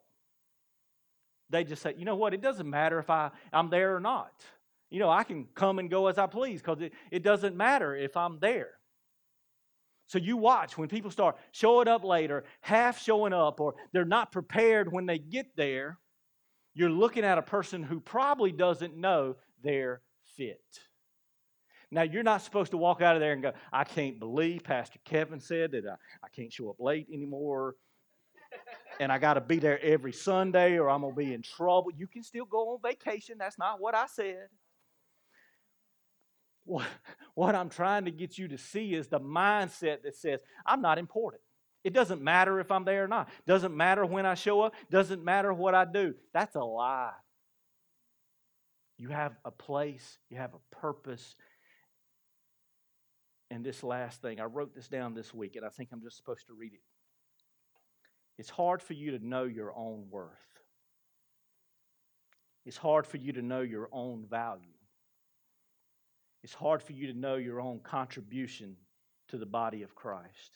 They 1.49 1.63
just 1.63 1.81
say, 1.81 1.95
you 1.97 2.03
know 2.03 2.17
what, 2.17 2.33
it 2.33 2.41
doesn't 2.41 2.69
matter 2.69 2.99
if 2.99 3.09
I, 3.09 3.31
I'm 3.53 3.69
there 3.69 3.95
or 3.95 4.01
not. 4.01 4.33
You 4.89 4.99
know, 4.99 5.09
I 5.09 5.23
can 5.23 5.47
come 5.55 5.79
and 5.79 5.89
go 5.89 6.07
as 6.07 6.17
I 6.17 6.27
please 6.27 6.61
because 6.61 6.81
it, 6.81 6.91
it 7.09 7.23
doesn't 7.23 7.55
matter 7.55 7.95
if 7.95 8.17
I'm 8.17 8.39
there. 8.39 8.71
So 10.07 10.17
you 10.17 10.35
watch 10.35 10.77
when 10.77 10.89
people 10.89 11.11
start 11.11 11.37
showing 11.53 11.87
up 11.87 12.03
later, 12.03 12.43
half 12.59 13.01
showing 13.01 13.31
up, 13.31 13.61
or 13.61 13.75
they're 13.93 14.03
not 14.03 14.33
prepared 14.33 14.91
when 14.91 15.05
they 15.05 15.17
get 15.17 15.55
there, 15.55 15.97
you're 16.73 16.89
looking 16.89 17.23
at 17.23 17.37
a 17.37 17.41
person 17.41 17.83
who 17.83 17.99
probably 17.99 18.51
doesn't 18.51 18.95
know 18.95 19.35
their 19.61 20.01
fit. 20.37 20.61
Now, 21.91 22.01
you're 22.01 22.23
not 22.23 22.41
supposed 22.41 22.71
to 22.71 22.77
walk 22.77 23.03
out 23.03 23.15
of 23.15 23.21
there 23.21 23.33
and 23.33 23.41
go, 23.43 23.53
I 23.71 23.83
can't 23.83 24.19
believe 24.19 24.63
Pastor 24.63 24.97
Kevin 25.05 25.39
said 25.39 25.71
that 25.73 25.83
I, 25.87 25.95
I 26.23 26.29
can't 26.35 26.51
show 26.51 26.69
up 26.69 26.77
late 26.79 27.07
anymore. 27.13 27.75
and 28.99 29.11
I 29.11 29.19
got 29.19 29.35
to 29.35 29.41
be 29.41 29.59
there 29.59 29.79
every 29.79 30.11
Sunday 30.11 30.77
or 30.77 30.89
I'm 30.89 31.01
going 31.01 31.13
to 31.13 31.17
be 31.17 31.33
in 31.33 31.43
trouble. 31.43 31.91
You 31.95 32.07
can 32.07 32.23
still 32.23 32.45
go 32.45 32.73
on 32.73 32.79
vacation. 32.83 33.37
That's 33.37 33.59
not 33.59 33.79
what 33.79 33.93
I 33.93 34.07
said. 34.07 34.47
What, 36.65 36.87
what 37.35 37.53
I'm 37.53 37.69
trying 37.69 38.05
to 38.05 38.11
get 38.11 38.39
you 38.39 38.47
to 38.47 38.57
see 38.57 38.95
is 38.95 39.07
the 39.07 39.19
mindset 39.19 40.01
that 40.03 40.15
says, 40.15 40.41
I'm 40.65 40.81
not 40.81 40.97
important. 40.97 41.43
It 41.83 41.93
doesn't 41.93 42.21
matter 42.21 42.59
if 42.59 42.71
I'm 42.71 42.85
there 42.85 43.03
or 43.03 43.07
not. 43.07 43.29
Doesn't 43.45 43.75
matter 43.75 44.05
when 44.05 44.25
I 44.25 44.35
show 44.35 44.61
up. 44.61 44.73
Doesn't 44.89 45.23
matter 45.23 45.53
what 45.53 45.75
I 45.75 45.85
do. 45.85 46.15
That's 46.33 46.55
a 46.55 46.63
lie. 46.63 47.11
You 48.97 49.09
have 49.09 49.33
a 49.43 49.51
place, 49.51 50.17
you 50.29 50.37
have 50.37 50.53
a 50.53 50.75
purpose. 50.75 51.35
And 53.51 53.63
this 53.63 53.83
last 53.83 54.21
thing, 54.21 54.39
I 54.39 54.45
wrote 54.45 54.73
this 54.73 54.87
down 54.87 55.13
this 55.13 55.33
week, 55.33 55.55
and 55.55 55.65
I 55.65 55.69
think 55.69 55.89
I'm 55.91 56.01
just 56.01 56.17
supposed 56.17 56.47
to 56.47 56.53
read 56.53 56.73
it. 56.73 56.79
It's 58.37 58.49
hard 58.49 58.81
for 58.81 58.93
you 58.93 59.17
to 59.17 59.25
know 59.25 59.43
your 59.43 59.73
own 59.75 60.05
worth. 60.09 60.29
It's 62.65 62.77
hard 62.77 63.05
for 63.05 63.17
you 63.17 63.33
to 63.33 63.41
know 63.41 63.61
your 63.61 63.89
own 63.91 64.25
value. 64.29 64.63
It's 66.43 66.53
hard 66.53 66.81
for 66.81 66.93
you 66.93 67.07
to 67.07 67.13
know 67.13 67.35
your 67.35 67.59
own 67.61 67.79
contribution 67.83 68.75
to 69.29 69.37
the 69.37 69.45
body 69.45 69.83
of 69.83 69.95
Christ. 69.95 70.51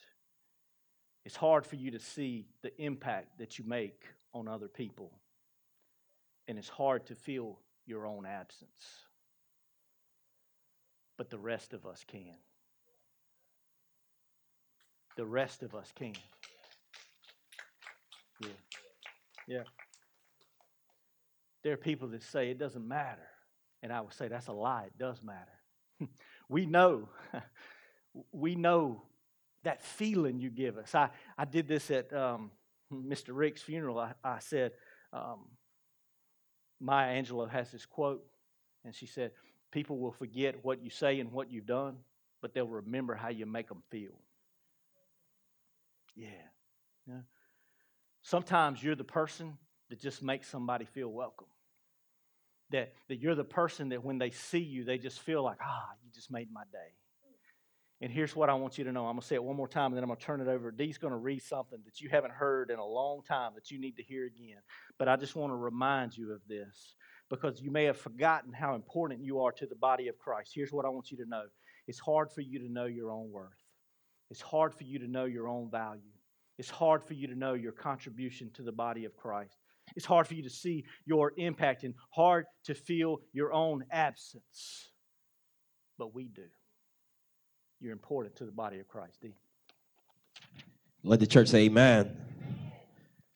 It's 1.27 1.35
hard 1.35 1.65
for 1.65 1.75
you 1.75 1.91
to 1.91 1.99
see 1.99 2.45
the 2.61 2.71
impact 2.81 3.37
that 3.39 3.59
you 3.59 3.65
make 3.67 4.05
on 4.33 4.47
other 4.47 4.69
people. 4.69 5.11
And 6.47 6.57
it's 6.57 6.69
hard 6.69 7.05
to 7.07 7.15
feel 7.15 7.59
your 7.85 8.05
own 8.05 8.25
absence. 8.25 9.01
But 11.17 11.29
the 11.29 11.37
rest 11.37 11.73
of 11.73 11.85
us 11.85 12.05
can. 12.07 12.37
The 15.17 15.25
rest 15.25 15.63
of 15.63 15.75
us 15.75 15.91
can. 15.93 16.13
Yeah. 18.39 18.47
Yeah. 19.49 19.63
There 21.61 21.73
are 21.73 21.77
people 21.77 22.07
that 22.07 22.23
say 22.23 22.51
it 22.51 22.57
doesn't 22.57 22.87
matter. 22.87 23.27
And 23.83 23.91
I 23.91 23.99
would 23.99 24.13
say 24.13 24.29
that's 24.29 24.47
a 24.47 24.53
lie. 24.53 24.85
It 24.85 24.97
does 24.97 25.21
matter. 25.21 26.07
we 26.47 26.65
know. 26.65 27.09
we 28.31 28.55
know 28.55 29.01
that 29.63 29.83
feeling 29.83 30.39
you 30.39 30.49
give 30.49 30.77
us. 30.77 30.93
I, 30.95 31.09
I 31.37 31.45
did 31.45 31.67
this 31.67 31.91
at 31.91 32.13
um, 32.13 32.51
Mr. 32.93 33.29
Rick's 33.29 33.61
funeral. 33.61 33.99
I, 33.99 34.13
I 34.23 34.39
said, 34.39 34.71
um, 35.13 35.45
Maya 36.79 37.21
Angelou 37.21 37.49
has 37.49 37.71
this 37.71 37.85
quote, 37.85 38.23
and 38.85 38.93
she 38.93 39.05
said, 39.05 39.31
People 39.71 39.97
will 39.99 40.11
forget 40.11 40.63
what 40.63 40.81
you 40.81 40.89
say 40.89 41.19
and 41.19 41.31
what 41.31 41.51
you've 41.51 41.65
done, 41.65 41.97
but 42.41 42.53
they'll 42.53 42.67
remember 42.67 43.15
how 43.15 43.29
you 43.29 43.45
make 43.45 43.67
them 43.67 43.83
feel. 43.89 44.21
Yeah. 46.15 46.29
yeah. 47.07 47.21
Sometimes 48.21 48.81
you're 48.81 48.95
the 48.95 49.03
person 49.03 49.57
that 49.89 49.99
just 49.99 50.23
makes 50.23 50.47
somebody 50.47 50.85
feel 50.85 51.09
welcome. 51.09 51.47
That, 52.71 52.93
that 53.07 53.17
you're 53.17 53.35
the 53.35 53.43
person 53.43 53.89
that 53.89 54.03
when 54.03 54.17
they 54.17 54.31
see 54.31 54.59
you, 54.59 54.83
they 54.83 54.97
just 54.97 55.19
feel 55.19 55.43
like, 55.43 55.59
ah, 55.61 55.89
you 56.03 56.11
just 56.13 56.31
made 56.31 56.51
my 56.51 56.63
day. 56.71 56.93
And 57.99 58.11
here's 58.11 58.35
what 58.35 58.49
I 58.49 58.53
want 58.53 58.77
you 58.77 58.83
to 58.83 58.91
know. 58.91 59.07
I'm 59.07 59.13
going 59.13 59.21
to 59.21 59.27
say 59.27 59.35
it 59.35 59.43
one 59.43 59.55
more 59.55 59.67
time 59.67 59.87
and 59.87 59.95
then 59.95 60.03
I'm 60.03 60.09
going 60.09 60.19
to 60.19 60.25
turn 60.25 60.41
it 60.41 60.47
over. 60.47 60.69
Dee's 60.69 60.99
going 60.99 61.13
to 61.13 61.17
read 61.17 61.41
something 61.41 61.79
that 61.85 61.99
you 61.99 62.09
haven't 62.09 62.33
heard 62.33 62.69
in 62.69 62.77
a 62.77 62.85
long 62.85 63.23
time 63.23 63.53
that 63.55 63.71
you 63.71 63.79
need 63.79 63.97
to 63.97 64.03
hear 64.03 64.25
again. 64.25 64.59
But 64.99 65.07
I 65.07 65.15
just 65.15 65.35
want 65.35 65.51
to 65.51 65.55
remind 65.55 66.15
you 66.15 66.31
of 66.31 66.41
this 66.47 66.95
because 67.29 67.59
you 67.59 67.71
may 67.71 67.85
have 67.85 67.97
forgotten 67.97 68.53
how 68.53 68.75
important 68.75 69.23
you 69.23 69.41
are 69.41 69.51
to 69.53 69.65
the 69.65 69.75
body 69.75 70.07
of 70.09 70.17
Christ. 70.19 70.51
Here's 70.53 70.71
what 70.71 70.85
I 70.85 70.89
want 70.89 71.09
you 71.11 71.17
to 71.17 71.25
know 71.25 71.43
it's 71.87 71.99
hard 71.99 72.31
for 72.31 72.41
you 72.41 72.59
to 72.59 72.71
know 72.71 72.85
your 72.85 73.11
own 73.11 73.31
worth, 73.31 73.63
it's 74.29 74.41
hard 74.41 74.75
for 74.75 74.83
you 74.83 74.99
to 74.99 75.07
know 75.07 75.25
your 75.25 75.47
own 75.47 75.71
value, 75.71 76.01
it's 76.59 76.69
hard 76.69 77.03
for 77.03 77.13
you 77.15 77.27
to 77.27 77.35
know 77.35 77.55
your 77.55 77.71
contribution 77.71 78.51
to 78.53 78.63
the 78.63 78.71
body 78.71 79.05
of 79.05 79.15
Christ. 79.15 79.57
It's 79.95 80.05
hard 80.05 80.27
for 80.27 80.33
you 80.33 80.43
to 80.43 80.49
see 80.49 80.83
your 81.05 81.31
impact 81.37 81.83
and 81.83 81.93
hard 82.11 82.45
to 82.65 82.75
feel 82.75 83.21
your 83.31 83.53
own 83.53 83.85
absence. 83.89 84.91
But 85.97 86.13
we 86.13 86.27
do 86.27 86.43
you're 87.79 87.91
important 87.91 88.35
to 88.37 88.45
the 88.45 88.51
body 88.51 88.79
of 88.79 88.87
Christ. 88.87 89.21
D. 89.21 89.33
Let 91.03 91.19
the 91.19 91.27
church 91.27 91.49
say 91.49 91.65
amen. 91.65 92.15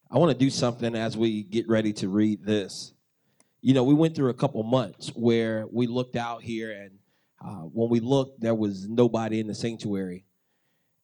I 0.09 0.17
want 0.17 0.31
to 0.31 0.37
do 0.37 0.49
something 0.49 0.95
as 0.95 1.15
we 1.15 1.43
get 1.43 1.69
ready 1.69 1.93
to 1.93 2.09
read 2.09 2.43
this. 2.43 2.93
You 3.61 3.73
know, 3.73 3.83
we 3.83 3.93
went 3.93 4.15
through 4.15 4.29
a 4.29 4.33
couple 4.33 4.61
months 4.63 5.09
where 5.09 5.65
we 5.71 5.87
looked 5.87 6.15
out 6.15 6.41
here, 6.41 6.71
and 6.71 6.91
uh, 7.45 7.65
when 7.67 7.89
we 7.89 7.99
looked, 7.99 8.41
there 8.41 8.55
was 8.55 8.87
nobody 8.89 9.39
in 9.39 9.47
the 9.47 9.55
sanctuary. 9.55 10.25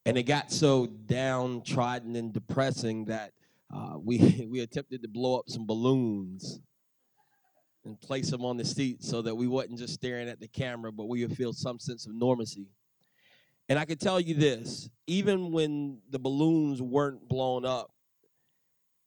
And 0.06 0.18
it 0.18 0.24
got 0.24 0.52
so 0.52 0.88
downtrodden 0.88 2.16
and 2.16 2.34
depressing 2.34 3.06
that 3.06 3.34
uh, 3.74 3.98
we, 4.04 4.48
we 4.52 4.62
attempted 4.62 5.04
to 5.04 5.08
blow 5.08 5.38
up 5.38 5.46
some 5.48 5.68
balloons 5.68 6.60
and 7.86 8.02
place 8.02 8.32
them 8.32 8.44
on 8.44 8.58
the 8.58 8.66
seat 8.66 9.04
so 9.04 9.22
that 9.22 9.36
we 9.36 9.48
wasn't 9.48 9.78
just 9.78 9.94
staring 9.94 10.28
at 10.28 10.40
the 10.40 10.48
camera, 10.48 10.92
but 10.92 11.08
we 11.08 11.24
would 11.26 11.38
feel 11.38 11.54
some 11.54 11.80
sense 11.80 12.08
of 12.08 12.16
normalcy. 12.16 12.68
And 13.70 13.78
I 13.78 13.86
can 13.86 13.98
tell 13.98 14.20
you 14.20 14.36
this 14.36 14.90
even 15.08 15.52
when 15.52 16.00
the 16.10 16.20
balloons 16.20 16.82
weren't 16.82 17.28
blown 17.28 17.66
up, 17.66 17.92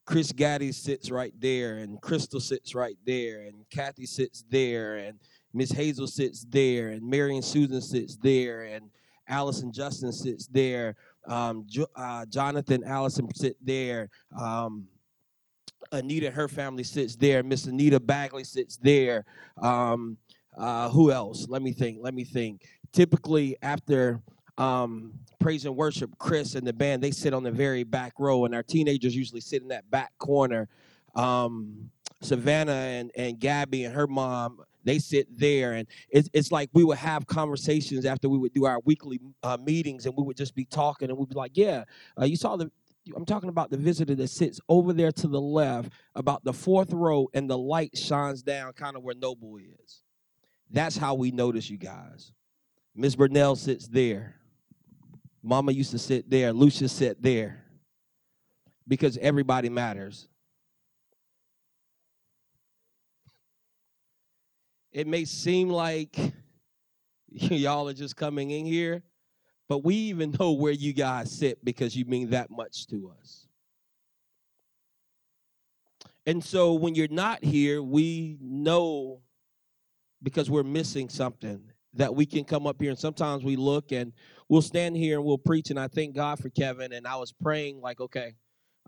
Chris 0.06 0.32
Gaddy 0.32 0.72
sits 0.72 1.10
right 1.10 1.32
there, 1.38 1.78
and 1.78 2.00
Crystal 2.00 2.40
sits 2.40 2.74
right 2.74 2.96
there, 3.06 3.42
and 3.42 3.64
Kathy 3.70 4.06
sits 4.06 4.44
there, 4.48 4.96
and 4.96 5.18
Miss 5.52 5.70
Hazel 5.70 6.06
sits 6.06 6.44
there, 6.48 6.88
and 6.88 7.02
Mary 7.02 7.36
and 7.36 7.44
Susan 7.44 7.80
sits 7.80 8.16
there, 8.16 8.62
and 8.62 8.90
Allison 9.28 9.72
Justin 9.72 10.12
sits 10.12 10.46
there, 10.48 10.96
um, 11.26 11.64
jo- 11.66 11.86
uh, 11.94 12.26
Jonathan 12.26 12.82
Allison 12.84 13.32
sit 13.34 13.56
there, 13.64 14.08
um, 14.38 14.88
Anita 15.92 16.26
and 16.26 16.34
her 16.34 16.48
family 16.48 16.84
sits 16.84 17.14
there, 17.16 17.42
Miss 17.42 17.66
Anita 17.66 18.00
Bagley 18.00 18.44
sits 18.44 18.76
there. 18.76 19.24
Um, 19.62 20.16
uh, 20.56 20.88
who 20.90 21.10
else? 21.10 21.46
Let 21.48 21.62
me 21.62 21.72
think. 21.72 21.98
Let 22.00 22.14
me 22.14 22.24
think. 22.24 22.62
Typically, 22.92 23.56
after 23.62 24.20
um, 24.60 25.14
praise 25.38 25.64
and 25.64 25.74
worship, 25.74 26.10
Chris 26.18 26.54
and 26.54 26.66
the 26.66 26.72
band, 26.72 27.02
they 27.02 27.10
sit 27.10 27.32
on 27.32 27.42
the 27.42 27.50
very 27.50 27.82
back 27.82 28.12
row, 28.18 28.44
and 28.44 28.54
our 28.54 28.62
teenagers 28.62 29.16
usually 29.16 29.40
sit 29.40 29.62
in 29.62 29.68
that 29.68 29.90
back 29.90 30.12
corner. 30.18 30.68
Um, 31.14 31.90
Savannah 32.20 32.72
and, 32.72 33.10
and 33.16 33.40
Gabby 33.40 33.84
and 33.84 33.94
her 33.94 34.06
mom, 34.06 34.60
they 34.84 34.98
sit 34.98 35.26
there, 35.36 35.72
and 35.72 35.88
it's, 36.10 36.28
it's 36.34 36.52
like 36.52 36.68
we 36.74 36.84
would 36.84 36.98
have 36.98 37.26
conversations 37.26 38.04
after 38.04 38.28
we 38.28 38.36
would 38.36 38.52
do 38.52 38.66
our 38.66 38.80
weekly 38.84 39.18
uh, 39.42 39.56
meetings, 39.64 40.04
and 40.04 40.14
we 40.14 40.22
would 40.22 40.36
just 40.36 40.54
be 40.54 40.66
talking, 40.66 41.08
and 41.08 41.18
we'd 41.18 41.30
be 41.30 41.34
like, 41.34 41.52
"Yeah, 41.54 41.84
uh, 42.20 42.26
you 42.26 42.36
saw 42.36 42.56
the." 42.56 42.70
I'm 43.16 43.24
talking 43.24 43.48
about 43.48 43.70
the 43.70 43.78
visitor 43.78 44.14
that 44.14 44.28
sits 44.28 44.60
over 44.68 44.92
there 44.92 45.10
to 45.10 45.26
the 45.26 45.40
left, 45.40 45.90
about 46.14 46.44
the 46.44 46.52
fourth 46.52 46.92
row, 46.92 47.28
and 47.32 47.48
the 47.48 47.56
light 47.56 47.96
shines 47.96 48.42
down 48.42 48.74
kind 48.74 48.94
of 48.94 49.02
where 49.02 49.14
Noble 49.14 49.56
is. 49.56 50.02
That's 50.70 50.98
how 50.98 51.14
we 51.14 51.30
notice 51.30 51.70
you 51.70 51.78
guys. 51.78 52.32
Miss 52.94 53.16
Burnell 53.16 53.56
sits 53.56 53.88
there. 53.88 54.39
Mama 55.42 55.72
used 55.72 55.90
to 55.92 55.98
sit 55.98 56.28
there, 56.28 56.52
Lucia 56.52 56.88
sat 56.88 57.22
there 57.22 57.64
because 58.86 59.16
everybody 59.18 59.68
matters. 59.68 60.28
It 64.92 65.06
may 65.06 65.24
seem 65.24 65.68
like 65.68 66.18
y'all 67.28 67.88
are 67.88 67.94
just 67.94 68.16
coming 68.16 68.50
in 68.50 68.66
here, 68.66 69.02
but 69.68 69.84
we 69.84 69.94
even 69.94 70.32
know 70.40 70.52
where 70.52 70.72
you 70.72 70.92
guys 70.92 71.30
sit 71.30 71.64
because 71.64 71.96
you 71.96 72.04
mean 72.04 72.30
that 72.30 72.50
much 72.50 72.86
to 72.88 73.12
us. 73.20 73.46
And 76.26 76.44
so 76.44 76.74
when 76.74 76.94
you're 76.94 77.08
not 77.08 77.42
here, 77.42 77.82
we 77.82 78.36
know 78.40 79.20
because 80.22 80.50
we're 80.50 80.62
missing 80.62 81.08
something 81.08 81.62
that 81.94 82.14
we 82.14 82.26
can 82.26 82.44
come 82.44 82.66
up 82.66 82.80
here 82.80 82.90
and 82.90 82.98
sometimes 82.98 83.42
we 83.42 83.56
look 83.56 83.90
and 83.90 84.12
we'll 84.50 84.60
stand 84.60 84.96
here 84.96 85.16
and 85.16 85.24
we'll 85.24 85.38
preach 85.38 85.70
and 85.70 85.78
I 85.78 85.86
thank 85.86 86.14
God 86.14 86.40
for 86.40 86.50
Kevin 86.50 86.92
and 86.92 87.06
I 87.06 87.16
was 87.16 87.32
praying 87.32 87.80
like 87.80 88.00
okay 88.00 88.34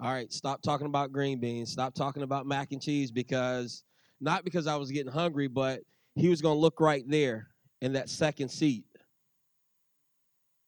all 0.00 0.12
right 0.12 0.30
stop 0.30 0.60
talking 0.60 0.88
about 0.88 1.12
green 1.12 1.38
beans 1.38 1.70
stop 1.70 1.94
talking 1.94 2.24
about 2.24 2.46
mac 2.46 2.72
and 2.72 2.82
cheese 2.82 3.10
because 3.10 3.84
not 4.20 4.44
because 4.44 4.66
I 4.66 4.76
was 4.76 4.90
getting 4.90 5.12
hungry 5.12 5.46
but 5.46 5.80
he 6.16 6.28
was 6.28 6.42
going 6.42 6.56
to 6.56 6.60
look 6.60 6.80
right 6.80 7.04
there 7.06 7.46
in 7.80 7.92
that 7.92 8.10
second 8.10 8.48
seat 8.48 8.84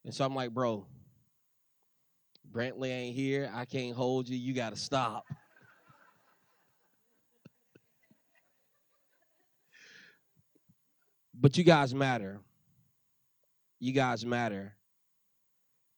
and 0.04 0.14
so 0.14 0.24
I'm 0.24 0.34
like 0.34 0.52
bro 0.52 0.86
Brantley 2.52 2.90
ain't 2.90 3.16
here 3.16 3.50
I 3.52 3.64
can't 3.64 3.96
hold 3.96 4.28
you 4.28 4.38
you 4.38 4.54
got 4.54 4.70
to 4.70 4.78
stop 4.78 5.26
But 11.36 11.58
you 11.58 11.64
guys 11.64 11.92
matter. 11.92 12.40
You 13.80 13.92
guys 13.92 14.24
matter. 14.24 14.76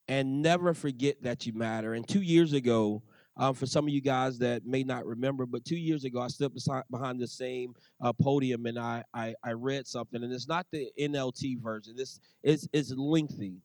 And 0.07 0.41
never 0.41 0.73
forget 0.73 1.21
that 1.23 1.45
you 1.45 1.53
matter. 1.53 1.93
And 1.93 2.07
two 2.07 2.21
years 2.21 2.53
ago, 2.53 3.03
um, 3.39 3.53
for 3.53 3.67
some 3.67 3.85
of 3.85 3.93
you 3.93 4.01
guys 4.01 4.39
that 4.39 4.65
may 4.65 4.83
not 4.83 5.05
remember, 5.05 5.45
but 5.45 5.63
two 5.63 5.77
years 5.77 6.05
ago, 6.05 6.21
I 6.21 6.27
stood 6.27 6.53
behind 6.89 7.19
the 7.19 7.27
same 7.27 7.75
uh, 8.01 8.11
podium 8.13 8.65
and 8.65 8.79
I, 8.79 9.03
I, 9.13 9.35
I 9.43 9.51
read 9.51 9.85
something, 9.85 10.23
and 10.23 10.33
it's 10.33 10.47
not 10.47 10.65
the 10.71 10.89
NLT 10.99 11.61
version. 11.61 11.95
This 11.95 12.19
is 12.41 12.67
it's 12.73 12.91
lengthy, 12.91 13.61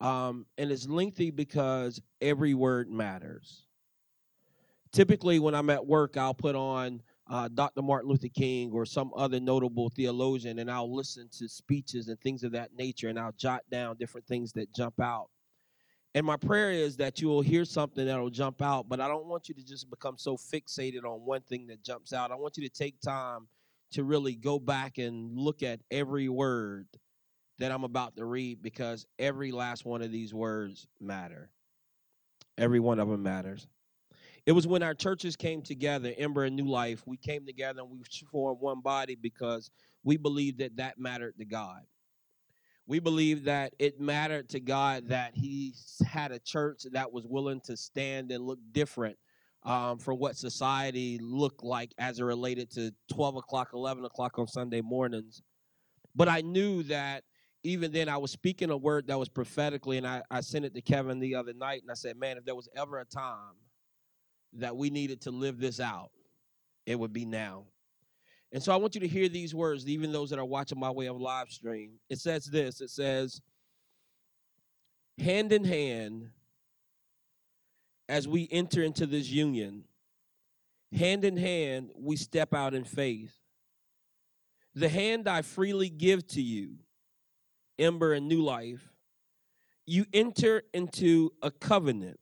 um, 0.00 0.46
and 0.56 0.72
it's 0.72 0.88
lengthy 0.88 1.30
because 1.30 2.00
every 2.20 2.54
word 2.54 2.90
matters. 2.90 3.66
Typically, 4.90 5.38
when 5.38 5.54
I'm 5.54 5.70
at 5.70 5.86
work, 5.86 6.16
I'll 6.16 6.34
put 6.34 6.56
on 6.56 7.00
uh, 7.30 7.48
Dr. 7.54 7.82
Martin 7.82 8.10
Luther 8.10 8.28
King 8.28 8.72
or 8.72 8.84
some 8.84 9.12
other 9.14 9.38
notable 9.38 9.90
theologian, 9.90 10.58
and 10.58 10.70
I'll 10.70 10.92
listen 10.92 11.28
to 11.38 11.48
speeches 11.48 12.08
and 12.08 12.18
things 12.20 12.42
of 12.42 12.52
that 12.52 12.74
nature, 12.76 13.08
and 13.08 13.18
I'll 13.18 13.32
jot 13.32 13.62
down 13.70 13.96
different 13.96 14.26
things 14.26 14.52
that 14.54 14.74
jump 14.74 14.98
out. 15.00 15.28
And 16.14 16.24
my 16.24 16.36
prayer 16.36 16.70
is 16.70 16.96
that 16.96 17.20
you 17.20 17.28
will 17.28 17.42
hear 17.42 17.64
something 17.64 18.06
that'll 18.06 18.30
jump 18.30 18.62
out, 18.62 18.88
but 18.88 19.00
I 19.00 19.08
don't 19.08 19.26
want 19.26 19.48
you 19.48 19.54
to 19.54 19.64
just 19.64 19.90
become 19.90 20.16
so 20.16 20.36
fixated 20.36 21.04
on 21.04 21.24
one 21.24 21.42
thing 21.42 21.66
that 21.66 21.82
jumps 21.82 22.12
out. 22.12 22.32
I 22.32 22.34
want 22.34 22.56
you 22.56 22.66
to 22.66 22.74
take 22.74 23.00
time 23.00 23.46
to 23.92 24.04
really 24.04 24.34
go 24.34 24.58
back 24.58 24.98
and 24.98 25.36
look 25.36 25.62
at 25.62 25.80
every 25.90 26.28
word 26.28 26.86
that 27.58 27.72
I'm 27.72 27.84
about 27.84 28.16
to 28.16 28.24
read 28.24 28.62
because 28.62 29.06
every 29.18 29.52
last 29.52 29.84
one 29.84 30.02
of 30.02 30.10
these 30.12 30.32
words 30.32 30.86
matter. 31.00 31.50
Every 32.56 32.80
one 32.80 32.98
of 32.98 33.08
them 33.08 33.22
matters. 33.22 33.66
It 34.46 34.52
was 34.52 34.66
when 34.66 34.82
our 34.82 34.94
churches 34.94 35.36
came 35.36 35.62
together, 35.62 36.14
Ember 36.16 36.44
and 36.44 36.56
New 36.56 36.68
Life, 36.68 37.02
we 37.06 37.16
came 37.16 37.44
together 37.44 37.82
and 37.82 37.90
we 37.90 37.98
formed 38.30 38.60
one 38.60 38.80
body 38.80 39.14
because 39.14 39.70
we 40.04 40.16
believed 40.16 40.58
that 40.58 40.76
that 40.76 40.98
mattered 40.98 41.34
to 41.38 41.44
God. 41.44 41.82
We 42.88 43.00
believe 43.00 43.44
that 43.44 43.74
it 43.78 44.00
mattered 44.00 44.48
to 44.48 44.60
God 44.60 45.08
that 45.08 45.32
He 45.34 45.74
had 46.06 46.32
a 46.32 46.38
church 46.38 46.84
that 46.92 47.12
was 47.12 47.26
willing 47.26 47.60
to 47.66 47.76
stand 47.76 48.32
and 48.32 48.46
look 48.46 48.58
different 48.72 49.18
um, 49.62 49.98
from 49.98 50.18
what 50.18 50.36
society 50.36 51.18
looked 51.20 51.62
like 51.62 51.92
as 51.98 52.18
it 52.18 52.24
related 52.24 52.70
to 52.72 52.90
12 53.12 53.36
o'clock, 53.36 53.70
11 53.74 54.06
o'clock 54.06 54.38
on 54.38 54.46
Sunday 54.46 54.80
mornings. 54.80 55.42
But 56.16 56.28
I 56.28 56.40
knew 56.40 56.82
that 56.84 57.24
even 57.62 57.92
then 57.92 58.08
I 58.08 58.16
was 58.16 58.30
speaking 58.30 58.70
a 58.70 58.76
word 58.76 59.08
that 59.08 59.18
was 59.18 59.28
prophetically, 59.28 59.98
and 59.98 60.06
I, 60.06 60.22
I 60.30 60.40
sent 60.40 60.64
it 60.64 60.74
to 60.74 60.80
Kevin 60.80 61.20
the 61.20 61.34
other 61.34 61.52
night, 61.52 61.82
and 61.82 61.90
I 61.90 61.94
said, 61.94 62.16
Man, 62.16 62.38
if 62.38 62.46
there 62.46 62.54
was 62.54 62.70
ever 62.74 63.00
a 63.00 63.04
time 63.04 63.56
that 64.54 64.74
we 64.74 64.88
needed 64.88 65.20
to 65.22 65.30
live 65.30 65.58
this 65.58 65.78
out, 65.78 66.10
it 66.86 66.98
would 66.98 67.12
be 67.12 67.26
now. 67.26 67.66
And 68.52 68.62
so 68.62 68.72
I 68.72 68.76
want 68.76 68.94
you 68.94 69.00
to 69.02 69.08
hear 69.08 69.28
these 69.28 69.54
words, 69.54 69.86
even 69.86 70.12
those 70.12 70.30
that 70.30 70.38
are 70.38 70.44
watching 70.44 70.80
my 70.80 70.90
way 70.90 71.06
of 71.06 71.20
live 71.20 71.50
stream. 71.50 71.98
It 72.08 72.18
says 72.18 72.46
this 72.46 72.80
it 72.80 72.90
says, 72.90 73.40
hand 75.18 75.52
in 75.52 75.64
hand, 75.64 76.30
as 78.08 78.26
we 78.26 78.48
enter 78.50 78.82
into 78.82 79.06
this 79.06 79.28
union, 79.28 79.84
hand 80.92 81.24
in 81.24 81.36
hand, 81.36 81.90
we 81.94 82.16
step 82.16 82.54
out 82.54 82.72
in 82.72 82.84
faith. 82.84 83.34
The 84.74 84.88
hand 84.88 85.28
I 85.28 85.42
freely 85.42 85.90
give 85.90 86.26
to 86.28 86.40
you, 86.40 86.76
Ember 87.78 88.14
and 88.14 88.28
New 88.28 88.42
Life, 88.42 88.92
you 89.84 90.06
enter 90.12 90.62
into 90.72 91.32
a 91.42 91.50
covenant 91.50 92.18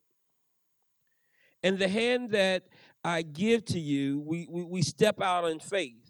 and 1.67 1.81
the 1.81 1.89
hand 1.89 2.31
that 2.31 2.63
I 3.03 3.23
give 3.23 3.65
to 3.67 3.81
you, 3.81 4.21
we, 4.21 4.47
we, 4.49 4.63
we 4.63 4.83
step 4.83 5.21
out 5.21 5.51
in 5.51 5.59
faith. 5.59 6.06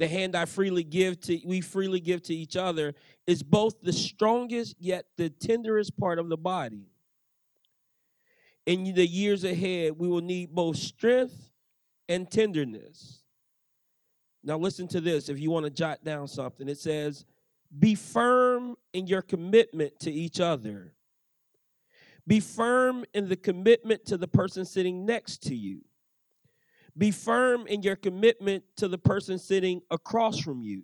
The 0.00 0.08
hand 0.08 0.34
I 0.34 0.46
freely 0.46 0.82
give 0.82 1.20
to, 1.22 1.38
we 1.44 1.60
freely 1.60 2.00
give 2.00 2.22
to 2.22 2.34
each 2.34 2.56
other, 2.56 2.94
is 3.26 3.42
both 3.42 3.80
the 3.82 3.92
strongest 3.92 4.74
yet 4.80 5.04
the 5.16 5.30
tenderest 5.30 5.96
part 5.96 6.18
of 6.18 6.28
the 6.28 6.36
body. 6.36 6.86
In 8.66 8.92
the 8.94 9.06
years 9.06 9.44
ahead, 9.44 9.92
we 9.96 10.08
will 10.08 10.22
need 10.22 10.54
both 10.54 10.76
strength 10.76 11.50
and 12.08 12.28
tenderness. 12.28 13.22
Now, 14.42 14.58
listen 14.58 14.88
to 14.88 15.00
this 15.00 15.28
if 15.28 15.38
you 15.38 15.50
want 15.50 15.66
to 15.66 15.70
jot 15.70 16.02
down 16.02 16.26
something. 16.26 16.68
It 16.68 16.78
says, 16.78 17.24
Be 17.78 17.94
firm 17.94 18.76
in 18.92 19.06
your 19.06 19.22
commitment 19.22 20.00
to 20.00 20.10
each 20.10 20.40
other 20.40 20.94
be 22.30 22.38
firm 22.38 23.04
in 23.12 23.28
the 23.28 23.34
commitment 23.34 24.04
to 24.06 24.16
the 24.16 24.28
person 24.28 24.64
sitting 24.64 25.04
next 25.04 25.42
to 25.42 25.54
you. 25.56 25.80
Be 26.96 27.10
firm 27.10 27.66
in 27.66 27.82
your 27.82 27.96
commitment 27.96 28.64
to 28.76 28.88
the 28.88 28.98
person 28.98 29.38
sitting 29.38 29.80
across 29.90 30.38
from 30.38 30.62
you. 30.62 30.82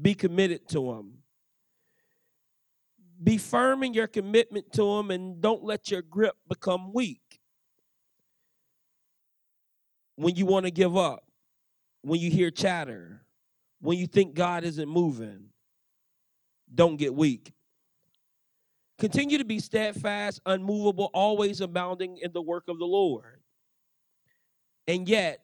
Be 0.00 0.14
committed 0.14 0.68
to 0.70 0.92
them. 0.92 1.18
Be 3.22 3.38
firm 3.38 3.82
in 3.82 3.94
your 3.94 4.08
commitment 4.08 4.72
to 4.72 4.96
them 4.96 5.10
and 5.10 5.40
don't 5.40 5.62
let 5.62 5.90
your 5.90 6.02
grip 6.02 6.34
become 6.48 6.92
weak. 6.92 7.20
When 10.16 10.34
you 10.34 10.46
want 10.46 10.66
to 10.66 10.70
give 10.70 10.96
up, 10.96 11.24
when 12.02 12.20
you 12.20 12.30
hear 12.30 12.50
chatter, 12.50 13.24
when 13.80 13.98
you 13.98 14.06
think 14.06 14.34
God 14.34 14.64
isn't 14.64 14.88
moving, 14.88 15.46
don't 16.74 16.96
get 16.96 17.14
weak. 17.14 17.52
Continue 18.98 19.38
to 19.38 19.44
be 19.44 19.58
steadfast, 19.58 20.40
unmovable, 20.46 21.10
always 21.12 21.60
abounding 21.60 22.18
in 22.18 22.32
the 22.32 22.42
work 22.42 22.64
of 22.68 22.78
the 22.78 22.84
Lord. 22.84 23.41
And 24.86 25.08
yet, 25.08 25.40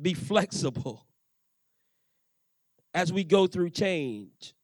be 0.00 0.14
flexible 0.14 1.04
as 2.94 3.12
we 3.12 3.24
go 3.24 3.46
through 3.46 3.70
change. 3.70 4.54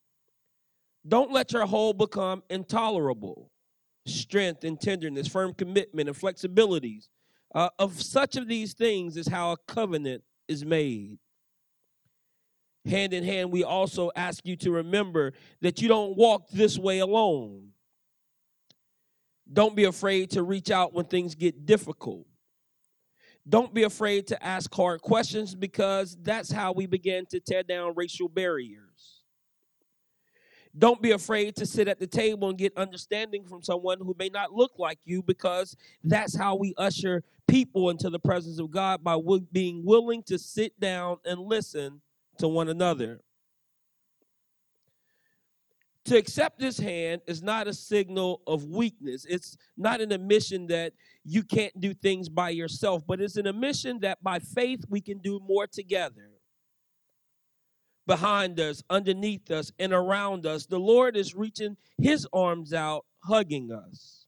Don't 1.06 1.32
let 1.32 1.52
your 1.52 1.66
whole 1.66 1.92
become 1.92 2.42
intolerable. 2.48 3.50
Strength 4.06 4.64
and 4.64 4.80
tenderness, 4.80 5.28
firm 5.28 5.54
commitment, 5.54 6.08
and 6.08 6.16
flexibilities. 6.16 7.08
Uh, 7.54 7.68
of 7.78 8.00
such 8.00 8.36
of 8.36 8.48
these 8.48 8.74
things 8.74 9.16
is 9.16 9.28
how 9.28 9.52
a 9.52 9.56
covenant 9.68 10.22
is 10.48 10.64
made. 10.64 11.18
Hand 12.84 13.14
in 13.14 13.24
hand, 13.24 13.50
we 13.50 13.64
also 13.64 14.10
ask 14.14 14.46
you 14.46 14.56
to 14.56 14.70
remember 14.70 15.32
that 15.62 15.80
you 15.80 15.88
don't 15.88 16.16
walk 16.16 16.48
this 16.50 16.78
way 16.78 16.98
alone. 16.98 17.68
Don't 19.50 19.76
be 19.76 19.84
afraid 19.84 20.30
to 20.30 20.42
reach 20.42 20.70
out 20.70 20.92
when 20.92 21.06
things 21.06 21.34
get 21.34 21.64
difficult. 21.64 22.26
Don't 23.48 23.74
be 23.74 23.82
afraid 23.82 24.26
to 24.28 24.42
ask 24.44 24.74
hard 24.74 25.02
questions 25.02 25.54
because 25.54 26.16
that's 26.22 26.50
how 26.50 26.72
we 26.72 26.86
begin 26.86 27.26
to 27.26 27.40
tear 27.40 27.62
down 27.62 27.92
racial 27.94 28.28
barriers. 28.28 29.20
Don't 30.76 31.00
be 31.00 31.12
afraid 31.12 31.54
to 31.56 31.66
sit 31.66 31.86
at 31.86 32.00
the 32.00 32.06
table 32.06 32.48
and 32.48 32.58
get 32.58 32.76
understanding 32.76 33.44
from 33.44 33.62
someone 33.62 33.98
who 33.98 34.16
may 34.18 34.28
not 34.28 34.52
look 34.52 34.72
like 34.78 34.98
you 35.04 35.22
because 35.22 35.76
that's 36.02 36.34
how 36.34 36.56
we 36.56 36.74
usher 36.76 37.22
people 37.46 37.90
into 37.90 38.10
the 38.10 38.18
presence 38.18 38.58
of 38.58 38.70
God 38.70 39.04
by 39.04 39.16
being 39.52 39.84
willing 39.84 40.22
to 40.24 40.38
sit 40.38 40.78
down 40.80 41.18
and 41.24 41.38
listen 41.38 42.00
to 42.38 42.48
one 42.48 42.68
another. 42.68 43.20
To 46.06 46.18
accept 46.18 46.58
this 46.58 46.78
hand 46.78 47.22
is 47.26 47.42
not 47.42 47.66
a 47.66 47.72
signal 47.72 48.42
of 48.46 48.64
weakness. 48.64 49.24
It's 49.26 49.56
not 49.76 50.02
an 50.02 50.12
admission 50.12 50.66
that 50.66 50.92
you 51.24 51.42
can't 51.42 51.80
do 51.80 51.94
things 51.94 52.28
by 52.28 52.50
yourself, 52.50 53.06
but 53.06 53.22
it's 53.22 53.36
an 53.36 53.46
admission 53.46 54.00
that 54.00 54.22
by 54.22 54.38
faith 54.38 54.84
we 54.90 55.00
can 55.00 55.18
do 55.18 55.40
more 55.46 55.66
together. 55.66 56.30
Behind 58.06 58.60
us, 58.60 58.82
underneath 58.90 59.50
us, 59.50 59.72
and 59.78 59.94
around 59.94 60.44
us, 60.44 60.66
the 60.66 60.78
Lord 60.78 61.16
is 61.16 61.34
reaching 61.34 61.78
his 61.96 62.28
arms 62.34 62.74
out, 62.74 63.06
hugging 63.20 63.72
us. 63.72 64.26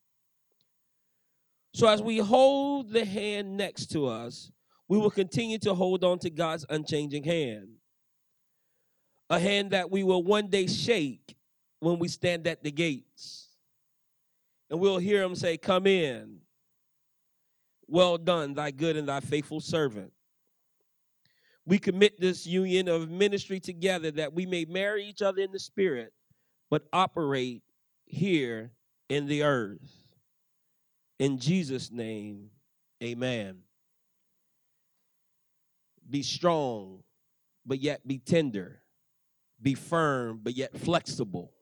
So 1.75 1.87
as 1.87 2.01
we 2.01 2.17
hold 2.17 2.91
the 2.91 3.05
hand 3.05 3.55
next 3.55 3.91
to 3.91 4.07
us, 4.07 4.51
we 4.89 4.97
will 4.97 5.11
continue 5.11 5.59
to 5.59 5.75
hold 5.75 6.05
on 6.05 6.19
to 6.21 6.31
God's 6.31 6.65
unchanging 6.71 7.25
hand. 7.25 7.69
A 9.29 9.39
hand 9.39 9.73
that 9.73 9.91
we 9.91 10.05
will 10.05 10.23
one 10.23 10.49
day 10.49 10.69
shake 10.69 11.36
when 11.87 12.01
we 12.01 12.09
stand 12.09 12.49
at 12.49 12.65
the 12.65 12.71
gates. 12.73 13.47
And 14.71 14.81
we'll 14.81 14.99
hear 14.99 15.23
him 15.23 15.37
say, 15.37 15.57
Come 15.57 15.87
in. 15.87 16.39
Well 17.87 18.19
done, 18.19 18.55
thy 18.55 18.73
good 18.73 18.97
and 18.97 19.07
thy 19.07 19.21
faithful 19.21 19.61
servant. 19.61 20.11
We 21.65 21.79
commit 21.79 22.21
this 22.21 22.45
union 22.45 22.89
of 22.89 23.09
ministry 23.09 23.61
together 23.61 24.11
that 24.13 24.33
we 24.33 24.47
may 24.47 24.65
marry 24.65 25.05
each 25.05 25.23
other 25.23 25.41
in 25.43 25.53
the 25.53 25.61
spirit, 25.61 26.13
but 26.71 26.83
operate 26.93 27.63
here 28.05 28.73
in 29.09 29.29
the 29.29 29.45
earth. 29.45 30.03
In 31.21 31.39
Jesus' 31.39 31.93
name, 31.93 32.51
amen. 33.01 33.59
Be 36.11 36.25
strong, 36.25 37.05
but 37.65 37.79
yet 37.79 38.05
be 38.09 38.19
tender. 38.19 38.83
Be 39.63 39.75
firm, 39.75 40.41
but 40.43 40.57
yet 40.57 40.77
flexible. 40.77 41.53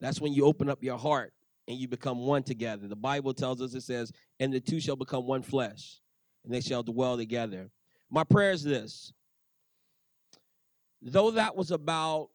That's 0.00 0.20
when 0.20 0.32
you 0.32 0.44
open 0.44 0.68
up 0.68 0.82
your 0.82 0.98
heart 0.98 1.32
and 1.66 1.76
you 1.76 1.88
become 1.88 2.18
one 2.18 2.42
together. 2.42 2.88
The 2.88 2.96
Bible 2.96 3.34
tells 3.34 3.60
us 3.60 3.74
it 3.74 3.82
says, 3.82 4.12
and 4.40 4.52
the 4.52 4.60
two 4.60 4.80
shall 4.80 4.96
become 4.96 5.26
one 5.26 5.42
flesh, 5.42 6.00
and 6.44 6.52
they 6.52 6.60
shall 6.60 6.82
dwell 6.82 7.16
together. 7.16 7.70
My 8.10 8.24
prayer 8.24 8.52
is 8.52 8.62
this. 8.62 9.12
Though 11.02 11.30
that 11.32 11.54
was 11.54 11.70
about 11.70 12.30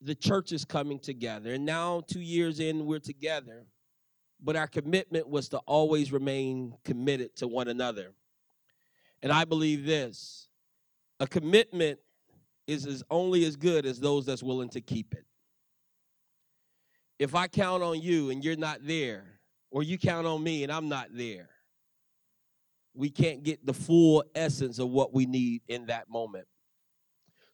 the 0.00 0.14
churches 0.14 0.64
coming 0.64 0.98
together, 0.98 1.54
and 1.54 1.64
now 1.64 2.02
two 2.06 2.20
years 2.20 2.60
in, 2.60 2.84
we're 2.84 2.98
together, 2.98 3.64
but 4.42 4.56
our 4.56 4.66
commitment 4.66 5.28
was 5.28 5.48
to 5.50 5.58
always 5.58 6.12
remain 6.12 6.74
committed 6.84 7.34
to 7.36 7.48
one 7.48 7.68
another. 7.68 8.12
And 9.22 9.32
I 9.32 9.44
believe 9.44 9.86
this 9.86 10.48
a 11.20 11.26
commitment 11.26 12.00
is 12.66 12.86
as 12.86 13.02
only 13.10 13.44
as 13.44 13.56
good 13.56 13.86
as 13.86 14.00
those 14.00 14.26
that's 14.26 14.42
willing 14.42 14.68
to 14.70 14.80
keep 14.80 15.14
it. 15.14 15.24
If 17.22 17.36
I 17.36 17.46
count 17.46 17.84
on 17.84 18.02
you 18.02 18.30
and 18.30 18.44
you're 18.44 18.56
not 18.56 18.80
there, 18.82 19.22
or 19.70 19.84
you 19.84 19.96
count 19.96 20.26
on 20.26 20.42
me 20.42 20.64
and 20.64 20.72
I'm 20.72 20.88
not 20.88 21.06
there, 21.12 21.50
we 22.94 23.10
can't 23.10 23.44
get 23.44 23.64
the 23.64 23.72
full 23.72 24.24
essence 24.34 24.80
of 24.80 24.88
what 24.88 25.14
we 25.14 25.24
need 25.24 25.62
in 25.68 25.86
that 25.86 26.10
moment. 26.10 26.48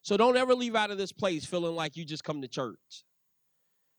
So 0.00 0.16
don't 0.16 0.38
ever 0.38 0.54
leave 0.54 0.74
out 0.74 0.90
of 0.90 0.96
this 0.96 1.12
place 1.12 1.44
feeling 1.44 1.76
like 1.76 1.98
you 1.98 2.06
just 2.06 2.24
come 2.24 2.40
to 2.40 2.48
church. 2.48 3.04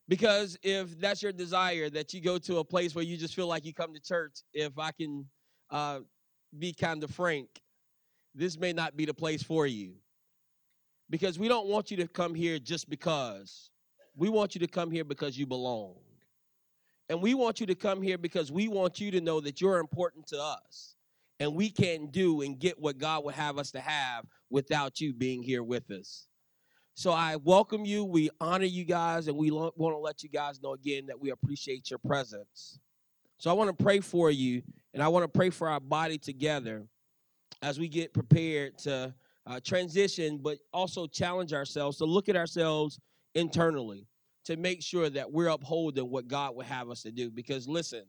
Because 0.08 0.58
if 0.64 0.98
that's 0.98 1.22
your 1.22 1.30
desire, 1.30 1.88
that 1.88 2.12
you 2.12 2.20
go 2.20 2.36
to 2.38 2.58
a 2.58 2.64
place 2.64 2.92
where 2.92 3.04
you 3.04 3.16
just 3.16 3.36
feel 3.36 3.46
like 3.46 3.64
you 3.64 3.72
come 3.72 3.94
to 3.94 4.00
church, 4.00 4.40
if 4.52 4.76
I 4.76 4.90
can 4.90 5.24
uh, 5.70 6.00
be 6.58 6.72
kind 6.72 7.04
of 7.04 7.12
frank, 7.12 7.46
this 8.34 8.58
may 8.58 8.72
not 8.72 8.96
be 8.96 9.04
the 9.04 9.14
place 9.14 9.44
for 9.44 9.68
you. 9.68 9.92
Because 11.08 11.38
we 11.38 11.46
don't 11.46 11.68
want 11.68 11.92
you 11.92 11.96
to 11.98 12.08
come 12.08 12.34
here 12.34 12.58
just 12.58 12.90
because. 12.90 13.70
We 14.20 14.28
want 14.28 14.54
you 14.54 14.58
to 14.58 14.66
come 14.66 14.90
here 14.90 15.02
because 15.02 15.38
you 15.38 15.46
belong. 15.46 15.94
And 17.08 17.22
we 17.22 17.32
want 17.32 17.58
you 17.58 17.64
to 17.64 17.74
come 17.74 18.02
here 18.02 18.18
because 18.18 18.52
we 18.52 18.68
want 18.68 19.00
you 19.00 19.10
to 19.12 19.20
know 19.22 19.40
that 19.40 19.62
you're 19.62 19.78
important 19.78 20.26
to 20.26 20.38
us 20.38 20.94
and 21.40 21.54
we 21.54 21.70
can't 21.70 22.12
do 22.12 22.42
and 22.42 22.58
get 22.58 22.78
what 22.78 22.98
God 22.98 23.24
would 23.24 23.34
have 23.34 23.56
us 23.56 23.70
to 23.70 23.80
have 23.80 24.26
without 24.50 25.00
you 25.00 25.14
being 25.14 25.42
here 25.42 25.62
with 25.62 25.90
us. 25.90 26.26
So 26.92 27.12
I 27.12 27.36
welcome 27.36 27.86
you. 27.86 28.04
We 28.04 28.28
honor 28.42 28.66
you 28.66 28.84
guys, 28.84 29.26
and 29.26 29.38
we 29.38 29.50
want 29.50 29.74
to 29.78 29.96
let 29.96 30.22
you 30.22 30.28
guys 30.28 30.60
know 30.62 30.74
again 30.74 31.06
that 31.06 31.18
we 31.18 31.30
appreciate 31.30 31.88
your 31.88 31.98
presence. 31.98 32.78
So 33.38 33.48
I 33.48 33.54
want 33.54 33.76
to 33.76 33.82
pray 33.82 34.00
for 34.00 34.30
you, 34.30 34.60
and 34.92 35.02
I 35.02 35.08
want 35.08 35.24
to 35.24 35.28
pray 35.28 35.48
for 35.48 35.66
our 35.66 35.80
body 35.80 36.18
together 36.18 36.84
as 37.62 37.78
we 37.78 37.88
get 37.88 38.12
prepared 38.12 38.76
to 38.80 39.14
uh, 39.46 39.60
transition, 39.64 40.40
but 40.42 40.58
also 40.74 41.06
challenge 41.06 41.54
ourselves 41.54 41.96
to 41.96 42.04
look 42.04 42.28
at 42.28 42.36
ourselves 42.36 43.00
internally 43.34 44.06
to 44.44 44.56
make 44.56 44.82
sure 44.82 45.08
that 45.10 45.30
we're 45.30 45.48
upholding 45.48 46.10
what 46.10 46.28
God 46.28 46.56
would 46.56 46.66
have 46.66 46.90
us 46.90 47.02
to 47.02 47.12
do. 47.12 47.30
Because 47.30 47.68
listen, 47.68 48.04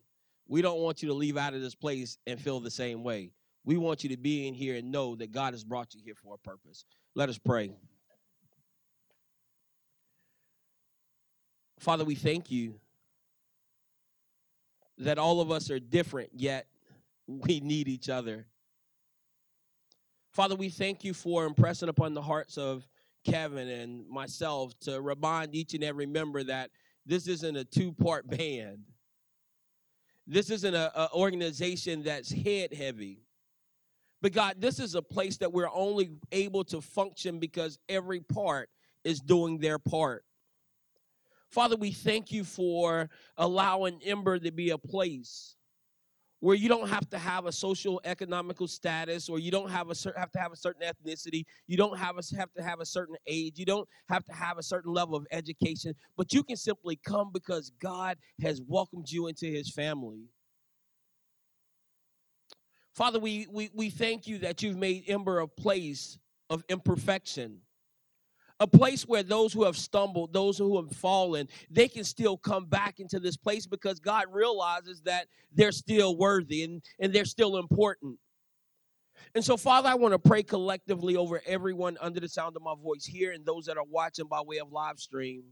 we 0.47 0.61
don't 0.61 0.79
want 0.79 1.01
you 1.01 1.09
to 1.09 1.13
leave 1.13 1.37
out 1.37 1.53
of 1.53 1.61
this 1.61 1.75
place 1.75 2.17
and 2.27 2.39
feel 2.39 2.59
the 2.59 2.71
same 2.71 3.03
way. 3.03 3.31
We 3.63 3.77
want 3.77 4.03
you 4.03 4.09
to 4.09 4.17
be 4.17 4.47
in 4.47 4.53
here 4.53 4.75
and 4.75 4.91
know 4.91 5.15
that 5.15 5.31
God 5.31 5.53
has 5.53 5.63
brought 5.63 5.93
you 5.93 6.01
here 6.03 6.15
for 6.15 6.35
a 6.35 6.37
purpose. 6.37 6.85
Let 7.15 7.29
us 7.29 7.37
pray. 7.37 7.71
Father, 11.79 12.05
we 12.05 12.15
thank 12.15 12.51
you 12.51 12.79
that 14.97 15.17
all 15.17 15.41
of 15.41 15.51
us 15.51 15.71
are 15.71 15.79
different, 15.79 16.29
yet 16.33 16.67
we 17.27 17.59
need 17.59 17.87
each 17.87 18.09
other. 18.09 18.45
Father, 20.31 20.55
we 20.55 20.69
thank 20.69 21.03
you 21.03 21.13
for 21.13 21.45
impressing 21.45 21.89
upon 21.89 22.13
the 22.13 22.21
hearts 22.21 22.57
of 22.57 22.87
Kevin 23.23 23.67
and 23.67 24.07
myself 24.09 24.77
to 24.81 25.01
remind 25.01 25.55
each 25.55 25.73
and 25.73 25.83
every 25.83 26.05
member 26.05 26.43
that 26.43 26.71
this 27.05 27.27
isn't 27.27 27.55
a 27.55 27.63
two 27.63 27.93
part 27.93 28.29
band. 28.37 28.79
This 30.27 30.49
isn't 30.49 30.75
an 30.75 31.07
organization 31.13 32.03
that's 32.03 32.31
head 32.31 32.73
heavy. 32.73 33.23
But 34.21 34.33
God, 34.33 34.55
this 34.59 34.79
is 34.79 34.95
a 34.95 35.01
place 35.01 35.37
that 35.37 35.51
we're 35.51 35.69
only 35.73 36.11
able 36.31 36.63
to 36.65 36.79
function 36.79 37.39
because 37.39 37.79
every 37.89 38.19
part 38.19 38.69
is 39.03 39.19
doing 39.19 39.57
their 39.57 39.79
part. 39.79 40.23
Father, 41.49 41.75
we 41.75 41.91
thank 41.91 42.31
you 42.31 42.43
for 42.43 43.09
allowing 43.35 43.99
Ember 44.05 44.39
to 44.39 44.51
be 44.51 44.69
a 44.69 44.77
place 44.77 45.55
where 46.41 46.55
you 46.55 46.67
don't 46.67 46.89
have 46.89 47.07
to 47.11 47.17
have 47.17 47.45
a 47.45 47.51
social 47.51 48.01
economical 48.03 48.67
status 48.67 49.29
or 49.29 49.39
you 49.39 49.51
don't 49.51 49.69
have 49.69 49.89
a 49.89 49.95
have 50.17 50.31
to 50.31 50.39
have 50.39 50.51
a 50.51 50.55
certain 50.55 50.81
ethnicity 50.81 51.45
you 51.67 51.77
don't 51.77 51.97
have 51.97 52.17
a, 52.17 52.35
have 52.35 52.51
to 52.53 52.61
have 52.61 52.81
a 52.81 52.85
certain 52.85 53.15
age 53.27 53.57
you 53.57 53.65
don't 53.65 53.87
have 54.09 54.25
to 54.25 54.33
have 54.33 54.57
a 54.57 54.63
certain 54.63 54.91
level 54.91 55.15
of 55.15 55.25
education 55.31 55.93
but 56.17 56.33
you 56.33 56.43
can 56.43 56.57
simply 56.57 56.99
come 57.05 57.29
because 57.31 57.71
god 57.79 58.17
has 58.41 58.61
welcomed 58.67 59.09
you 59.09 59.27
into 59.27 59.45
his 59.45 59.71
family. 59.71 60.25
Father 62.95 63.19
we 63.19 63.47
we, 63.49 63.69
we 63.73 63.89
thank 63.89 64.27
you 64.27 64.39
that 64.39 64.61
you've 64.61 64.77
made 64.77 65.03
ember 65.07 65.39
a 65.39 65.47
place 65.47 66.17
of 66.49 66.63
imperfection 66.67 67.59
a 68.61 68.67
place 68.67 69.07
where 69.07 69.23
those 69.23 69.51
who 69.51 69.63
have 69.63 69.75
stumbled, 69.75 70.31
those 70.31 70.55
who 70.55 70.79
have 70.79 70.95
fallen, 70.95 71.49
they 71.71 71.87
can 71.87 72.03
still 72.03 72.37
come 72.37 72.65
back 72.65 72.99
into 72.99 73.19
this 73.19 73.35
place 73.35 73.65
because 73.65 73.99
God 73.99 74.25
realizes 74.31 75.01
that 75.01 75.25
they're 75.51 75.71
still 75.71 76.15
worthy 76.15 76.63
and, 76.63 76.83
and 76.99 77.11
they're 77.11 77.25
still 77.25 77.57
important. 77.57 78.19
And 79.33 79.43
so, 79.43 79.57
Father, 79.57 79.89
I 79.89 79.95
want 79.95 80.13
to 80.13 80.19
pray 80.19 80.43
collectively 80.43 81.15
over 81.15 81.41
everyone 81.47 81.97
under 81.99 82.19
the 82.19 82.29
sound 82.29 82.55
of 82.55 82.61
my 82.61 82.75
voice 82.79 83.03
here 83.03 83.31
and 83.31 83.43
those 83.43 83.65
that 83.65 83.77
are 83.77 83.83
watching 83.89 84.27
by 84.27 84.41
way 84.41 84.59
of 84.59 84.71
live 84.71 84.99
stream. 84.99 85.43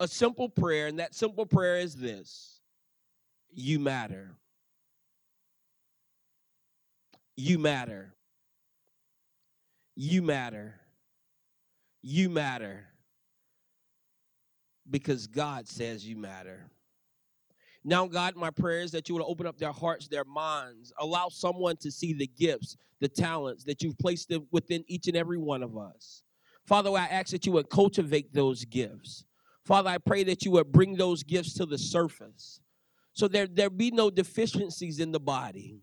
A 0.00 0.08
simple 0.08 0.48
prayer, 0.48 0.86
and 0.86 0.98
that 1.00 1.14
simple 1.14 1.44
prayer 1.44 1.76
is 1.76 1.94
this 1.94 2.62
You 3.52 3.78
matter. 3.78 4.36
You 7.36 7.58
matter. 7.58 8.14
You 9.96 10.22
matter. 10.22 10.81
You 12.02 12.28
matter 12.28 12.86
because 14.90 15.26
God 15.26 15.68
says 15.68 16.06
you 16.06 16.16
matter. 16.16 16.68
Now, 17.84 18.06
God, 18.06 18.36
my 18.36 18.50
prayer 18.50 18.80
is 18.80 18.90
that 18.92 19.08
you 19.08 19.14
will 19.14 19.28
open 19.28 19.46
up 19.46 19.58
their 19.58 19.72
hearts, 19.72 20.08
their 20.08 20.24
minds, 20.24 20.92
allow 20.98 21.28
someone 21.28 21.76
to 21.78 21.90
see 21.90 22.12
the 22.12 22.26
gifts, 22.26 22.76
the 23.00 23.08
talents 23.08 23.64
that 23.64 23.82
you've 23.82 23.98
placed 23.98 24.32
within 24.50 24.84
each 24.86 25.08
and 25.08 25.16
every 25.16 25.38
one 25.38 25.62
of 25.62 25.76
us. 25.76 26.22
Father, 26.66 26.90
I 26.90 27.06
ask 27.06 27.30
that 27.30 27.46
you 27.46 27.52
would 27.52 27.70
cultivate 27.70 28.32
those 28.32 28.64
gifts. 28.64 29.24
Father, 29.64 29.90
I 29.90 29.98
pray 29.98 30.22
that 30.24 30.44
you 30.44 30.52
would 30.52 30.70
bring 30.70 30.96
those 30.96 31.22
gifts 31.22 31.54
to 31.54 31.66
the 31.66 31.78
surface 31.78 32.60
so 33.14 33.28
there, 33.28 33.46
there 33.46 33.70
be 33.70 33.90
no 33.90 34.10
deficiencies 34.10 34.98
in 34.98 35.12
the 35.12 35.20
body, 35.20 35.80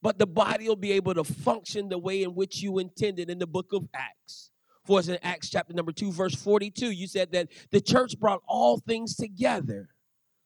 but 0.00 0.18
the 0.18 0.26
body 0.26 0.68
will 0.68 0.76
be 0.76 0.92
able 0.92 1.14
to 1.14 1.24
function 1.24 1.88
the 1.88 1.98
way 1.98 2.22
in 2.22 2.34
which 2.34 2.62
you 2.62 2.78
intended 2.78 3.30
in 3.30 3.38
the 3.38 3.46
book 3.46 3.72
of 3.72 3.88
Acts 3.94 4.50
for 4.88 4.98
us 4.98 5.08
in 5.08 5.18
Acts 5.22 5.50
chapter 5.50 5.74
number 5.74 5.92
2, 5.92 6.10
verse 6.10 6.34
42. 6.34 6.90
You 6.90 7.06
said 7.06 7.30
that 7.32 7.48
the 7.70 7.80
church 7.80 8.18
brought 8.18 8.40
all 8.48 8.78
things 8.78 9.14
together 9.14 9.90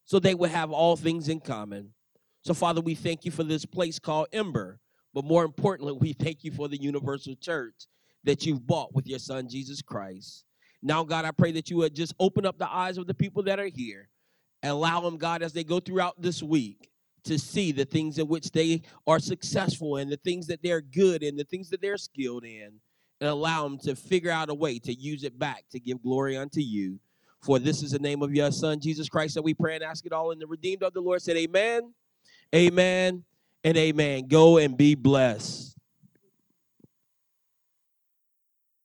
so 0.04 0.18
they 0.18 0.34
would 0.34 0.50
have 0.50 0.72
all 0.72 0.96
things 0.96 1.28
in 1.28 1.38
common. 1.38 1.94
So, 2.42 2.52
Father, 2.52 2.80
we 2.80 2.96
thank 2.96 3.24
you 3.24 3.30
for 3.30 3.44
this 3.44 3.64
place 3.64 4.00
called 4.00 4.26
Ember, 4.32 4.80
but 5.14 5.24
more 5.24 5.44
importantly, 5.44 5.92
we 6.00 6.12
thank 6.12 6.42
you 6.42 6.50
for 6.50 6.66
the 6.66 6.76
universal 6.76 7.36
church 7.36 7.86
that 8.24 8.44
you've 8.44 8.66
bought 8.66 8.92
with 8.92 9.06
your 9.06 9.20
son, 9.20 9.48
Jesus 9.48 9.80
Christ. 9.80 10.44
Now, 10.82 11.04
God, 11.04 11.24
I 11.24 11.30
pray 11.30 11.52
that 11.52 11.70
you 11.70 11.76
would 11.76 11.94
just 11.94 12.12
open 12.18 12.44
up 12.44 12.58
the 12.58 12.68
eyes 12.70 12.98
of 12.98 13.06
the 13.06 13.14
people 13.14 13.44
that 13.44 13.60
are 13.60 13.70
here 13.72 14.08
and 14.60 14.72
allow 14.72 15.00
them, 15.00 15.18
God, 15.18 15.42
as 15.42 15.52
they 15.52 15.62
go 15.62 15.78
throughout 15.78 16.20
this 16.20 16.42
week, 16.42 16.90
to 17.24 17.38
see 17.38 17.70
the 17.70 17.84
things 17.84 18.18
in 18.18 18.26
which 18.26 18.50
they 18.50 18.82
are 19.06 19.20
successful 19.20 19.98
and 19.98 20.10
the 20.10 20.16
things 20.16 20.48
that 20.48 20.64
they're 20.64 20.80
good 20.80 21.22
in, 21.22 21.36
the 21.36 21.44
things 21.44 21.70
that 21.70 21.80
they're 21.80 21.96
skilled 21.96 22.44
in 22.44 22.80
and 23.22 23.30
allow 23.30 23.62
them 23.62 23.78
to 23.78 23.94
figure 23.94 24.32
out 24.32 24.50
a 24.50 24.54
way 24.54 24.80
to 24.80 24.92
use 24.92 25.22
it 25.22 25.38
back 25.38 25.62
to 25.70 25.78
give 25.78 26.02
glory 26.02 26.36
unto 26.36 26.58
you. 26.58 26.98
For 27.40 27.60
this 27.60 27.80
is 27.80 27.92
the 27.92 28.00
name 28.00 28.20
of 28.20 28.34
your 28.34 28.50
Son, 28.50 28.80
Jesus 28.80 29.08
Christ, 29.08 29.36
that 29.36 29.42
we 29.42 29.54
pray 29.54 29.76
and 29.76 29.84
ask 29.84 30.04
it 30.04 30.12
all 30.12 30.32
in 30.32 30.40
the 30.40 30.46
redeemed 30.48 30.82
of 30.82 30.92
the 30.92 31.00
Lord. 31.00 31.22
Said, 31.22 31.36
Amen, 31.36 31.94
Amen, 32.52 33.22
and 33.62 33.76
Amen. 33.76 34.26
Go 34.26 34.58
and 34.58 34.76
be 34.76 34.96
blessed. 34.96 35.71